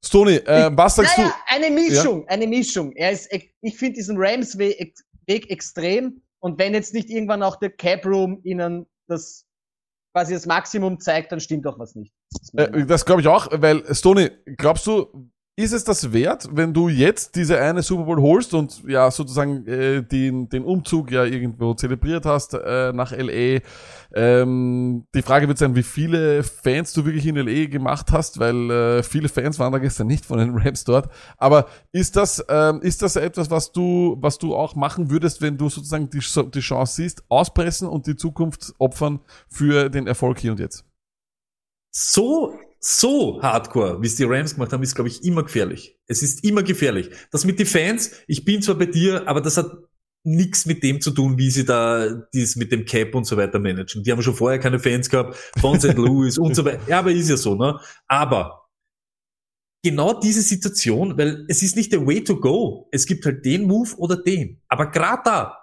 [0.07, 2.91] Stoney, äh, was sagst naja, eine Mischung, eine Mischung.
[2.93, 3.29] Er ist,
[3.61, 6.21] ich finde diesen Rams-Weg ex- Weg extrem.
[6.39, 9.45] Und wenn jetzt nicht irgendwann auch der Cap Room ihnen das
[10.13, 12.13] quasi das Maximum zeigt, dann stimmt doch was nicht.
[12.31, 12.57] Das du?
[12.79, 16.87] Äh, das glaube ich auch, weil, Stoney, glaubst du, ist es das wert, wenn du
[16.87, 21.73] jetzt diese eine Super Bowl holst und ja sozusagen äh, den, den Umzug ja irgendwo
[21.73, 23.61] zelebriert hast äh, nach LA?
[24.13, 28.69] Ähm, die Frage wird sein, wie viele Fans du wirklich in LA gemacht hast, weil
[28.69, 31.09] äh, viele Fans waren da gestern nicht von den Rams dort.
[31.37, 35.57] Aber ist das ähm, ist das etwas, was du was du auch machen würdest, wenn
[35.57, 36.19] du sozusagen die,
[36.53, 40.85] die Chance siehst, auspressen und die Zukunft opfern für den Erfolg hier und jetzt?
[41.97, 45.97] so, so hardcore, wie es die Rams gemacht haben, ist, glaube ich, immer gefährlich.
[46.07, 47.09] Es ist immer gefährlich.
[47.31, 49.71] Das mit den Fans, ich bin zwar bei dir, aber das hat
[50.23, 53.59] nichts mit dem zu tun, wie sie da dies mit dem Cap und so weiter
[53.59, 54.03] managen.
[54.03, 55.93] Die haben schon vorher keine Fans gehabt, von St.
[55.95, 56.81] Louis und so weiter.
[56.87, 57.79] Ja, aber ist ja so, ne?
[58.07, 58.67] Aber
[59.83, 62.87] genau diese Situation, weil es ist nicht der Way to go.
[62.91, 64.61] Es gibt halt den Move oder den.
[64.67, 65.57] Aber gerade da,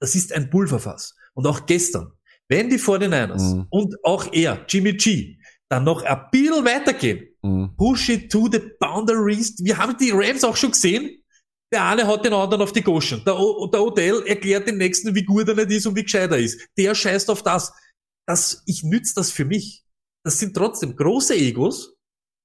[0.00, 1.14] das ist ein Pulverfass.
[1.32, 2.12] Und auch gestern,
[2.48, 3.66] wenn die 49ers Mhm.
[3.70, 5.38] und auch er, Jimmy G,
[5.74, 7.74] dann noch ein bisschen weitergehen, Mhm.
[7.76, 9.54] push it to the boundaries.
[9.58, 11.20] Wir haben die Rams auch schon gesehen.
[11.72, 13.22] Der eine hat den anderen auf die Goschen.
[13.24, 16.30] Der, o der Odell erklärt den nächsten, wie gut er nicht ist und wie gescheit
[16.30, 16.60] er ist.
[16.78, 17.72] Der scheißt auf das.
[18.26, 19.84] das ich nütze das für mich.
[20.24, 21.96] Das sind trotzdem große Egos,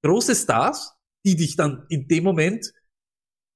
[0.04, 2.74] große Stars, die dich dann in dem Moment,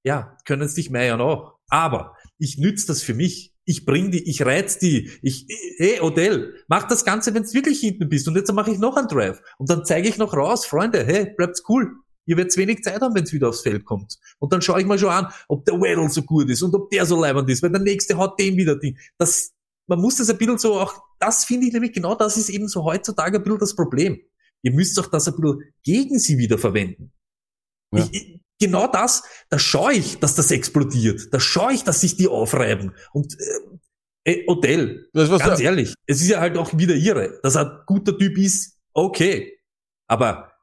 [0.05, 1.57] ja, können es dich meiern auch.
[1.69, 3.52] Aber ich nütze das für mich.
[3.65, 5.47] Ich bring die, ich reiz die, ich,
[5.77, 8.97] hey Odell, mach das Ganze, wenn du wirklich hinten bist und jetzt mache ich noch
[8.97, 11.91] einen Drive und dann zeige ich noch raus, Freunde, hey, bleibt's cool.
[12.25, 14.17] Ihr werdet wenig Zeit haben, wenn es wieder aufs Feld kommt.
[14.39, 16.89] Und dann schaue ich mal schon an, ob der Weddle so gut ist und ob
[16.89, 18.97] der so leibend ist, weil der nächste hat dem wieder die.
[19.17, 19.51] Das,
[19.87, 22.69] man muss das ein bisschen so auch, das finde ich nämlich genau, das ist eben
[22.69, 24.19] so heutzutage ein bisschen das Problem.
[24.61, 27.11] Ihr müsst auch das ein bisschen gegen sie wieder verwenden.
[27.93, 28.07] Ja.
[28.09, 31.33] Ich, genau das, da schaue ich, dass das explodiert.
[31.33, 32.93] Da schaue ich, dass sich die aufreiben.
[33.11, 33.37] Und
[34.25, 37.39] äh, äh, Odell, Das, ganz der, ehrlich, es ist ja halt auch wieder ihre.
[37.43, 39.59] Dass er ein guter Typ ist, okay.
[40.07, 40.53] Aber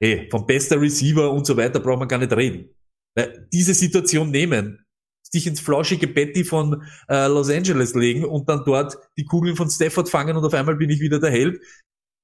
[0.00, 2.74] hey, vom bester Receiver und so weiter braucht man gar nicht reden.
[3.16, 4.84] Weil diese Situation nehmen,
[5.22, 9.68] sich ins flauschige Betty von äh, Los Angeles legen und dann dort die Kugeln von
[9.68, 11.60] Stafford fangen und auf einmal bin ich wieder der Held.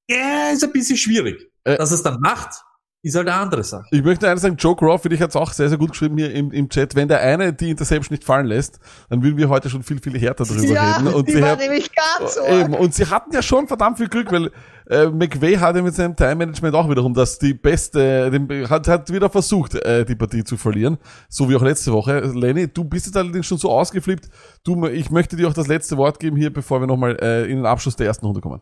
[0.08, 1.50] Ja, ist ein bisschen schwierig.
[1.64, 2.62] Äh, Dass es dann macht,
[3.04, 3.84] ist halt eine andere Sache.
[3.90, 6.32] Ich möchte eines sagen, Joe finde ich, hat es auch sehr, sehr gut geschrieben hier
[6.32, 6.94] im, im Chat.
[6.94, 8.80] Wenn der eine die Interception nicht fallen lässt,
[9.10, 11.08] dann würden wir heute schon viel, viel härter drüber reden.
[11.08, 12.40] Und die sie war hat- nämlich ganz so.
[12.44, 14.50] Eben, und sie hatten ja schon verdammt viel Glück, weil
[14.88, 19.28] äh, McVay hatte mit seinem Time-Management auch wiederum das die beste, den, hat, hat wieder
[19.28, 20.96] versucht, äh, die Partie zu verlieren,
[21.28, 22.20] so wie auch letzte Woche.
[22.20, 24.28] Lenny, du bist jetzt allerdings schon so ausgeflippt.
[24.64, 27.56] Du, ich möchte dir auch das letzte Wort geben hier, bevor wir nochmal äh, in
[27.58, 28.60] den Abschluss der ersten Runde kommen.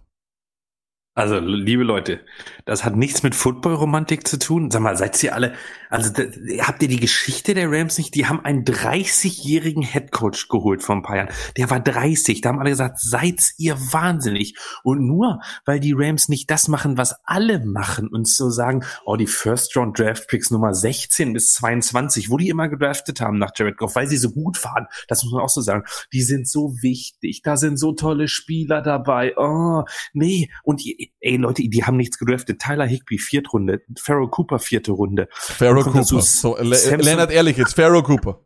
[1.15, 2.21] Also, liebe Leute,
[2.65, 4.71] das hat nichts mit Football-Romantik zu tun.
[4.71, 5.53] Sag mal, seid ihr alle,
[5.91, 6.23] also da,
[6.61, 8.15] habt ihr die Geschichte der Rams nicht?
[8.15, 11.29] Die haben einen 30-jährigen Headcoach geholt vor ein paar Jahren.
[11.59, 12.41] Der war 30.
[12.41, 14.57] Da haben alle gesagt, seid ihr wahnsinnig.
[14.85, 19.17] Und nur, weil die Rams nicht das machen, was alle machen und so sagen, oh,
[19.17, 24.07] die First-Round-Draft-Picks Nummer 16 bis 22, wo die immer gedraftet haben nach Jared Goff, weil
[24.09, 24.87] sie so gut waren.
[25.09, 25.85] Das muss man auch so sagen.
[26.15, 27.43] Die sind so wichtig.
[27.43, 29.35] Da sind so tolle Spieler dabei.
[29.37, 29.85] Oh,
[30.15, 30.49] nee.
[30.63, 30.81] Und
[31.21, 32.61] ey, Leute, die haben nichts gedraftet.
[32.61, 33.83] Tyler Higby, Viertrunde.
[33.99, 35.29] Pharaoh Cooper, vierte Runde.
[35.33, 36.05] Pharaoh Cooper.
[36.05, 38.41] So, Le Lennart, ehrlich jetzt, Pharaoh Cooper.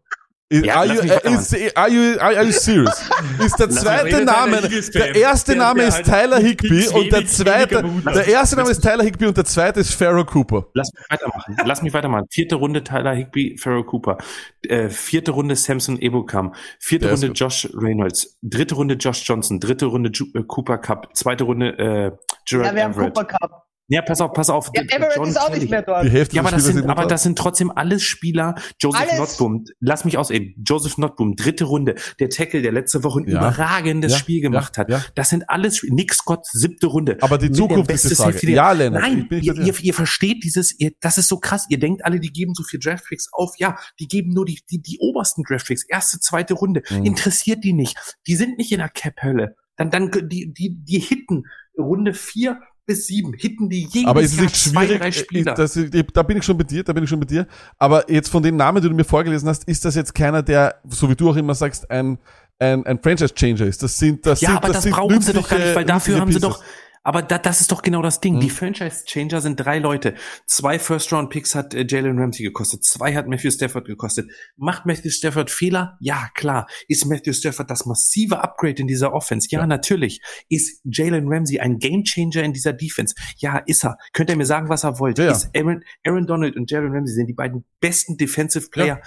[0.49, 3.11] Ja, are, you, is, are, you, are, you serious?
[3.45, 7.13] Ist der Lass zweite Name, der erste der- Name der ist halt Tyler Higby und
[7.13, 7.83] der zweite,
[8.15, 10.67] der erste Name ist Tyler Higby und der zweite ist Pharaoh Cooper.
[10.75, 11.57] Lass mich weitermachen.
[11.65, 12.27] Lass mich weitermachen.
[12.31, 14.19] Vierte Runde Tyler Higby, Pharaoh Cooper.
[14.63, 16.55] Äh, vierte Runde Samson Ebukam.
[16.79, 17.27] Vierte Der Runde.
[17.33, 18.39] Josh Reynolds.
[18.41, 19.59] Dritte Runde Josh Johnson.
[19.59, 21.09] Dritte Runde Ju äh, Cooper Cup.
[21.17, 22.13] Zweite Runde äh,
[22.49, 23.15] Gerard Ja, wir haben Everett.
[23.15, 23.66] Cooper Cup.
[23.89, 24.71] Ja, pass auf, pass auf.
[24.75, 25.61] Ja, Everett John ist auch Kelly.
[25.61, 26.05] nicht mehr dort.
[26.05, 28.55] Die Hälfte Ja, aber das Spieler sind, sind aber das sind trotzdem alles Spieler.
[28.81, 29.19] Joseph Alles.
[29.19, 30.57] Notboom, lass mich aus, ey.
[30.67, 31.95] Joseph Notboom, dritte Runde.
[32.19, 33.39] Der Tackle, der letzte Woche ein Ja.
[33.39, 34.91] überragendes Ja, Spiel gemacht ja, hat.
[34.91, 35.05] ja.
[35.15, 37.17] Das sind alles, Nick Scott, siebte Runde.
[37.21, 38.51] Aber die Zukunft ist die Frage.
[38.51, 41.67] Ja, Lennart, Nein, ihr, ihr, ihr versteht dieses, ihr, das ist so krass.
[41.69, 43.53] Ihr denkt alle, die geben so viel Draftpicks auf.
[43.59, 45.85] Ja, die geben nur die, die, die obersten Draftpicks.
[45.89, 46.83] Erste, zweite Runde.
[46.91, 47.05] Mhm.
[47.05, 47.97] Interessiert die nicht.
[48.27, 49.55] Die sind nicht in der Cap-Hölle.
[49.77, 51.45] Dann, dann, die, die, die hitten
[51.79, 53.33] Runde vier bis sieben.
[53.35, 55.55] Hitten die jedes Aber ist es Jahr nicht zwei, schwierig, drei äh, Spieler.
[55.55, 55.79] das,
[56.15, 57.47] da bin ich schon bei dir, da bin ich schon bei dir.
[57.79, 60.77] Aber jetzt von den Namen, die du mir vorgelesen hast, ist das jetzt keiner, der,
[60.89, 62.19] so wie du auch immer sagst, ein,
[62.59, 63.83] ein, ein Franchise-Changer ist.
[63.83, 65.85] Das sind, das Ja, sind, aber das das sind brauchen sie doch gar nicht, weil
[65.85, 66.65] dafür haben sie nützliche doch,
[67.07, 68.35] aber da, das ist doch genau das Ding.
[68.35, 68.41] Mhm.
[68.41, 70.15] Die Franchise-Changer sind drei Leute.
[70.47, 72.85] Zwei First-Round-Picks hat äh, Jalen Ramsey gekostet.
[72.85, 74.29] Zwei hat Matthew Stafford gekostet.
[74.57, 75.97] Macht Matthew Stafford Fehler?
[76.01, 76.67] Ja, klar.
[76.89, 79.47] Ist Matthew Stafford das massive Upgrade in dieser Offense?
[79.53, 79.67] Ja, Ja.
[79.69, 80.21] natürlich.
[80.49, 83.15] Ist Jalen Ramsey ein Gamechanger in dieser Defense?
[83.39, 83.99] Ja, ist er.
[84.13, 85.19] Könnt ihr mir sagen, was er wollt?
[85.19, 85.31] Ja, ja.
[85.31, 89.01] Ist Aaron, Aaron Donald und Jalen Ramsey sind die beiden besten Defensive Player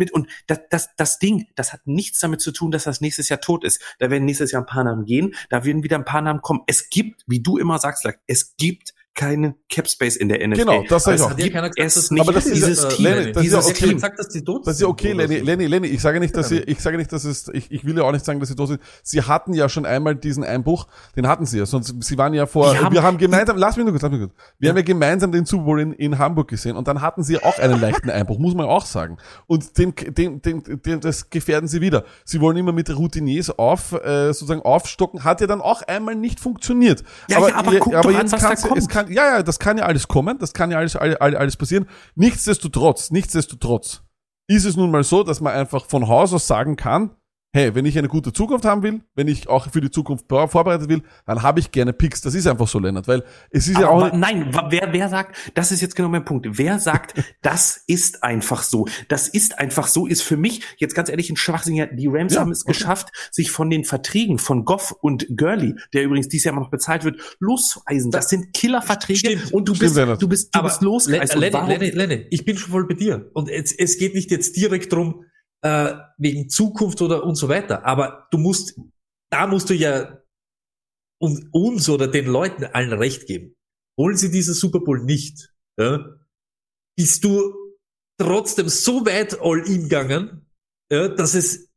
[0.00, 3.28] mit und das, das, das Ding, das hat nichts damit zu tun, dass das nächstes
[3.28, 3.80] Jahr tot ist.
[4.00, 6.62] Da werden nächstes Jahr ein paar Namen gehen, da werden wieder ein paar Namen kommen.
[6.66, 10.60] Es gibt, wie du immer sagst, es gibt keinen Cap Space in der NFL.
[10.60, 11.34] Genau, das sag ich auch.
[11.36, 12.20] Gibt keiner gesagt, es dass- nicht.
[12.22, 13.68] Aber das ist dieses ja, äh, Team, Lenny, das ist ja dieses okay.
[13.74, 13.94] Hat dir Team.
[13.96, 15.38] gesagt, dass die tot Das ist ja okay, Lenny?
[15.38, 16.58] Lenny, Lenny, ich sage nicht, dass Ja.
[16.58, 18.54] sie, ich sage nicht, dass es, ich, ich will ja auch nicht sagen, dass sie
[18.54, 18.80] tot sind.
[19.02, 20.86] Sie hatten ja schon einmal diesen Einbruch,
[21.16, 23.76] den hatten sie ja, sonst, sie waren ja vor, Die haben- wir haben gemeinsam, lass
[23.76, 24.32] mich nur kurz, lass mich kurz.
[24.58, 27.42] Wir haben ja gemeinsam den Super Bowl in, in Hamburg gesehen und dann hatten sie
[27.42, 29.18] auch einen leichten Einbruch, muss man auch sagen.
[29.46, 32.04] Und den, den, den, den, das gefährden sie wieder.
[32.24, 36.38] Sie wollen immer mit Routiniers auf, äh, sozusagen aufstocken, hat ja dann auch einmal nicht
[36.40, 37.02] funktioniert.
[37.28, 38.78] Ja, ja, aber guck doch an, was da ja- kommt.
[39.04, 41.86] Kann, ja, ja, das kann ja alles kommen, das kann ja alles, alles, alles passieren.
[42.16, 44.02] Nichtsdestotrotz, nichtsdestotrotz
[44.46, 47.16] ist es nun mal so, dass man einfach von Haus aus sagen kann,
[47.52, 50.48] hey, wenn ich eine gute Zukunft haben will, wenn ich auch für die Zukunft vor-
[50.48, 52.20] vorbereitet will, dann habe ich gerne Picks.
[52.20, 55.08] Das ist einfach so, Lennart, weil es ist ja Aber, auch wa- nein, wer, wer
[55.08, 56.46] sagt, das ist jetzt genau mein Punkt.
[56.58, 58.86] Wer sagt, das ist einfach so?
[59.08, 61.74] Das ist einfach so, ist für mich jetzt ganz ehrlich ein Schwachsinn.
[61.74, 62.72] Ja, Die Rams Ja, haben es okay.
[62.72, 66.70] geschafft, sich von den Verträgen von Goff und Gurley, der übrigens dieses Jahr immer noch
[66.70, 68.10] bezahlt wird, loszueisen.
[68.10, 69.52] Das sind Killerverträge Stimmt.
[69.52, 70.22] und du Stimmt, bist, Lennart.
[70.22, 71.34] du bist, du Aber bist losgereist.
[71.34, 73.28] Und Lenny, Lenny, Lenny, ich bin schon voll bei dir.
[73.34, 75.24] Und es, es geht nicht jetzt direkt drum
[75.62, 77.84] äh, wegen Zukunft oder und so weiter.
[77.84, 78.78] Aber du musst,
[79.30, 80.20] da musst du ja
[81.20, 83.56] und uns oder den Leuten allen recht geben.
[83.98, 86.16] Holen sie diesen Super Bowl nicht, ja,
[86.96, 87.54] bist du
[88.18, 90.46] trotzdem so weit all in gegangen,
[90.90, 91.70] ja, dass es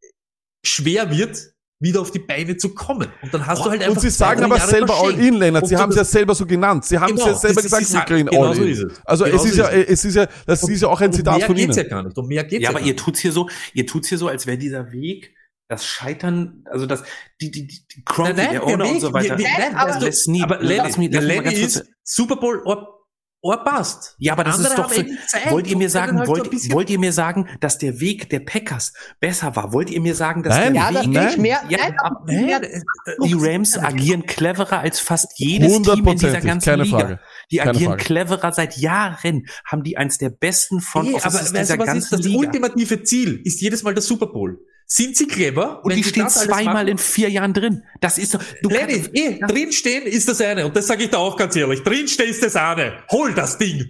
[0.65, 1.52] schwer wird,
[1.83, 3.07] wieder auf die Beine zu kommen.
[3.21, 4.95] Und dann hast du halt Und einfach sie zwei, sagen aber Jahre selber.
[5.01, 5.63] All-In, Lennart.
[5.63, 6.85] Und Sie haben es ja selber so genannt.
[6.85, 8.73] Sie haben es Genau, ja selber gesagt, sie gehen genau so All-In.
[8.73, 9.01] ist es.
[9.05, 11.13] Also Genau es ist so ja, ist es ist ja, das ist ja auch ein
[11.13, 11.85] Zitat mehr von geht's Ihnen.
[11.85, 12.17] ja gar nicht.
[12.17, 13.03] Um mehr geht's Ja, ja, aber gar ihr nicht.
[13.03, 15.35] tut's hier so, ihr tut's hier so, als wäre dieser Weg,
[15.69, 17.03] das Scheitern, also das,
[17.41, 19.37] die, die, die, die nein, der Owner Weg, und so weiter.
[19.37, 22.61] wir- wir- nein, aber nie- aber lass Lenny, mich- lass mich ist Super Bowl,
[23.43, 24.15] oh, passt.
[24.17, 26.31] Ja, aber das Andere ist doch haben für, Zeit wollt ihr mir sagen, halt so
[26.33, 29.73] wollt, bisschen- wollt ihr mir sagen, dass der Weg der Packers besser war?
[29.73, 31.61] Wollt ihr mir sagen, dass Nein, der Ja, Weg, das mehr.
[31.69, 36.69] Ja, nein, ab- mehr die Rams agieren cleverer als fast jedes Team in dieser ganzen
[36.71, 36.99] keine Liga.
[36.99, 37.19] Frage.
[37.51, 38.03] Die Keine agieren Frage.
[38.05, 41.79] cleverer seit Jahren, haben die eins der besten Front Nee, Offices aber weißt dieser du,
[41.81, 42.39] was ist ganzen das Liga.
[42.39, 43.41] ultimative Ziel?
[43.43, 44.59] Ist jedes Mal der Super Bowl.
[44.85, 45.83] Sind sie clever?
[45.83, 46.87] Und wenn die stehen zweimal machen?
[46.89, 47.83] in vier Jahren drin.
[48.01, 50.65] Das ist doch, du Lenny, kannst, eh, drinstehen ist das eine.
[50.65, 51.83] Und das sage ich da auch ganz ehrlich.
[51.83, 53.03] Drinstehen ist das eine.
[53.11, 53.85] Hol das Ding.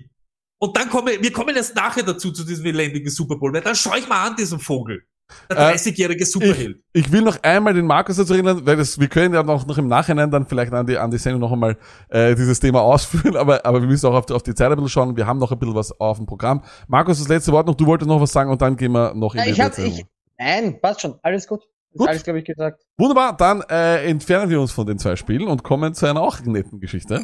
[0.59, 3.53] Und dann kommen, wir kommen erst nachher dazu, zu diesem elendigen Super Bowl.
[3.53, 5.03] Weil dann schau ich mal an, diesen Vogel.
[5.49, 6.77] Der Äh, 30-jährige Superheld.
[6.93, 9.77] Ich will noch einmal den Markus dazu erinnern, weil das, wir können ja noch, noch
[9.77, 11.77] im Nachhinein dann vielleicht an die, an die Sendung noch einmal
[12.09, 14.75] äh, dieses Thema ausführen, aber, aber wir müssen auch auf die, auf die Zeit ein
[14.75, 15.17] bisschen schauen.
[15.17, 16.63] Wir haben noch ein bisschen was auf dem Programm.
[16.87, 19.33] Markus, das letzte Wort noch, du wolltest noch was sagen und dann gehen wir noch
[19.33, 20.05] in Ja, die ich hab, ich,
[20.37, 21.19] nein, passt schon.
[21.21, 21.63] Alles gut.
[21.95, 22.07] Gut.
[22.07, 22.83] Alles, glaube ich, gesagt.
[22.97, 26.39] Wunderbar, dann äh, entfernen wir uns von den zwei Spielen und kommen zu einer auch
[26.41, 27.21] netten Geschichte.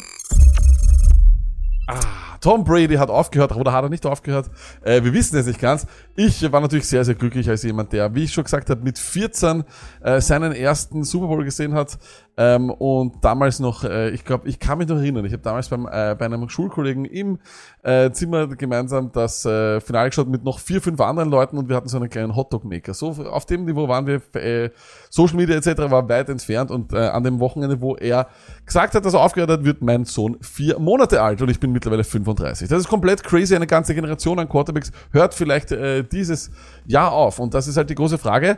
[1.87, 4.51] Ah, Tom Brady hat aufgehört, oder hat er nicht aufgehört?
[4.83, 5.87] Äh, wir wissen es nicht ganz.
[6.15, 8.99] Ich war natürlich sehr, sehr glücklich als jemand, der, wie ich schon gesagt habe, mit
[8.99, 9.63] 14
[10.03, 11.97] äh, seinen ersten Super Bowl gesehen hat.
[12.41, 15.67] Ähm, und damals noch, äh, ich glaube, ich kann mich noch erinnern, ich habe damals
[15.67, 17.37] beim, äh, bei einem Schulkollegen im
[17.83, 21.75] äh, Zimmer gemeinsam das äh, Finale geschaut mit noch vier, fünf anderen Leuten und wir
[21.75, 22.93] hatten so einen kleinen Hotdog-Maker.
[22.93, 24.69] So auf dem Niveau waren wir, äh,
[25.09, 25.91] Social Media etc.
[25.91, 28.29] war weit entfernt und äh, an dem Wochenende, wo er
[28.65, 31.73] gesagt hat, dass er aufgehört hat, wird mein Sohn vier Monate alt und ich bin
[31.73, 32.69] mittlerweile 35.
[32.69, 33.53] Das ist komplett crazy.
[33.53, 36.51] Eine ganze Generation an Quarterbacks hört vielleicht äh, dieses
[36.85, 38.57] Jahr auf und das ist halt die große Frage.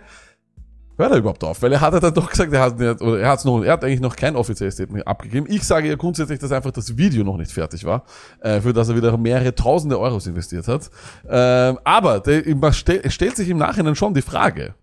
[1.02, 1.62] Hört er überhaupt auf?
[1.64, 3.74] Weil er hat ja dann doch gesagt, er hat, nicht, oder er, hat's noch, er
[3.74, 5.48] hat eigentlich noch kein offizielles Statement abgegeben.
[5.50, 8.06] Ich sage ja grundsätzlich, dass einfach das Video noch nicht fertig war,
[8.42, 10.92] äh, für das er wieder mehrere tausende Euros investiert hat.
[11.28, 14.76] Ähm, aber der, man stell, es stellt sich im Nachhinein schon die Frage,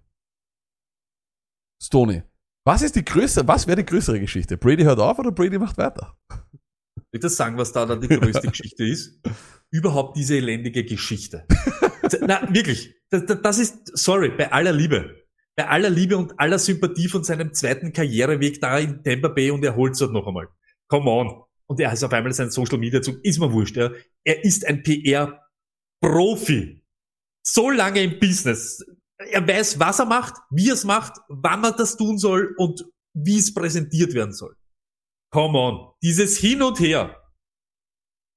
[1.81, 2.23] Stoney,
[2.67, 4.57] was ist die größere, was wäre die größere Geschichte?
[4.57, 6.17] Brady hört auf oder Brady macht weiter?
[7.13, 9.21] Ich das sagen, was da dann die größte Geschichte ist?
[9.71, 11.47] Überhaupt diese elendige Geschichte.
[12.27, 12.95] Na, wirklich.
[13.11, 15.28] Das- das ist, sorry, bei aller Liebe.
[15.59, 19.65] Bei aller Liebe und aller Sympathie von seinem zweiten Karriereweg da in Tampa Bay und
[19.65, 20.47] er holt's dort noch einmal.
[20.87, 21.43] Come on.
[21.67, 23.19] Und er ist auf einmal sein Social Media Zug.
[23.25, 23.91] Ist mir wurscht, ja.
[24.23, 26.85] Er ist ein PR-Profi.
[27.43, 28.87] So lange im Business.
[29.17, 32.85] Er weiß, was er macht, wie er es macht, wann er das tun soll und
[33.15, 34.55] wie es präsentiert werden soll.
[35.33, 35.93] Come on.
[36.05, 37.21] Dieses Hin und Her,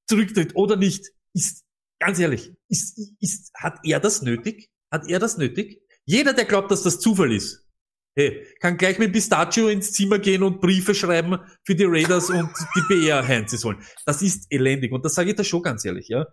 [0.09, 1.65] zurücktritt oder nicht, ist,
[1.99, 4.71] ganz ehrlich, ist, ist, hat er das nötig?
[4.91, 5.83] Hat er das nötig?
[6.05, 7.67] Jeder, der glaubt, dass das Zufall ist,
[8.15, 12.49] hey, kann gleich mit Pistachio ins Zimmer gehen und Briefe schreiben für die Raiders und
[12.75, 13.81] die PR Heinzes holen.
[14.05, 14.91] Das ist elendig.
[14.91, 16.25] Und das sage ich da schon ganz ehrlich, ja.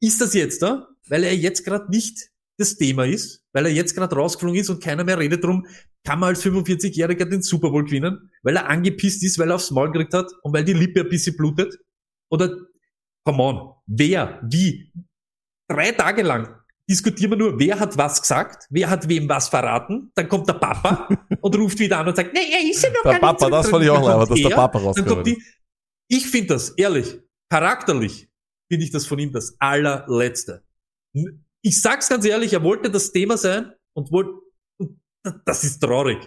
[0.00, 0.88] Ist das jetzt da?
[1.08, 4.82] Weil er jetzt gerade nicht das Thema ist, weil er jetzt gerade rausgeflogen ist und
[4.82, 5.66] keiner mehr redet drum,
[6.04, 9.70] kann man als 45-Jähriger den Super Bowl gewinnen, weil er angepisst ist, weil er aufs
[9.70, 11.78] Maul gekriegt hat und weil die Lippe ein bisschen blutet?
[12.30, 12.56] Oder,
[13.24, 14.92] come on, wer, wie?
[15.68, 20.10] Drei Tage lang diskutieren wir nur, wer hat was gesagt, wer hat wem was verraten,
[20.14, 21.08] dann kommt der Papa
[21.40, 23.52] und ruft wieder an und sagt, nee, er ist ja noch Der gar Papa, nicht
[23.52, 25.42] das fand ich auch leibend, dass der Er, Papa dann rausgehört kommt die,
[26.08, 27.20] Ich finde das, ehrlich,
[27.50, 28.28] charakterlich,
[28.70, 30.64] finde ich das von ihm das allerletzte.
[31.62, 34.32] Ich sag's ganz ehrlich, er wollte das Thema sein und wollte,
[35.44, 36.18] das ist traurig.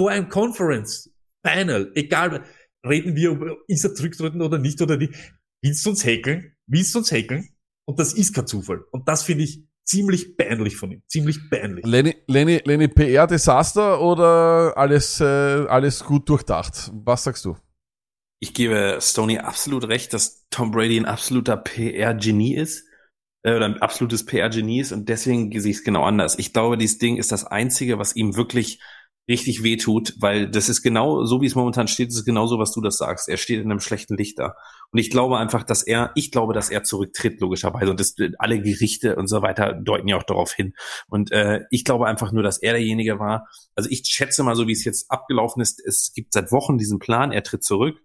[0.00, 1.10] Vor einem Conference,
[1.44, 2.44] Final, egal,
[2.86, 5.14] reden wir, ob ist er zurücktreten oder nicht oder nicht.
[5.62, 6.54] Willst du uns häkeln?
[6.68, 7.48] Willst du uns häkeln?
[7.88, 8.84] Und das ist kein Zufall.
[8.90, 11.02] Und das finde ich ziemlich peinlich von ihm.
[11.06, 11.86] Ziemlich peinlich.
[11.86, 16.90] Lenny, Lenny, Lenny PR-Desaster oder alles, äh, alles gut durchdacht?
[16.92, 17.56] Was sagst du?
[18.40, 22.84] Ich gebe Stoney absolut recht, dass Tom Brady ein absoluter PR-Genie ist.
[23.46, 26.38] Äh, oder ein absolutes PR-Genie ist und deswegen sehe ich es genau anders.
[26.38, 28.82] Ich glaube, dieses Ding ist das Einzige, was ihm wirklich
[29.28, 32.72] richtig wehtut, weil das ist genau so, wie es momentan steht, ist genau so, was
[32.72, 33.28] du das sagst.
[33.28, 34.54] Er steht in einem schlechten Licht da.
[34.92, 37.90] Und ich glaube einfach, dass er, ich glaube, dass er zurücktritt, logischerweise.
[37.90, 40.74] Und das, alle Gerichte und so weiter deuten ja auch darauf hin.
[41.08, 43.48] Und äh, ich glaube einfach nur, dass er derjenige war.
[43.74, 47.00] Also ich schätze mal, so wie es jetzt abgelaufen ist, es gibt seit Wochen diesen
[47.00, 48.00] Plan, er tritt zurück.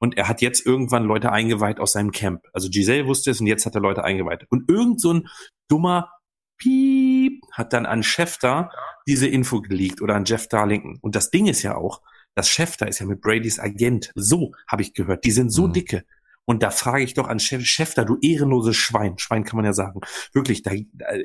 [0.00, 2.42] Und er hat jetzt irgendwann Leute eingeweiht aus seinem Camp.
[2.52, 4.44] Also Giselle wusste es und jetzt hat er Leute eingeweiht.
[4.50, 5.28] Und irgend so ein
[5.68, 6.10] dummer
[6.56, 8.70] Piep hat dann an Schefter
[9.06, 10.98] diese Info geleakt oder an Jeff Darlington.
[11.00, 12.00] Und das Ding ist ja auch,
[12.34, 14.10] das Schefter ist ja mit Bradys Agent.
[14.14, 15.24] So habe ich gehört.
[15.24, 15.72] Die sind so Mhm.
[15.72, 16.04] dicke.
[16.46, 20.00] Und da frage ich doch an Schäfter, du ehrenloses Schwein, Schwein kann man ja sagen.
[20.34, 20.72] Wirklich, da,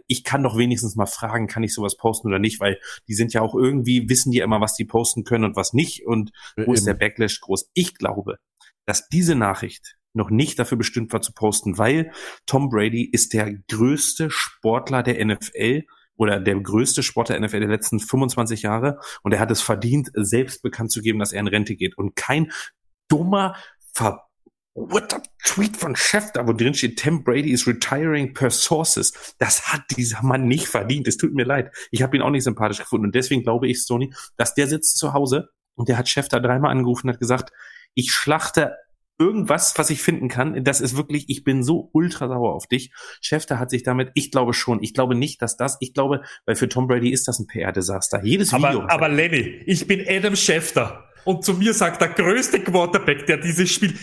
[0.08, 3.34] ich kann doch wenigstens mal fragen, kann ich sowas posten oder nicht, weil die sind
[3.34, 6.32] ja auch irgendwie, wissen die ja immer, was die posten können und was nicht und
[6.56, 7.70] wo ist der Backlash groß.
[7.74, 8.38] Ich glaube,
[8.86, 12.12] dass diese Nachricht noch nicht dafür bestimmt war zu posten, weil
[12.46, 15.84] Tom Brady ist der größte Sportler der NFL
[16.16, 20.12] oder der größte Sportler der NFL der letzten 25 Jahre und er hat es verdient,
[20.14, 22.52] selbst bekannt zu geben, dass er in Rente geht und kein
[23.08, 23.56] dummer,
[23.94, 24.30] ver
[24.76, 29.36] What a Tweet von Chef da, wo drin steht, Tim Brady is retiring per sources.
[29.38, 31.08] Das hat dieser Mann nicht verdient.
[31.08, 31.76] Es tut mir leid.
[31.92, 33.08] Ich habe ihn auch nicht sympathisch gefunden.
[33.08, 36.40] Und deswegen glaube ich, Sony, dass der sitzt zu Hause und der hat Chef da
[36.40, 37.52] dreimal angerufen und hat gesagt,
[37.94, 38.78] ich schlachte
[39.20, 40.64] irgendwas, was ich finden kann.
[40.64, 42.92] Das ist wirklich, ich bin so ultra sauer auf dich.
[43.22, 46.56] Schäfter hat sich damit, ich glaube schon, ich glaube nicht, dass das, ich glaube, weil
[46.56, 48.24] für Tom Brady ist das ein PR-Desaster.
[48.24, 48.82] Jedes Video.
[48.82, 51.06] Aber, aber Lenny, ich bin Adam Schefter.
[51.26, 53.94] Und zu mir sagt der größte Quarterback, der dieses Spiel,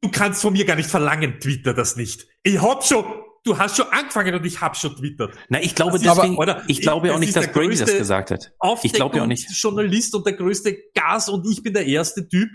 [0.00, 2.26] du kannst von mir gar nicht verlangen, Twitter das nicht.
[2.44, 3.04] Ich hab schon,
[3.44, 5.34] du hast schon angefangen und ich hab schon twittert.
[5.48, 8.30] Na, ich glaube Das deswegen, oder- ich glaube das auch nicht, dass Brady das gesagt
[8.30, 8.52] hat.
[8.82, 9.50] Ich glaube ja auch nicht.
[9.50, 12.48] Journalist und der größte Gas und ich bin der erste Typ,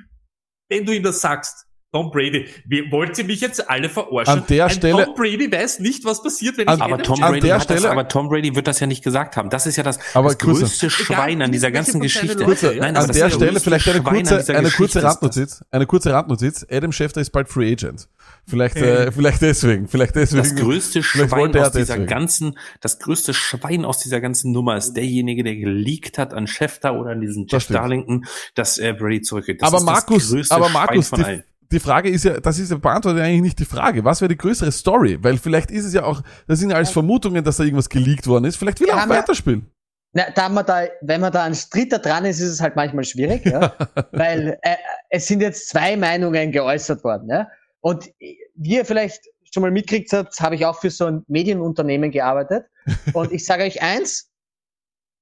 [0.70, 1.66] wenn du ihm das sagst.
[1.92, 4.32] Tom Brady, wie, wollt ihr mich jetzt alle verarschen?
[4.42, 7.20] An der Ein Stelle- Tom Brady weiß nicht, was passiert, wenn An- ich Aber Tom
[7.20, 9.50] Brady, der hat das, Stelle- aber Tom Brady wird das ja nicht gesagt haben.
[9.50, 12.44] Das ist ja das, Aber das größte Schwein an dieser ganzen Geschichte.
[12.44, 12.76] Kurze.
[12.78, 15.16] Nein, aber an das der Stelle größte vielleicht eine kurze, eine kurze das.
[15.16, 15.64] Randnotiz.
[15.72, 16.66] Eine kurze Randnotiz.
[16.70, 18.08] Adam Schefter ist bald Free Agent.
[18.48, 20.44] Vielleicht, äh, vielleicht deswegen, vielleicht deswegen.
[20.44, 22.06] Das größte Schwein aus dieser deswegen.
[22.06, 26.94] ganzen, das größte Schwein aus dieser ganzen Nummer ist derjenige, der geleakt hat an Schefter
[27.00, 27.80] oder an diesen Das Jeff stimmt.
[27.80, 29.62] Darlington, dass er Brady zurückgeht.
[29.62, 31.24] Das aber ist Markus, das größte aber Schwein Markus, von
[31.72, 34.03] die, Frage ist ja, das ist ja beantwortet eigentlich nicht die Frage.
[34.03, 35.17] Was wäre die größere Story?
[35.22, 38.28] Weil vielleicht ist es ja auch, das sind ja alles Vermutungen, dass da irgendwas geleakt
[38.28, 38.57] worden ist.
[38.57, 39.70] Vielleicht will er auch weiterspielen.
[40.11, 43.03] Na, da man da, wenn man da ein Dritter dran ist, ist es halt manchmal
[43.03, 43.74] schwierig, ja?
[44.11, 44.76] weil äh,
[45.09, 47.30] es sind jetzt zwei Meinungen geäußert worden.
[47.30, 47.47] Ja?
[47.82, 52.11] Und wie ihr vielleicht schon mal mitkriegt habt, habe ich auch für so ein Medienunternehmen
[52.11, 52.65] gearbeitet.
[53.13, 54.32] Und ich sage euch eins,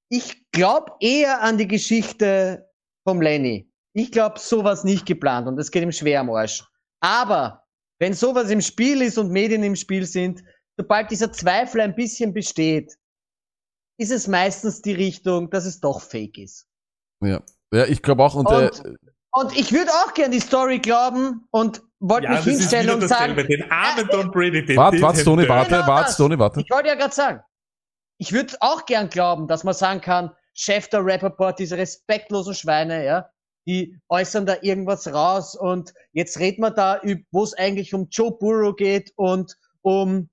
[0.09, 2.69] ich glaube eher an die Geschichte
[3.03, 3.66] vom Lenny.
[3.97, 6.63] Ich glaube, sowas nicht geplant und es geht ihm schwer am Arsch.
[6.99, 7.63] Aber
[7.99, 10.43] wenn sowas im Spiel ist und Medien im Spiel sind,
[10.77, 12.95] sobald dieser Zweifel ein bisschen besteht,
[13.99, 16.67] ist es meistens die Richtung, dass es doch fake ist.
[17.23, 17.41] Ja,
[17.73, 18.35] ja ich glaube auch.
[18.35, 18.99] Und, äh, Und,
[19.31, 23.35] und ich würde auch gern die Story glauben und wollte Ja, mich hinstellen und sagen,
[23.35, 26.13] Den armen Tom Brady, den, wart, den wart, hätte- warte, Genau wart, das.
[26.13, 26.61] Stoney, warte.
[26.61, 27.41] ich wollte ja gerade sagen,
[28.19, 33.03] ich würde auch gern glauben, dass man sagen kann, Chef der Rappaport, diese respektlosen Schweine,
[33.03, 33.27] ja,
[33.67, 37.01] die äußern da irgendwas raus und jetzt reden wir da,
[37.31, 40.29] wo es eigentlich um Joe Burrow geht und um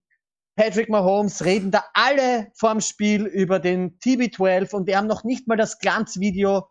[0.57, 5.49] Patrick Mahomes, reden da alle vorm Spiel über den TB12 und wir haben noch nicht
[5.49, 6.69] mal das Glanzvideo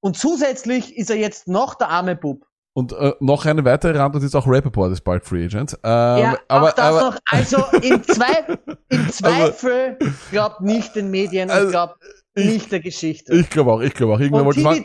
[0.00, 2.46] und zusätzlich ist er jetzt noch der arme Bub.
[2.72, 5.74] Und äh, noch eine weitere Randnotiz ist auch Rappaport ist bald Free Agent.
[5.82, 7.18] Ähm, ja, aber, auch das aber, noch.
[7.28, 8.58] Also im, Zwei
[8.90, 9.98] im Zweifel
[10.30, 11.96] glaubt nicht den Medien Also, und glaubt
[12.36, 13.34] nicht der Geschichte.
[13.34, 14.20] ich glaube auch, ich glaube auch.
[14.20, 14.84] Irgendwer und wollte man-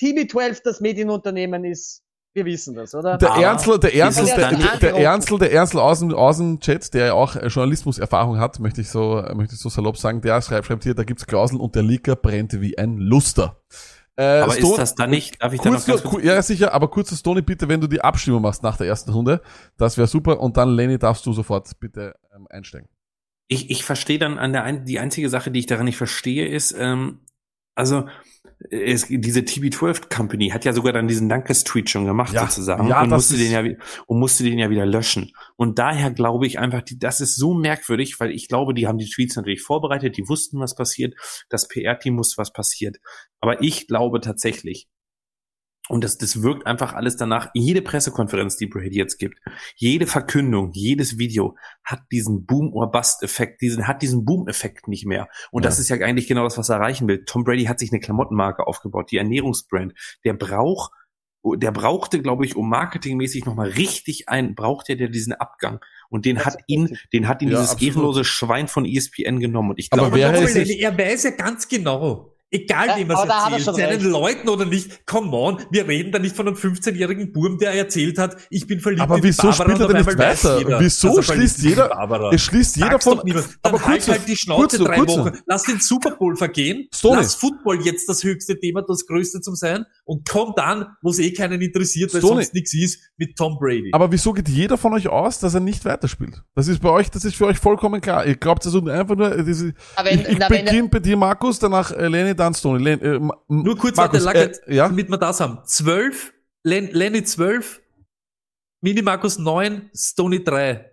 [0.00, 2.02] TB12, TB12, das Medienunternehmen ist,
[2.34, 3.18] wir wissen das, oder?
[3.18, 7.06] Der Ernstl, der Ernstl, der, der, Ernstl, der Ernstl aus dem, aus dem Chat, der
[7.06, 10.84] ja auch Journalismuserfahrung hat, möchte ich so, möchte ich so salopp sagen, der schreibt, schreibt
[10.84, 13.60] hier, da gibt's Klauseln und der Leaker brennt wie ein Luster.
[14.16, 16.40] Äh, Aber Stone- ist das dann nicht, darf ich da noch Kurz, kurz, ku- ja,
[16.42, 19.40] sicher, aber kurz Stoney, bitte, wenn du die Abstimmung machst nach der ersten Runde,
[19.76, 20.40] das wäre super.
[20.40, 22.88] Und dann, Lenny, darfst du sofort bitte ähm, einsteigen.
[23.48, 26.46] ich, ich verstehe dann an der ein, die einzige Sache, die ich daran nicht verstehe,
[26.48, 27.20] ist, ähm,
[27.78, 28.06] also
[28.70, 33.02] es, diese TB12 Company hat ja sogar dann diesen Dankes-Tweet schon gemacht Ja, sozusagen ja,
[33.02, 33.62] und musste den ja
[34.06, 35.30] und musste den ja wieder löschen.
[35.54, 38.98] Und daher glaube ich einfach, die, das ist so merkwürdig, weil ich glaube, die haben
[38.98, 41.14] die Tweets natürlich vorbereitet, die wussten, was passiert,
[41.48, 42.96] das PR-Team wusste, was passiert.
[43.40, 44.88] Aber ich glaube tatsächlich,
[45.88, 47.50] und das, das wirkt einfach alles danach.
[47.54, 49.38] Jede Pressekonferenz, die Brady jetzt gibt,
[49.76, 55.28] jede Verkündung, jedes Video hat diesen Boom-or-Bust-Effekt, diesen, hat diesen Boom-Effekt nicht mehr.
[55.50, 55.70] Und Ja.
[55.70, 57.24] das ist ja eigentlich genau das, was er erreichen will.
[57.24, 59.94] Tom Brady hat sich eine Klamottenmarke aufgebaut, die Ernährungsbrand.
[60.24, 60.92] Der braucht,
[61.44, 65.80] der brauchte, glaube ich, um marketingmäßig nochmal richtig ein, braucht er der diesen Abgang.
[66.10, 67.94] Und den hat ihn, den hat ihn Ja, dieses absolut.
[67.94, 69.70] ehrenlose Schwein von ESPN genommen.
[69.70, 73.26] Und ich Aber glaube, Aber Lenny, nicht- er weiß ja ganz genau, egal wem er
[73.26, 74.02] da hat er erzählt, seinen recht.
[74.02, 78.18] Leuten oder nicht, come on, wir reden da nicht von einem 15-jährigen Burm, der erzählt
[78.18, 80.58] hat, ich bin verliebt Aber in wieso Barbara spielt er denn nicht weiter?
[80.58, 82.32] jeder, Wieso er schließt jeder- Barbara.
[82.32, 83.18] Es schließt jeder Sag's von.
[83.24, 85.38] Dann aber halt kurz, halt die Schnauze kurz, drei kurz, Wochen.
[85.46, 86.88] Lass den Super Bowl vergehen.
[86.94, 87.16] Stoney.
[87.16, 89.84] Lass Football jetzt das höchste Thema, das größte zum sein.
[90.08, 92.36] Und komm dann, wo es eh keinen interessiert, weil Stoney.
[92.36, 93.90] sonst nichts ist, mit Tom Brady.
[93.92, 96.42] Aber wieso geht jeder von euch aus, dass er nicht weiterspielt?
[96.54, 98.24] Das ist bei euch, das ist für euch vollkommen klar.
[98.24, 101.18] Ihr glaubt, das ist einfach nur, diese, Aber wenn, ich, ich na, beginne bei dir,
[101.18, 102.82] Markus, danach äh, Lenny, dann Stoney.
[102.82, 104.88] Len, äh, Nur kurz, Markus, warte, Lackert, äh, ja?
[104.88, 105.58] damit wir das haben.
[105.66, 106.32] Zwölf,
[106.62, 107.82] Len, Lenny zwölf,
[108.80, 110.90] Mini Markus 9, Stony 3.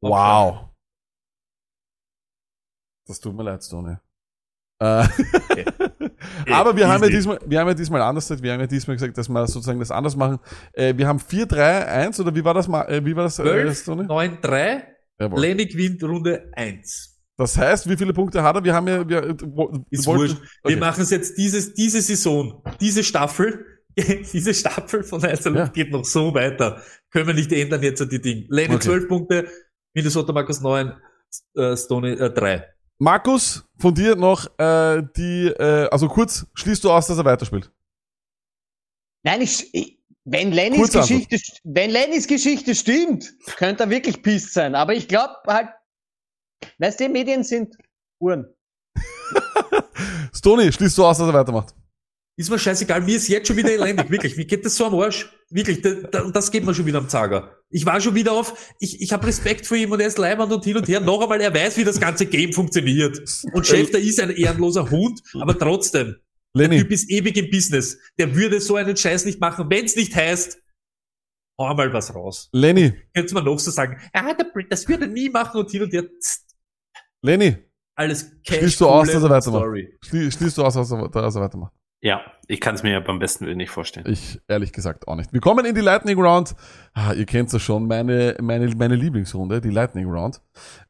[0.00, 0.70] Wow.
[3.06, 4.00] Das tut mir leid, Stone.
[4.80, 5.04] Äh,
[6.50, 8.96] Aber wir haben, ja diesmal, wir haben ja diesmal anders gesagt, wir haben ja diesmal
[8.96, 10.38] gesagt, dass wir sozusagen das anders machen.
[10.72, 13.78] Äh, wir haben 4-3-1 oder wie war das mal, äh, wie war das, äh, 12,
[13.78, 14.04] Stone?
[14.04, 14.86] 9, 3.
[15.18, 15.40] Jawohl.
[15.40, 17.18] Lenny gewinnt Runde 1.
[17.36, 18.64] Das heißt, wie viele Punkte hat er?
[18.64, 20.42] Wir haben ja, wir, äh, wo- Ist wollten- wurscht.
[20.64, 20.76] Wir okay.
[20.76, 23.64] machen es jetzt dieses, diese Saison, diese Staffel,
[23.96, 26.80] diese Staffel von Heißer Luft geht noch so weiter.
[27.10, 28.46] Können wir nicht ändern jetzt die Dinge.
[28.48, 28.84] Lenny Okay.
[28.84, 29.46] 12 Punkte,
[29.94, 30.92] Minnesota Markus 9,
[31.56, 32.64] äh, Stoney äh, 3.
[33.00, 37.72] Markus, von dir noch äh, die, äh, also kurz, schließt du aus, dass er weiterspielt?
[39.22, 40.92] Nein, ich, ich wenn Lennys.
[40.92, 44.74] Geschichte, wenn Lennys Geschichte stimmt, könnte er wirklich pisst sein.
[44.74, 45.70] Aber ich glaube halt,
[46.78, 47.74] weißt du, Medien sind
[48.20, 48.54] Uhren.
[50.34, 51.74] Stony, schließt du aus, dass er weitermacht?
[52.40, 54.34] Ist mir scheißegal, mir ist jetzt schon wieder elendig, wirklich.
[54.34, 55.30] Mir geht das so am Arsch.
[55.50, 57.58] Wirklich, da, da, das geht mir schon wieder am Zager.
[57.68, 60.50] Ich war schon wieder auf, ich, ich habe Respekt vor ihm und er ist leibend
[60.50, 61.00] und hin und her.
[61.00, 63.18] Noch einmal, er weiß, wie das ganze Game funktioniert.
[63.52, 66.16] Und Chef, der ist ein ehrenloser Hund, aber trotzdem.
[66.54, 67.98] Der Lenny, Typ ist ewig im Business.
[68.18, 70.62] Der würde so einen Scheiß nicht machen, wenn es nicht heißt,
[71.58, 72.48] hau mal was raus.
[72.52, 74.34] Lenny, Könnte man noch so sagen, der,
[74.70, 76.08] das würde er nie machen und hin und her.
[77.20, 77.58] Lenny,
[77.96, 79.66] Alles Schließt du aus, dass er weitermacht?
[80.06, 81.74] Schließt du aus, dass er weitermacht?
[82.02, 84.06] Ja, ich kann es mir ja beim besten Willen nicht vorstellen.
[84.08, 85.34] Ich ehrlich gesagt auch nicht.
[85.34, 86.54] Wir kommen in die Lightning Round.
[86.94, 90.40] Ah, ihr kennt es schon, meine, meine, meine Lieblingsrunde, die Lightning Round.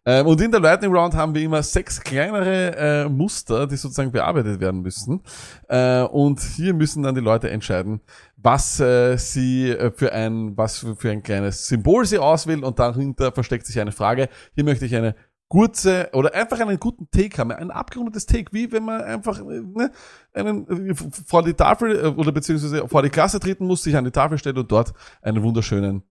[0.06, 4.12] Ähm, und in der Lightning Round haben wir immer sechs kleinere äh, Muster, die sozusagen
[4.12, 5.20] bearbeitet werden müssen.
[5.68, 8.00] Äh, und hier müssen dann die Leute entscheiden,
[8.36, 12.62] was äh, sie äh, für ein, was für ein kleines Symbol sie auswählen.
[12.62, 14.28] Und dahinter versteckt sich eine Frage.
[14.54, 15.16] Hier möchte ich eine
[15.50, 19.60] kurze oder einfach einen guten Take haben, ein abgerundetes Take, wie wenn man einfach äh,
[19.60, 19.90] ne,
[20.32, 24.04] einen, äh, vor die Tafel äh, oder beziehungsweise vor die Klasse treten muss, sich an
[24.04, 26.04] die Tafel stellt und dort einen wunderschönen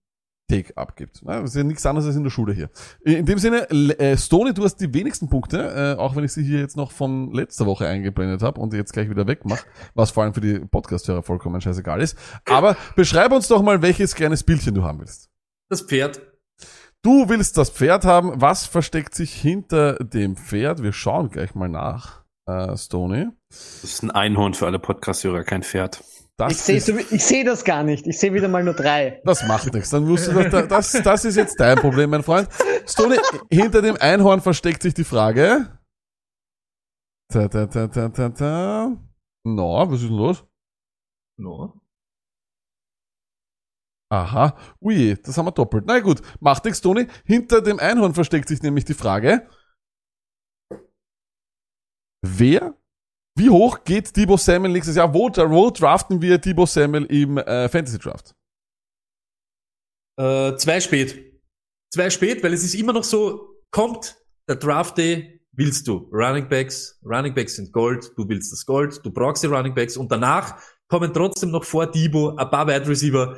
[0.49, 1.21] Take abgibt.
[1.25, 2.69] Ja, Das ist ja nichts anderes als in der Schule hier.
[3.03, 3.67] In dem Sinne,
[4.17, 7.67] Stoney, du hast die wenigsten Punkte, auch wenn ich sie hier jetzt noch von letzter
[7.67, 9.63] Woche eingeblendet habe und jetzt gleich wieder wegmache,
[9.93, 12.17] was vor allem für die Podcast-Hörer vollkommen scheißegal ist.
[12.45, 15.29] Aber beschreib uns doch mal, welches kleines Bildchen du haben willst.
[15.69, 16.19] Das Pferd.
[17.01, 18.41] Du willst das Pferd haben.
[18.41, 20.83] Was versteckt sich hinter dem Pferd?
[20.83, 23.29] Wir schauen gleich mal nach, äh, Stoney.
[23.49, 26.03] Das ist ein Einhorn für alle Podcast-Hörer, kein Pferd.
[26.35, 28.05] Das Ich sehe so, ich seh das gar nicht.
[28.07, 29.21] Ich sehe wieder mal nur drei.
[29.25, 29.89] Das macht nichts.
[29.89, 32.47] Dann musst du das, das, das ist jetzt dein Problem, mein Freund.
[32.85, 33.17] Stoney,
[33.49, 35.79] hinter dem Einhorn versteckt sich die Frage.
[37.31, 38.97] Ta, ta, ta, ta, ta, ta.
[39.45, 40.45] No, was ist denn los?
[41.37, 41.79] No.
[44.11, 44.57] Aha.
[44.81, 45.85] Ui, das haben wir doppelt.
[45.85, 47.07] Na gut, macht nichts, Toni.
[47.25, 49.47] Hinter dem Einhorn versteckt sich nämlich die Frage.
[52.21, 52.75] Wer?
[53.37, 55.13] Wie hoch geht Debo Samuel nächstes Jahr?
[55.13, 58.35] Wo, wo draften wir Debo Samuel im äh, Fantasy Draft?
[60.19, 61.39] Äh, zwei spät.
[61.93, 66.49] Zwei spät, weil es ist immer noch so, kommt der Draft Day, willst du Running
[66.49, 70.11] Backs, Running Backs sind Gold, du willst das Gold, du brauchst die Running Backs und
[70.11, 73.37] danach kommen trotzdem noch vor Debo ein paar Wide Receiver,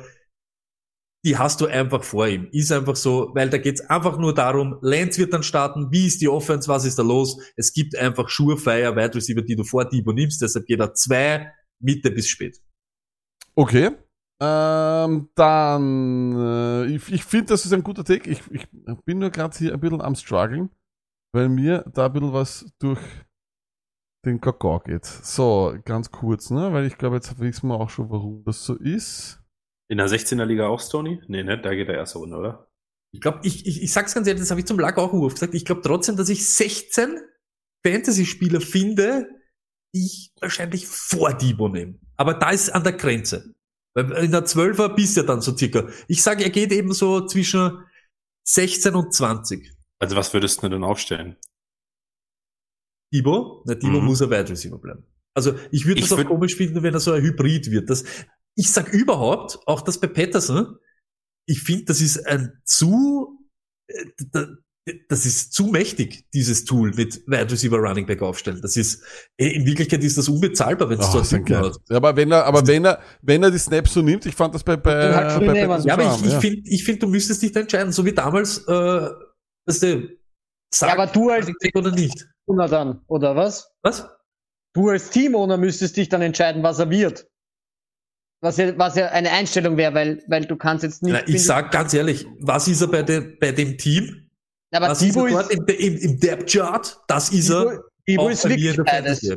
[1.24, 2.48] die hast du einfach vor ihm.
[2.50, 6.20] Ist einfach so, weil da geht's einfach nur darum, Lance wird dann starten, wie ist
[6.20, 7.38] die Offense, was ist da los?
[7.56, 11.52] Es gibt einfach Surefire Wide Receiver, die du vor Debo nimmst, deshalb geht er zwei
[11.80, 12.60] Mitte bis spät.
[13.54, 13.90] Okay.
[14.40, 18.28] Ähm, dann, äh, ich, ich finde, das ist ein guter Take.
[18.28, 18.66] Ich, ich
[19.04, 20.70] bin nur gerade hier ein bisschen am struggeln,
[21.32, 22.98] weil mir da ein bisschen was durch
[24.24, 25.04] den Kakao geht.
[25.04, 26.72] So, ganz kurz, ne?
[26.72, 29.41] Weil ich glaube, jetzt wissen wir auch schon, warum das so ist.
[29.92, 31.20] In der 16er Liga auch Stony?
[31.28, 31.60] Nee, ne?
[31.60, 32.66] Da geht der erste Runde, oder?
[33.14, 35.34] Ich glaube, ich, ich, ich sag's ganz ehrlich, das habe ich zum Lack auch oft
[35.36, 35.54] gesagt.
[35.54, 37.20] Ich glaube trotzdem, dass ich 16
[37.86, 39.28] Fantasy-Spieler finde,
[39.94, 41.98] die ich wahrscheinlich vor Debo nehme.
[42.16, 43.52] Aber da ist an der Grenze.
[43.94, 45.86] Weil in der 12er bist du ja dann so circa.
[46.08, 47.84] Ich sage, er geht eben so zwischen
[48.48, 49.70] 16 und 20.
[49.98, 51.36] Also was würdest du denn aufstellen?
[53.12, 53.62] Debo?
[53.66, 54.06] Na, Debo Mhm.
[54.06, 55.04] muss ein Wide Receiver bleiben.
[55.34, 57.90] Also ich würde Ich das auch würd- komisch finden, wenn er so ein Hybrid wird.
[57.90, 58.04] Das,
[58.56, 60.76] ich sag überhaupt, auch das bei Patterson,
[61.48, 63.38] ich finde, das ist ein zu,
[63.88, 64.48] äh, da-
[65.08, 68.60] das ist zu mächtig, dieses Tool mit Wide Receiver Running Back aufstellen.
[68.62, 69.04] Das ist,
[69.38, 71.76] eh, in Wirklichkeit ist das unbezahlbar, wenn es Oh, so einen Typen hat.
[71.88, 74.54] Ja, aber wenn er, aber wenn er, wenn er die Snaps so nimmt, ich fand
[74.56, 75.54] das bei, bei, schon bei.
[75.66, 76.40] Patterson Ja, aber ich, ich ja.
[76.40, 79.10] finde, ich find, du müsstest dich da entscheiden, so wie damals, äh,
[79.66, 80.08] weißt du,
[80.74, 82.26] sag, Ja, aber du als oder nicht.
[82.46, 83.70] Owner dann, oder was?
[83.82, 84.08] Was?
[84.74, 87.28] Du als Teamowner müsstest dich dann entscheiden, was er wird.
[88.42, 91.12] Was ja, was ja eine Einstellung wäre, weil, weil du kannst jetzt nicht.
[91.12, 94.28] Na, ich sag ganz ehrlich, was ist er bei, dem bei dem Team?
[94.72, 96.98] aber Was Debo ist er ist, dort im, im, im Depth Chart?
[97.06, 97.82] Das ist er.
[98.18, 99.30] Auch ist wirklich der beides.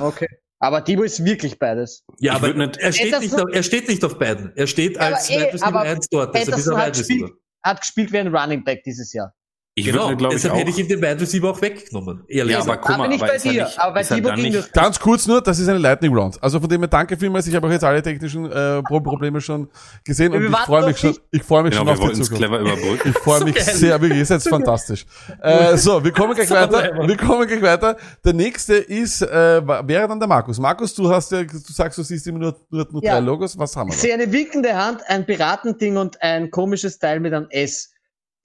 [0.00, 0.26] Okay.
[0.58, 2.02] Aber Debo ist wirklich beides.
[2.18, 4.50] Ja, Ich aber nicht- er, steht nicht auf, er steht nicht auf beiden.
[4.56, 6.34] Er steht Ja, als aber eh, Wide Receiver aber 1 dort.
[6.34, 7.30] Also Peterson dieser hat gespielt,
[7.62, 9.32] hat gespielt wie ein Running Back dieses Jahr.
[9.78, 10.58] Ich Genau, würde, glaube ich, deshalb auch.
[10.60, 12.24] hätte ich ihm den Wide Receiver auch weggenommen.
[12.28, 12.78] Ehrlich ja, gesagt.
[12.78, 14.28] aber guck aber mal, nicht aber bei ist er dir, nicht, aber bei ist Debo
[14.32, 14.72] ging nicht, das.
[14.72, 16.42] Ganz kurz nur, das ist eine Lightning Round.
[16.42, 17.46] Also von dem her danke vielmals.
[17.46, 19.68] Ich habe auch jetzt alle technischen äh, Pro- Probleme schon
[20.04, 22.20] gesehen Wir und ich freue mich schon, ich freue mich Genau, schon wir auf die
[22.22, 22.36] Zukunft.
[22.42, 23.08] clever überbrücken.
[23.10, 23.64] Ich freue mich geil.
[23.74, 25.06] sehr, wirklich, ihr seid fantastisch.
[25.42, 27.06] Äh, so, wir kommen gleich So weiter.
[27.06, 27.96] Wir kommen gleich weiter.
[28.24, 29.26] Der nächste ist, äh,
[29.86, 30.58] wäre dann der Markus.
[30.58, 33.14] Markus, du hast ja, du sagst, du siehst immer nur, nur, nur Ja.
[33.14, 33.58] drei Logos.
[33.58, 37.32] Was haben wir Ich sehe eine winkende Hand, ein Piratending und ein komisches Teil mit
[37.34, 37.90] einem S.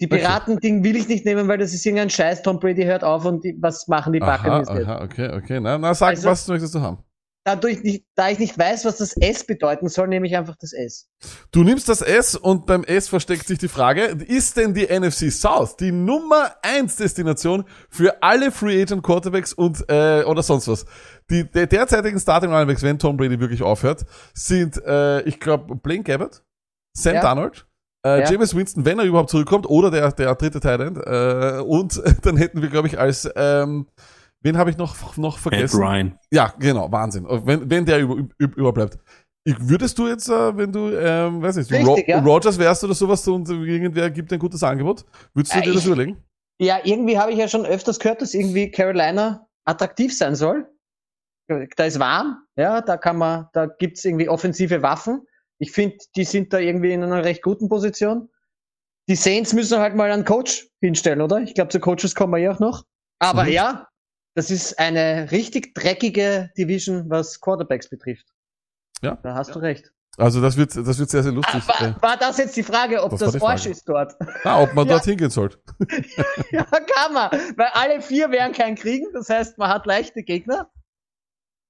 [0.08, 0.18] Die.
[0.18, 2.42] Piratending will ich nicht nehmen, weil das ist irgendein Scheiß.
[2.42, 4.88] Tom Brady hört auf und die, was machen die Aha, Buccaneers jetzt?
[4.88, 5.60] aha, okay, okay.
[5.60, 6.98] Na, na sag, Also- was möchtest du haben?
[7.46, 10.72] Dadurch nicht, da ich nicht weiß, was das S bedeuten soll, nehme ich einfach das
[10.72, 11.10] S.
[11.52, 15.30] Du nimmst das S und beim S versteckt sich die Frage, ist denn die NFC
[15.30, 20.86] South die Nummer 1 Destination für alle Free Agent Quarterbacks und äh, oder sonst was?
[21.30, 26.04] Die der derzeitigen Starting Runningbacks, wenn Tom Brady wirklich aufhört, sind äh, ich glaube Blaine
[26.04, 26.46] Gabbert,
[26.94, 27.22] Sam Ja.
[27.24, 27.66] Darnold,
[28.06, 28.32] äh, Ja.
[28.32, 32.38] James Winston, wenn er überhaupt zurückkommt, oder der der dritte Tight End äh, und dann
[32.38, 33.88] hätten wir glaube ich als ähm,
[34.42, 35.82] wen habe ich noch noch Matt vergessen?
[35.82, 36.20] Ryan.
[36.32, 37.26] Ja, genau, Wahnsinn.
[37.30, 38.98] Wenn, wenn der über, über, überbleibt.
[39.46, 42.20] Ich, würdest du jetzt, äh, wenn du, ähm, weiß nicht, Richtig, Ro ja.
[42.22, 45.74] Rogers wärst oder sowas und irgendwer gibt dir ein gutes Angebot, würdest du Äh, dir
[45.74, 46.18] das ich- überlegen?
[46.62, 50.66] Ja, irgendwie habe ich ja schon öfters gehört, dass irgendwie Carolina attraktiv sein soll.
[51.76, 55.26] Da ist warm, ja, da kann man, da gibt's irgendwie offensive Waffen.
[55.64, 58.30] Ich finde, die sind da irgendwie in einer recht guten Position.
[59.08, 61.38] Die Saints müssen halt mal einen Coach hinstellen, oder?
[61.40, 62.84] Ich glaube, zu Coaches kommen wir ja auch noch.
[63.20, 63.52] Aber Mhm.
[63.52, 63.88] ja,
[64.36, 68.26] das ist eine richtig dreckige Division, was Quarterbacks betrifft.
[69.02, 69.18] Ja.
[69.24, 69.94] Da hast du recht.
[70.18, 71.64] Also das wird, das wird sehr, sehr lustig.
[71.68, 73.42] Ah, war, äh, war das jetzt die Frage, ob Das das.
[73.42, 74.16] Arsch ist dort?
[74.44, 74.94] ah, ob man Ja.
[74.96, 75.60] dorthin gehen sollte.
[76.52, 77.32] Ja, kann man.
[77.56, 79.08] Weil alle vier werden keinen kriegen.
[79.14, 80.70] Das heißt, man hat leichte Gegner.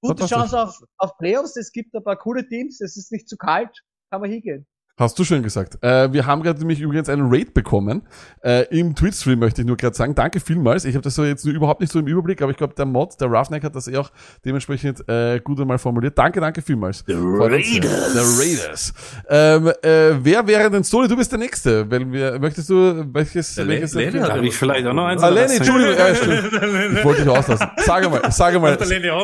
[0.08, 0.26] Gute.
[0.26, 1.56] Chance auf, auf Playoffs.
[1.56, 2.80] Es gibt ein paar coole Teams.
[2.80, 3.82] Es ist nicht zu kalt.
[4.10, 4.66] Kann man hingehen.
[4.96, 5.82] Hast du schön gesagt.
[5.82, 8.02] Äh, wir haben gerade nämlich übrigens einen Raid bekommen.
[8.44, 10.14] Äh, Im Twitch-Stream möchte ich nur gerade sagen.
[10.14, 10.84] Danke vielmals.
[10.84, 12.86] Ich habe das so jetzt nur überhaupt nicht so im Überblick, aber ich glaube, der
[12.86, 14.12] Mod, der Roughneck hat das eh auch
[14.44, 16.16] dementsprechend äh, gut einmal formuliert.
[16.16, 17.02] Danke, danke vielmals.
[17.08, 17.82] The sehr.
[17.82, 18.94] The Raiders.
[19.28, 21.08] Ähm, äh, wer wäre denn Stoney?
[21.08, 21.90] Du bist der Nächste.
[21.90, 25.24] Weil wir, möchtest du, welches, Der welches Lenny hat ich vielleicht auch noch eins?
[25.24, 25.56] Ah, Lenny?
[25.56, 25.94] Entschuldigung.
[26.94, 27.66] Ich wollte dich auslassen.
[27.78, 28.78] Sage mal, sage mal,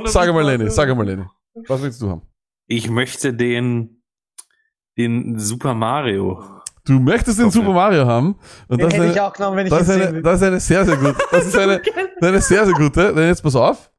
[0.07, 1.25] sage mal, Lenny, sage mal, Lenny.
[1.69, 2.23] Was willst du haben?
[2.67, 4.00] Ich möchte den,
[5.03, 6.43] den Super Mario.
[6.85, 7.55] Du möchtest den Okay.
[7.59, 8.37] Super Mario haben.
[8.69, 10.41] Und Den das ist hätte eine, ich auch genommen, wenn ich das ist eine, das
[10.41, 11.17] ist eine sehr, sehr gut.
[11.31, 11.83] Das ist eine,
[12.21, 13.15] eine sehr, sehr gute.
[13.15, 13.91] Denn jetzt pass auf.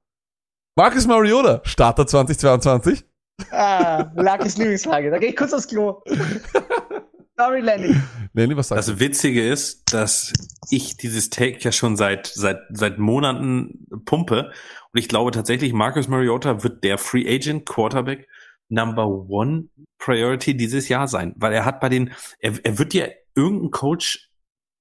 [0.75, 3.05] Marcus Mariota, Starter 2022.
[3.51, 5.11] Ah, Luckys Lieblingsfrage.
[5.11, 6.01] Da gehe ich kurz aufs Klo.
[7.37, 7.95] Sorry, Lenny.
[8.33, 8.91] Lenny, was sagst du?
[8.93, 10.31] Das Witzige ist, dass
[10.69, 14.51] ich dieses Take ja schon seit, seit, seit Monaten pumpe.
[14.93, 18.27] Und ich glaube tatsächlich, Marcus Mariota wird der Free Agent Quarterback
[18.71, 19.69] Number One
[19.99, 21.33] Priority dieses Jahr sein.
[21.37, 24.29] Weil er hat bei den, er, er wird ja irgendein Coach,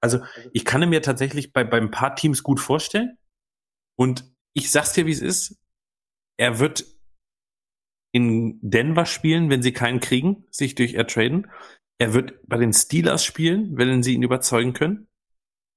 [0.00, 0.20] also
[0.52, 3.18] ich kann mir tatsächlich bei, bei ein paar Teams gut vorstellen.
[3.96, 4.24] Und
[4.54, 5.58] ich sag's dir, wie es ist.
[6.38, 6.84] Er wird
[8.12, 11.50] in Denver spielen, wenn sie keinen kriegen, sich durch ertraden.
[11.98, 15.06] Er wird bei den Steelers spielen, wenn sie ihn überzeugen können.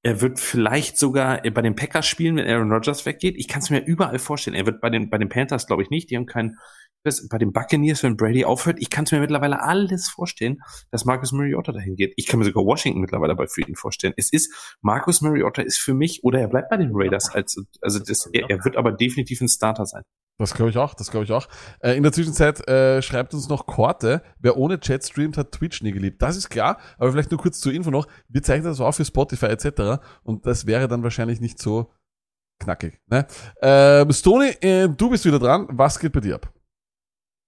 [0.06, 3.36] Er wird vielleicht sogar bei den Packers spielen, wenn Aaron Rodgers weggeht.
[3.38, 4.56] Ich kann es mir überall vorstellen.
[4.56, 6.10] Er wird bei den, bei den Panthers, glaube ich, nicht.
[6.10, 6.58] Die haben keinen.
[7.04, 11.06] Das, bei den Buccaneers, wenn Brady aufhört, ich kann es mir mittlerweile alles vorstellen, dass
[11.06, 12.14] Marcus Mariota dahin geht.
[12.16, 14.14] Ich kann mir sogar Washington mittlerweile bei ihn vorstellen.
[14.16, 18.00] Es ist, Marcus Mariota ist für mich, oder er bleibt bei den Raiders als, also
[18.00, 20.04] das, er, er wird aber definitiv ein Starter sein.
[20.40, 21.48] Das glaube ich auch, das glaube ich auch.
[21.80, 25.82] Äh, in der Zwischenzeit äh, schreibt uns noch Korte, wer ohne Chat streamt, hat Twitch
[25.84, 26.22] nie geliebt.
[26.22, 28.08] Das ist klar, aber vielleicht nur kurz zur Info noch.
[28.30, 30.02] Wir zeichnen das auch für Spotify etc.
[30.24, 31.92] Und das wäre dann wahrscheinlich nicht so
[32.60, 33.00] knackig.
[33.08, 33.28] Ne?
[33.62, 35.68] Ähm, Stony, äh, du bist wieder dran.
[35.70, 36.52] Was geht bei dir ab?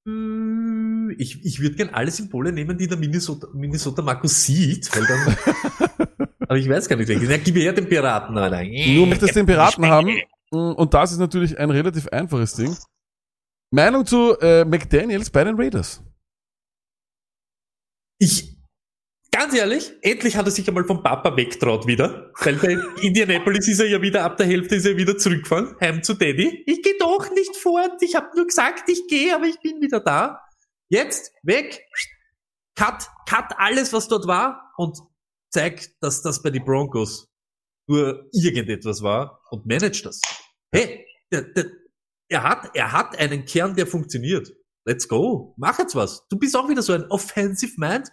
[0.05, 5.05] Mm, Ich, ich würde gern alle Symbole nehmen, die der Minnesota, Minnesota Markus sieht, weil
[5.05, 6.27] dann.
[6.39, 7.25] aber ich weiß gar nicht welche.
[7.25, 8.63] Ja, gib mir her den Piraten, Alter.
[8.63, 10.17] Du möchtest den Piraten haben.
[10.51, 12.75] Mm, Und das ist natürlich ein relativ einfaches Ding.
[13.71, 16.03] Meinung zu äh, McDaniels bei den Raiders.
[18.19, 18.54] Ich,
[19.35, 22.31] ganz ehrlich, endlich hat er sich einmal vom Papa wegtraut wieder.
[22.39, 26.03] Weil bei Indianapolis ist er ja wieder, ab der Hälfte ist er wieder zurückgefahren, heim
[26.03, 26.63] zu Daddy.
[26.65, 28.01] Ich gehe doch nicht fort.
[28.01, 30.41] Ich habe nur gesagt, ich gehe, aber ich bin wieder da.
[30.87, 31.81] Jetzt, weg.
[32.75, 34.97] Cut, cut alles, was dort war und
[35.49, 37.27] zeig, dass das bei den Broncos
[37.87, 40.21] nur irgendetwas war und manage das.
[40.71, 41.65] Hey, der, der,
[42.29, 44.49] er hat, er hat einen Kern, der funktioniert.
[44.85, 45.55] Let's go.
[45.57, 46.25] Mach jetzt was.
[46.29, 48.09] Du bist auch wieder so ein Offensive Mind.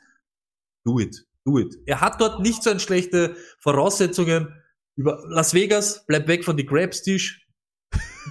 [0.85, 1.25] Do it.
[1.45, 1.75] Do it.
[1.87, 4.55] Er hat dort nicht so ein schlechte Voraussetzungen.
[4.97, 7.47] Über Las Vegas, bleib weg von die Grabstisch.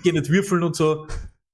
[0.04, 1.08] Geh nicht würfeln und so.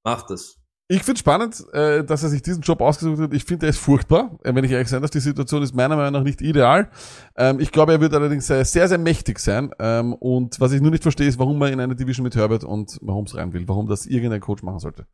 [0.04, 0.58] Mach das.
[0.90, 3.34] Ich finde spannend, äh, dass er sich diesen Job ausgesucht hat.
[3.34, 4.38] Ich finde, er ist furchtbar.
[4.44, 6.90] Äh, wenn ich ehrlich sein darf, die Situation ist meiner Meinung nach nicht ideal.
[7.36, 9.72] Ähm, ich glaube, er wird allerdings äh, sehr, sehr mächtig sein.
[9.80, 12.64] Ähm, und was ich nur nicht verstehe, ist, warum man in eine Division mit Herbert
[12.64, 13.68] und Mahomes rein will.
[13.68, 15.08] Warum das irgendein Coach machen sollte.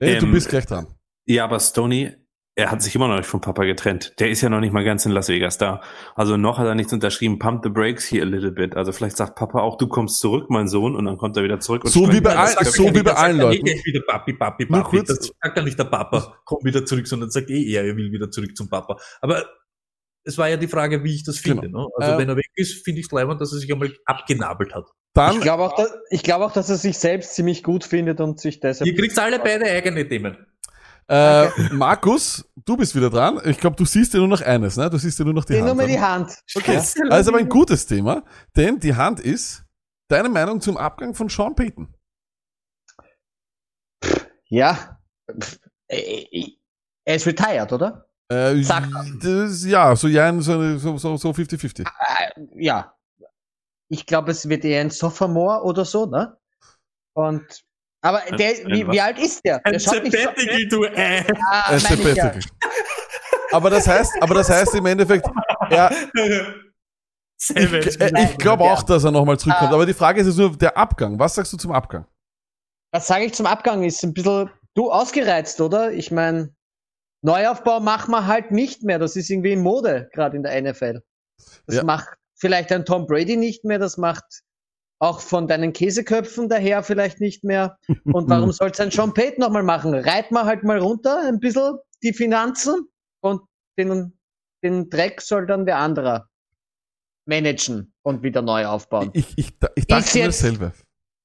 [0.00, 0.88] Hey, du Ähm, bist gleich dran.
[1.26, 2.16] Ja, aber Stoney,
[2.54, 4.12] er hat sich immer noch nicht vom Papa getrennt.
[4.20, 5.80] Der ist ja noch nicht mal ganz in Las Vegas da.
[6.14, 7.38] Also noch hat er nichts unterschrieben.
[7.38, 8.76] Pump the brakes here a little bit.
[8.76, 11.60] Also vielleicht sagt Papa auch, du kommst zurück, mein Sohn, und dann kommt er wieder
[11.60, 11.84] zurück.
[11.84, 13.64] Und So wie bei sagt so wie nicht, bei allen Leuten.
[13.64, 14.96] nicht wieder Papi, Papi, Papi.
[14.98, 17.96] kurz- Das sagt dann nicht der Papa, komm wieder zurück, sondern sagt eh er, er
[17.96, 18.98] will wieder zurück zum Papa.
[19.22, 19.46] Aber
[20.24, 21.62] es war ja die Frage, wie ich das finde.
[21.68, 21.84] Genau.
[21.84, 21.88] Ne?
[21.96, 24.74] Also Äh, wenn er weg ist, finde ich es leibend, dass er sich einmal abgenabelt
[24.74, 24.84] hat.
[25.14, 28.20] Dann, Ich glaube auch, dass- ich glaube auch, dass er sich selbst ziemlich gut findet
[28.20, 28.88] und sich deshalb.
[28.88, 30.36] Ihr kriegt alle beide eigene Themen.
[31.08, 33.40] Äh, Markus, du bist wieder dran.
[33.44, 34.88] Ich glaube, du siehst ja nur noch eines, ne?
[34.88, 35.76] Du siehst ja nur noch die Nur Hand.
[35.76, 36.00] mal die?
[36.00, 36.32] Hand.
[36.54, 36.76] Okay.
[37.10, 38.24] Also aber ein gutes Thema,
[38.56, 39.64] denn die Hand ist
[40.08, 41.92] deine Meinung zum Abgang von Sean Payton.
[44.48, 44.98] Ja.
[45.88, 45.98] Äh,
[46.30, 46.56] äh,
[47.04, 48.06] Er ist retired, oder?
[48.28, 48.88] Äh, Zack.
[49.20, 51.86] das, ja, so ja, so so so so 50-50.
[51.86, 52.94] Äh, ja.
[53.88, 56.36] Ich glaube, es wird eher ein Sophomore oder so, ne?
[57.14, 57.44] Und
[58.02, 59.58] aber der, wie, wie alt ist der?
[59.60, 61.24] Der Ein nicht so, Sabbatical, du äh.
[61.50, 61.96] ah, meine ich ja.
[61.96, 62.40] Sabbatical.
[63.52, 65.26] Aber das heißt, aber das heißt im Endeffekt,
[65.70, 65.90] ja,
[67.48, 69.70] ich, äh, ich glaube auch, dass er nochmal zurückkommt.
[69.70, 69.74] Ah.
[69.74, 71.18] Aber die Frage ist jetzt nur der Abgang.
[71.18, 72.06] Was sagst du zum Abgang?
[72.92, 73.82] Was sage ich zum Abgang?
[73.82, 75.92] Ist ein bisschen du ausgereizt, oder?
[75.92, 76.54] Ich meine,
[77.22, 78.98] Neuaufbau machen wir halt nicht mehr.
[78.98, 81.02] Das ist irgendwie in Mode, gerade in der NFL.
[81.66, 81.84] Das Ja.
[81.84, 84.24] macht vielleicht ein Tom Brady nicht mehr, das macht
[85.02, 87.76] auch von deinen Käseköpfen daher vielleicht nicht mehr.
[88.04, 89.94] Und warum soll es ein Sean Payton nochmal machen?
[89.94, 92.86] Reit mal halt mal runter, ein bisschen die Finanzen
[93.20, 93.42] und
[93.76, 94.16] den,
[94.62, 96.28] den Dreck soll dann der andere
[97.26, 99.10] managen und wieder neu aufbauen.
[99.12, 100.72] Ich, ich, ich dachte Ist mir jetzt- dasselbe.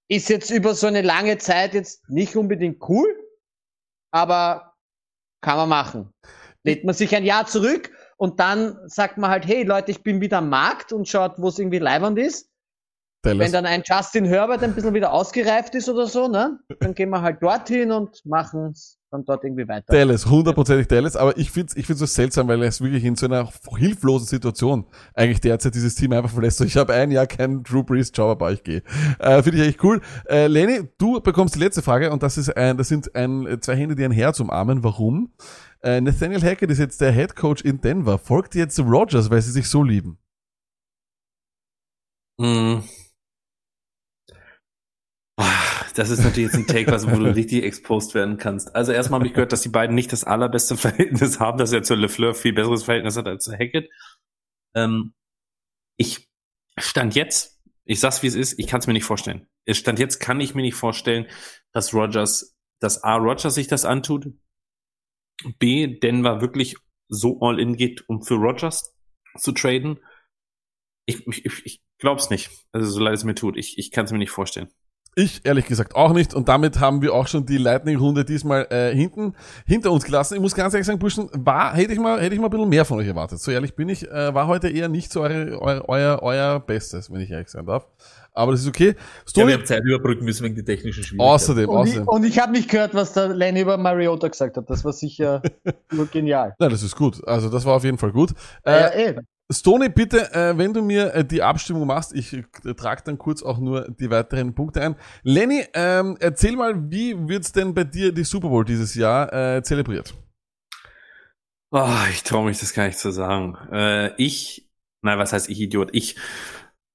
[0.10, 3.08] ist jetzt über so eine lange Zeit jetzt nicht unbedingt cool,
[4.12, 4.74] aber
[5.42, 6.12] kann man machen.
[6.64, 10.20] Lädt man sich ein Jahr zurück und dann sagt man halt, hey Leute, ich bin
[10.20, 12.50] wieder am Markt und schaut, wo es irgendwie leibernd ist.
[13.32, 13.52] Wenn Dallas.
[13.52, 17.22] dann ein Justin Herbert ein bisschen wieder ausgereift ist oder so, ne, dann gehen wir
[17.22, 19.86] halt dorthin und machen es dann dort irgendwie weiter.
[19.88, 23.16] Dallas, hundertprozentig Dallas, aber ich find's, ich find's so seltsam, weil er ist wirklich in
[23.16, 26.58] so einer hilflosen Situation eigentlich derzeit dieses Team einfach verlässt.
[26.58, 28.84] So, ich habe ein Jahr keinen Drew Brees, ciao, aber ich gehe.
[29.20, 30.02] Äh, Finde ich eigentlich cool.
[30.30, 33.76] Äh, Lenny, du bekommst die letzte Frage und das ist ein, das sind ein, zwei
[33.76, 34.84] Hände, die ein Herz umarmen.
[34.84, 35.32] Warum?
[35.82, 38.18] Äh, Nathaniel Hackett ist jetzt der Head Coach in Denver.
[38.18, 40.18] Folgt jetzt Rogers, weil sie sich so lieben.
[42.40, 42.84] Hm.
[45.98, 48.76] Das ist natürlich jetzt ein Take, was, wo du richtig exposed werden kannst.
[48.76, 51.82] Also erstmal habe ich gehört, dass die beiden nicht das allerbeste Verhältnis haben, dass er
[51.82, 53.90] zu LeFleur viel besseres Verhältnis hat als zu Hackett.
[54.76, 55.16] Ähm,
[55.98, 56.30] ich
[56.78, 59.48] stand jetzt, ich sag's wie es ist, ich kann es mir nicht vorstellen.
[59.68, 61.26] Stand jetzt, kann ich mir nicht vorstellen,
[61.74, 63.16] dass Rogers, dass A.
[63.16, 64.28] Rogers sich das antut,
[65.58, 66.00] B.
[66.00, 66.76] Denver wirklich
[67.10, 68.96] so all in geht, um für Rogers
[69.36, 70.00] zu traden.
[71.08, 72.52] Ich, ich, ich, ich glaub's nicht.
[72.72, 73.58] Also so leid es mir tut.
[73.58, 74.70] Ich, ich kann es mir nicht vorstellen.
[75.20, 76.36] Ich ehrlich gesagt auch nicht.
[76.36, 79.34] Und damit haben wir auch schon die Lightning-Runde diesmal äh, hinten
[79.66, 80.36] hinter uns gelassen.
[80.36, 82.70] Ich muss ganz ehrlich sagen, Burschen, war, hätte ich mal, hätte ich mal ein bisschen
[82.70, 83.40] mehr von euch erwartet.
[83.40, 87.12] So ehrlich bin ich, äh, war heute eher nicht so eure, euer, euer, euer Bestes,
[87.12, 87.88] wenn ich ehrlich sein darf.
[88.32, 88.90] Aber das ist okay.
[88.90, 88.94] Ja,
[89.28, 91.34] Story, wir haben Zeit überbrücken müssen wegen die technischen Schwierigkeiten.
[91.34, 92.08] außerdem, Und ich, außerdem.
[92.08, 94.70] und ich habe nicht gehört, was der Lenny über Mariota gesagt hat.
[94.70, 95.42] Das war sicher
[95.92, 96.54] nur genial.
[96.60, 97.28] Nein, das ist gut.
[97.28, 98.34] Also das war auf jeden Fall gut.
[98.64, 99.16] Ja, Äh, eh.
[99.52, 103.42] Stony, bitte, äh, wenn du mir äh, die Abstimmung machst, ich äh, trage dann kurz
[103.42, 104.96] auch nur die weiteren Punkte ein.
[105.24, 109.64] Lenny, ähm, erzähl mal, wie wird's denn bei dir die Super Bowl dieses Jahr äh,
[109.64, 110.14] zelebriert?
[111.72, 113.58] Oh, ich traue mich das gar nicht zu sagen.
[113.72, 114.70] Äh, ich,
[115.02, 115.90] nein, was heißt ich Idiot?
[115.94, 116.18] Ich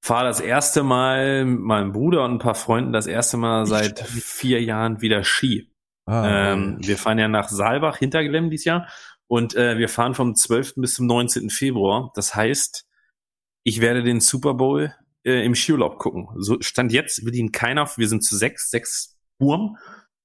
[0.02, 4.00] fahre das erste Mal mit meinem Bruder und ein paar Freunden das erste Mal seit
[4.00, 5.70] vier Jahren wieder Ski.
[6.04, 8.88] Ah, Ähm, wir fahren ja nach Saalbach, Hinterglemm dieses Jahr.
[9.32, 10.74] Und äh, wir fahren vom 12.
[10.76, 11.48] bis zum 19.
[11.48, 12.12] Februar.
[12.14, 12.86] Das heißt,
[13.64, 14.94] ich werde den Super Bowl
[15.24, 16.28] äh, im Skiurlaub gucken.
[16.36, 19.78] So stand jetzt, will ihn keiner, wir sind zu sechs, sechs Burm,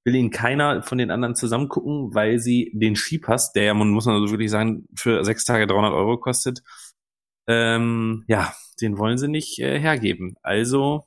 [0.04, 4.04] will ihn keiner von den anderen zusammen gucken, weil sie den Skipass, der ja, muss
[4.04, 6.62] man also wirklich sagen, für sechs Tage 300 Euro kostet,
[7.46, 8.52] ähm, ja,
[8.82, 10.36] den wollen sie nicht äh, hergeben.
[10.42, 11.06] Also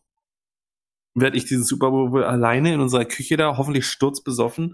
[1.14, 4.74] werde ich diesen Super Bowl alleine in unserer Küche da, hoffentlich sturzbesoffen,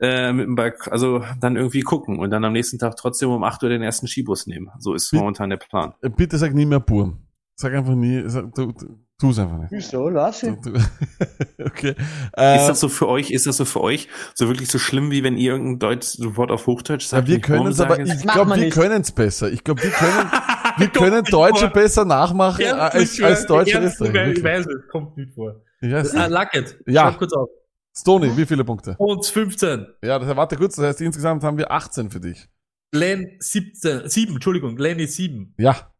[0.00, 3.44] äh, mit dem Balk also dann irgendwie gucken und dann am nächsten Tag trotzdem um
[3.44, 4.70] 8 Uhr den ersten Skibus nehmen.
[4.78, 5.94] So ist Wie- momentan der Plan.
[6.02, 7.18] Äh, Bitte sag nie mehr Burm.
[7.56, 9.70] Sag einfach nie, sag, du, du, tu's einfach nicht.
[9.70, 10.08] Wieso?
[10.08, 10.58] Lass ihn.
[11.64, 11.94] okay.
[12.36, 15.12] Äh, ist das so für euch, ist das so für euch so wirklich so schlimm,
[15.12, 17.28] wie wenn ihr irgendein Deutsch Wort auf Hochdeutsch ja, sagt?
[17.28, 19.52] wir und ich können es aber, ich glaube, wir wir können es besser.
[19.52, 20.30] Ich glaube, wir können,
[20.78, 21.70] wir können Deutsche vor.
[21.70, 24.32] besser nachmachen äh, als, als Deutsche Österreicher.
[24.32, 25.62] Ich weiß es, kommt nicht vor.
[25.80, 26.36] Ich weiß Ah, nicht.
[26.38, 27.02] Lucket, Ja.
[27.02, 27.48] schreib kurz auf.
[27.96, 28.96] Stoney, wie viele Punkte?
[28.98, 29.86] Und 15.
[30.02, 32.48] Ja, das, warte kurz, das heißt, insgesamt haben wir 18 für dich.
[32.92, 35.54] Glenn 17, 7, Entschuldigung, Lenny 7.
[35.58, 35.92] Ja,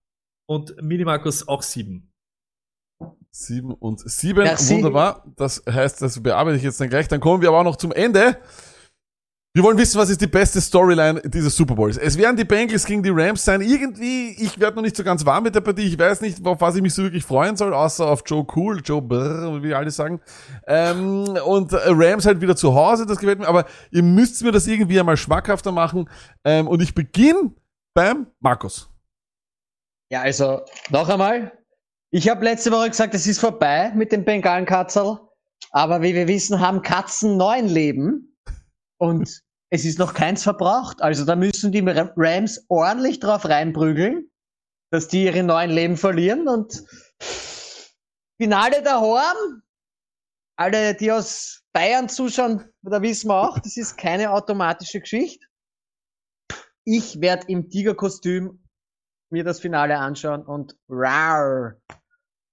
[0.46, 2.10] Und Minimarkus auch 7.
[3.30, 4.44] sieben und sieben.
[4.44, 4.74] Merci.
[4.76, 5.24] Wunderbar.
[5.36, 7.08] Das heißt, das bearbeite ich jetzt dann gleich.
[7.08, 8.38] Dann kommen wir aber auch noch zum Ende.
[9.56, 11.96] Wir wollen wissen, was ist die beste Storyline dieses Super Bowls.
[11.96, 13.60] Es werden die Bengals gegen die Rams sein.
[13.60, 15.82] Irgendwie, ich werde noch nicht so ganz warm mit der Partie.
[15.82, 18.80] Ich weiß nicht, auf was ich mich so wirklich freuen soll, außer auf Joe Cool,
[18.84, 20.20] Joe Brr, wie alle sagen.
[20.66, 23.46] Ähm, und Rams halt wieder zu Hause, das gefällt mir.
[23.46, 26.10] Aber ihr müsst mir das irgendwie einmal schmackhafter machen.
[26.42, 27.52] Ähm, und ich beginne
[27.94, 28.90] beim Markus.
[30.10, 31.52] Ja, also noch einmal.
[32.10, 35.20] Ich habe letzte Woche gesagt, es ist vorbei mit dem Bengalenkatzerl.
[35.70, 38.33] Aber wie wir wissen, haben Katzen neun Leben.
[38.98, 41.02] Und es ist noch keins verbraucht.
[41.02, 44.30] Also da müssen die Rams ordentlich drauf reinprügeln,
[44.90, 46.48] dass die ihre neuen Leben verlieren.
[46.48, 46.84] Und
[48.40, 49.62] Finale daheim.
[50.56, 55.44] Alle, die aus Bayern zuschauen, da wissen wir auch, das ist keine automatische Geschichte.
[56.84, 58.64] Ich werde im Tigerkostüm
[59.30, 61.74] mir das Finale anschauen und rar.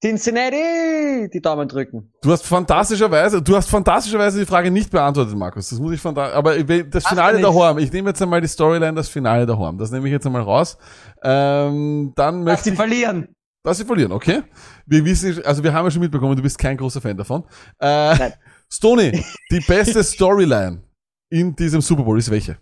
[0.01, 2.11] Cincinnati die Daumen drücken.
[2.21, 5.69] Du hast fantastischerweise, du hast fantastischerweise die Frage nicht beantwortet, Markus.
[5.69, 7.45] Das muss ich von da, aber ich will- das Finale nicht.
[7.47, 7.77] daheim.
[7.77, 9.77] Ich nehme jetzt einmal die Storyline, das Finale daheim.
[9.77, 10.77] Das nehme ich jetzt einmal raus.
[11.23, 13.27] Ähm, dann Dass möchte sie ich, verlieren.
[13.63, 14.41] dass sie verlieren, okay?
[14.87, 17.43] Wir wissen, also wir haben ja schon mitbekommen, du bist kein großer Fan davon.
[17.79, 18.33] Äh, Nein.
[18.73, 20.81] Stoney, die beste Storyline
[21.29, 22.57] in diesem Super Bowl ist welche?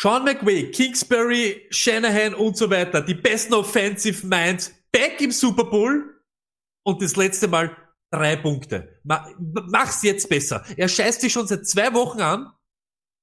[0.00, 3.00] Sean McVay, Kingsbury, Shanahan und so weiter.
[3.02, 6.11] Die besten Offensive Minds back im Super Bowl.
[6.84, 7.76] Und das letzte Mal
[8.10, 9.00] drei Punkte.
[9.04, 9.28] Ma-
[9.68, 10.64] Mach's jetzt besser.
[10.76, 12.52] Er scheißt sich schon seit zwei Wochen an.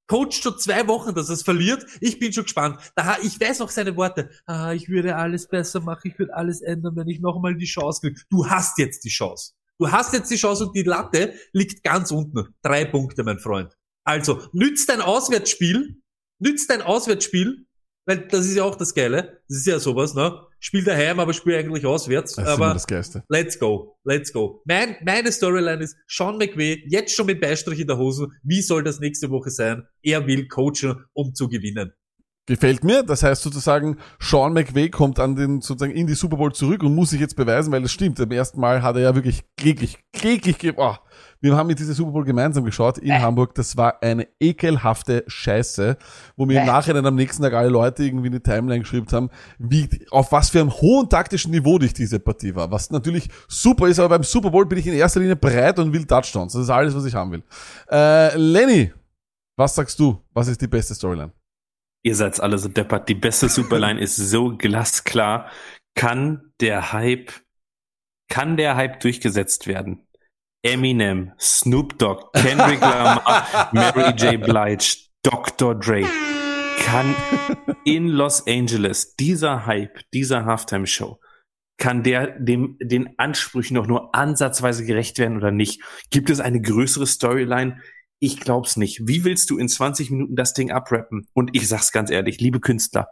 [0.08, 1.86] Coacht schon zwei Wochen, dass er es verliert.
[2.02, 2.80] Ich bin schon gespannt.
[3.22, 4.32] Ich weiß noch seine Worte.
[4.48, 6.10] Ah, ich würde alles besser machen.
[6.12, 8.20] Ich würde alles ändern, wenn ich nochmal die Chance kriege.
[8.32, 9.54] Du hast jetzt die Chance.
[9.78, 12.56] Du hast jetzt die Chance und die Latte liegt ganz unten.
[12.64, 13.78] Drei Punkte, mein Freund.
[14.04, 16.02] Also, nützt dein Auswärtsspiel.
[16.40, 17.68] Nützt dein Auswärtsspiel.
[18.10, 19.40] Weil das ist ja auch das Geile.
[19.48, 20.34] Das ist ja sowas, ne?
[20.60, 22.34] Spiel daheim, aber spiel eigentlich auswärts.
[22.34, 23.24] Das ist aber das Geiste.
[23.30, 24.00] let's go.
[24.04, 24.64] Let's go.
[24.66, 28.30] Mein, meine Storyline ist Sean McVay, jetzt schon mit Beistrich in der Hose.
[28.42, 29.84] Wie soll das nächste Woche sein?
[30.02, 31.94] Er will coachen, um zu gewinnen.
[32.48, 33.04] Gefällt mir.
[33.04, 36.96] Das heißt sozusagen, Sean McVay kommt an den, sozusagen in die Super Bowl zurück und
[36.96, 38.18] muss sich jetzt beweisen, weil es stimmt.
[38.18, 40.96] Beim ersten Mal hat er ja wirklich kläglich, kläglich, oh.
[41.42, 43.20] Wir haben mit dieser Super Bowl gemeinsam geschaut in Äh.
[43.20, 43.56] Hamburg.
[43.56, 45.98] Das war eine ekelhafte Scheiße,
[46.36, 46.66] wo mir im Äh.
[46.66, 50.60] Nachhinein am nächsten Tag alle Leute irgendwie eine Timeline geschrieben haben, wie, auf was für
[50.60, 52.72] einem hohen taktischen Niveau dich diese Partie war.
[52.72, 55.94] Was natürlich super ist, aber beim Super Bowl bin ich in erster Linie bereit und
[55.94, 56.54] will Touchdowns.
[56.54, 57.44] Das ist alles, was ich haben will.
[57.90, 58.92] Äh, Lenny,
[59.56, 60.22] was sagst du?
[60.34, 61.32] Was ist die beste Storyline?
[62.04, 63.08] Ihr seid alle so deppert.
[63.10, 65.50] Die beste Superline ist so glasklar.
[65.96, 67.32] Kann der Hype,
[68.30, 70.06] kann der Hype durchgesetzt werden?
[70.62, 74.42] Eminem, Snoop Dogg, Kendrick Lamar, Mary J.
[74.42, 75.74] Blige, Dr.
[75.74, 76.04] Dre.
[76.80, 77.16] Kann
[77.86, 81.18] in Los Angeles dieser Hype, dieser Halftime-Show,
[81.78, 85.82] kann der dem, den Ansprüchen noch nur ansatzweise gerecht werden oder nicht?
[86.10, 87.80] Gibt es eine größere Storyline?
[88.20, 89.08] Ich glaub's nicht.
[89.08, 91.30] Wie willst du in 20 Minuten das Ding abrappen?
[91.32, 93.08] Und ich sag's ganz ehrlich, liebe Künstler,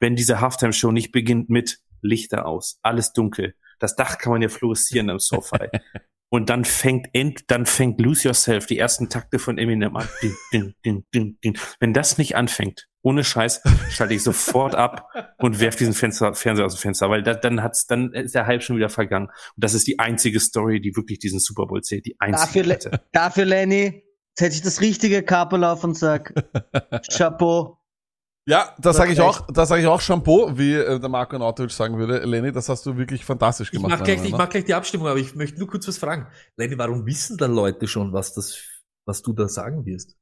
[0.00, 4.48] wenn diese Halftime-Show nicht beginnt mit Lichter aus, alles dunkel, das Dach kann man ja
[4.48, 5.58] fluoreszieren am Sofa.
[6.28, 10.08] Und dann fängt end, dann fängt Lose Yourself, die ersten Takte von Eminem an.
[10.52, 11.58] Din, din, din.
[11.78, 15.08] Wenn das nicht anfängt, ohne Scheiß, schalte ich sofort ab
[15.38, 18.46] und werf diesen Fenster, Fernseher aus dem Fenster, weil da, dann hat's, dann ist der
[18.46, 19.28] Hype schon wieder vergangen.
[19.28, 22.04] Und das ist die einzige Story, die wirklich diesen Super Bowl zählt.
[22.04, 22.64] Die einzige.
[22.64, 24.02] Dafür, dafür Lenny,
[24.34, 26.34] setze ich das richtige Kapel auf und sag
[27.12, 27.78] Chapeau.
[28.48, 31.72] Ja, das sage ich auch, das sage ich auch Shampoo, wie äh, der Marco Nautovic
[31.72, 32.18] sagen würde.
[32.24, 33.90] Lenny, das hast du wirklich fantastisch Ich gemacht.
[33.98, 36.28] mach, gleich, meiner ich mach gleich die Abstimmung, aber ich möchte nur kurz was fragen.
[36.56, 38.56] Lenny, warum wissen da Leute schon, was das,
[39.04, 40.16] was du da sagen wirst?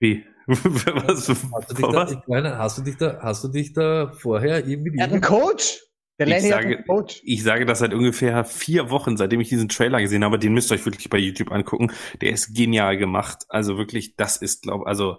[0.00, 0.24] Wie?
[0.46, 1.28] was?
[1.28, 4.66] Hast du dich, da, ich meine, hast du dich da, hast du dich da vorher
[4.66, 5.80] irgendwie Er hat einen Coach.
[6.18, 7.20] Der Ich Lenny hat sage- einen Coach.
[7.24, 10.38] Ich sage das seit ungefähr vier Wochen, seitdem ich diesen Trailer gesehen habe.
[10.40, 11.92] Den müsst ihr euch wirklich bei YouTube angucken.
[12.20, 13.44] Der ist genial gemacht.
[13.48, 15.18] Also wirklich, das ist, glaube also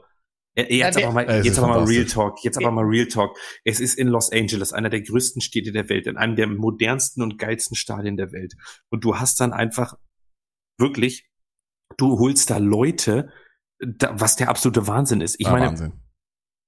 [0.56, 2.06] jetzt Ja, aber mal, Es jetzt ist aber mal Real.
[2.06, 2.44] Talk.
[2.44, 3.38] Jetzt aber mal Real Talk.
[3.64, 7.22] Es ist in Los Angeles, einer der größten Städte der Welt, in einem der modernsten
[7.22, 8.56] und geilsten Stadien der Welt.
[8.90, 9.96] Und du hast dann einfach
[10.80, 11.28] wirklich,
[11.98, 13.32] du holst da Leute,
[13.80, 15.36] da, was der absolute Wahnsinn ist.
[15.40, 15.94] Ich Ah, meine, Wahnsinn.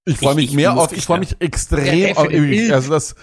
[0.06, 2.30] Ich freue Ich- mich ich mehr auf, ich freue mich extrem Ja, auf,
[2.74, 3.16] also das,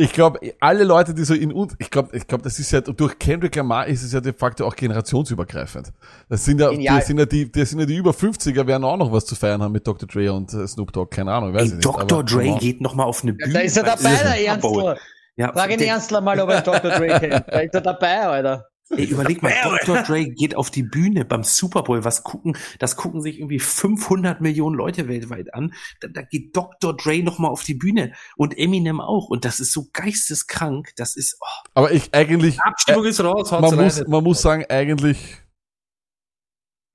[0.00, 2.80] ich glaube, alle Leute, die so in uns, ich glaube, ich glaube, das ist ja,
[2.80, 5.92] durch Kendrick Lamar ist es ja de facto auch generationsübergreifend.
[6.30, 6.96] Das sind ja, Genial.
[6.96, 9.34] das sind ja die, das sind ja die über 50er werden auch noch was zu
[9.34, 10.08] feiern haben mit Dr.
[10.08, 11.84] Dre und äh, Snoop Dogg, keine Ahnung, weiß ich ey, nicht.
[11.84, 12.24] Dr.
[12.24, 13.52] Dre geht noch mal auf eine Bühne.
[13.52, 14.46] Da ist er dabei, der.
[14.46, 14.96] Ernstler.
[15.36, 16.90] Ja, Frag ihn Ernstler mal, ob er Dr.
[16.90, 17.44] Dre kennt.
[17.48, 18.69] Da ist er dabei, Alter.
[18.96, 20.02] Ey, überleg mal, Dr.
[20.02, 22.04] Dre geht auf die Bühne beim Super Bowl.
[22.04, 25.72] Was gucken, das gucken sich irgendwie 500 Millionen Leute weltweit an.
[26.00, 26.96] Da, da geht Dr.
[26.96, 29.28] Dre noch mal auf die Bühne und Eminem auch.
[29.28, 30.90] Und das ist so geisteskrank.
[30.96, 35.38] Das ist, oh, Aber ich eigentlich, Abstimmung ist raus, man muss, man muss sagen, eigentlich,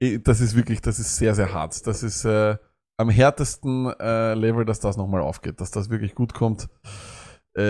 [0.02, 1.88] eh, das ist wirklich, das ist sehr, sehr hart.
[1.88, 2.58] Das ist äh,
[2.98, 6.68] am härtesten äh, Level, dass das nochmal aufgeht, dass das wirklich gut kommt.
[7.58, 7.62] Äh,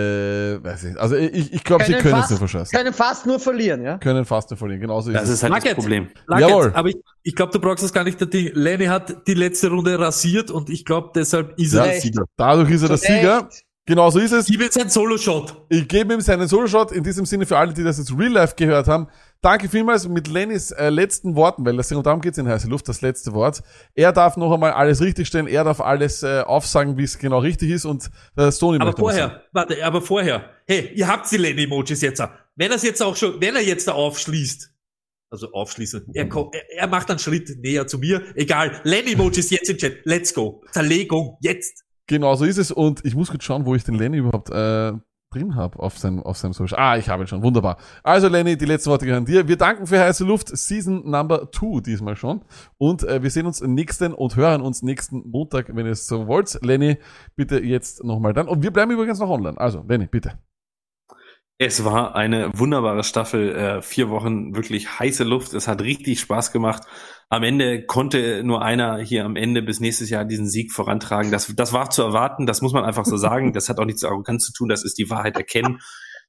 [0.64, 0.88] weiß ich.
[0.90, 0.98] nicht.
[0.98, 2.76] Also ich, ich glaube, sie Können es fast- nur verscheißen.
[2.76, 3.98] Können fast nur verlieren, ja?
[3.98, 4.80] Können fast nur verlieren.
[4.80, 5.34] Genauso ist das es.
[5.36, 5.76] ist halt das Nugget.
[5.78, 6.08] Problem.
[6.28, 6.72] Nugget, Jawohl.
[6.74, 8.20] Aber ich, ich glaube, du brauchst das gar nicht.
[8.32, 12.00] Die Lenny hat die letzte Runde rasiert und ich glaube, deshalb ist er Ja, der
[12.00, 12.24] Sieger.
[12.36, 13.44] Dadurch ist er der Sieger.
[13.44, 13.62] Recht.
[13.88, 14.46] Genau so ist es.
[14.46, 15.64] Gib jetzt einen Solo-Shot.
[15.68, 16.90] Ich gebe ihm seinen Solo-Shot.
[16.90, 19.06] In diesem Sinne für alle, die das jetzt real life gehört haben.
[19.40, 23.00] Danke vielmals mit Lennys äh, letzten Worten, weil das darum geht's in heiße Luft, das
[23.00, 23.62] letzte Wort.
[23.94, 27.70] Er darf noch einmal alles richtigstellen, er darf alles äh, aufsagen, wie es genau richtig
[27.70, 30.50] ist und äh, Stoney Aber vorher, warte, aber vorher.
[30.66, 32.20] Hey, ihr habt die Lenny-Emojis jetzt.
[32.56, 34.72] Wenn er jetzt auch schon, wenn er jetzt da aufschließt,
[35.30, 38.22] also aufschließen, er, ko- er, er macht einen Schritt näher zu mir.
[38.34, 39.98] Egal, Lenny-Emojis jetzt im Chat.
[40.04, 40.64] Let's go.
[40.72, 41.84] Zerlegung, jetzt.
[42.06, 44.92] Genau so ist es und ich muss kurz schauen, wo ich den Lenny überhaupt äh,
[45.32, 46.78] drin habe auf seinem, auf seinem Social.
[46.78, 47.42] Ah, ich habe ihn schon.
[47.42, 47.78] Wunderbar.
[48.02, 49.48] Also Lenny, die letzten Worte gehören dir.
[49.48, 50.56] Wir danken für heiße Luft.
[50.56, 52.44] Season Number 2 diesmal schon.
[52.78, 56.26] Und äh, wir sehen uns nächsten und hören uns nächsten Montag, wenn ihr es so
[56.26, 56.58] wollt.
[56.62, 56.98] Lenny,
[57.34, 58.48] bitte jetzt nochmal dann.
[58.48, 59.58] Und wir bleiben übrigens noch online.
[59.58, 60.38] Also, Lenny, bitte.
[61.58, 65.54] Es war eine wunderbare Staffel, äh, vier Wochen wirklich heiße Luft.
[65.54, 66.82] Es hat richtig Spaß gemacht.
[67.28, 71.32] Am Ende konnte nur einer hier am Ende bis nächstes Jahr diesen Sieg vorantragen.
[71.32, 73.52] Das, das war zu erwarten, das muss man einfach so sagen.
[73.56, 75.80] Das hat auch nichts mit Arroganz zu tun, das ist die Wahrheit erkennen.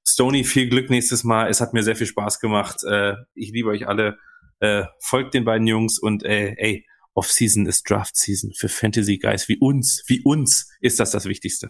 [0.05, 1.49] Stony, viel Glück nächstes Mal.
[1.49, 2.77] Es hat mir sehr viel Spaß gemacht.
[2.89, 4.17] Äh, ich liebe euch alle.
[4.59, 8.53] Äh, folgt den beiden Jungs und äh, ey, Off-Season ist Draft-Season.
[8.55, 11.69] Für Fantasy Guys wie uns, wie uns ist das das Wichtigste.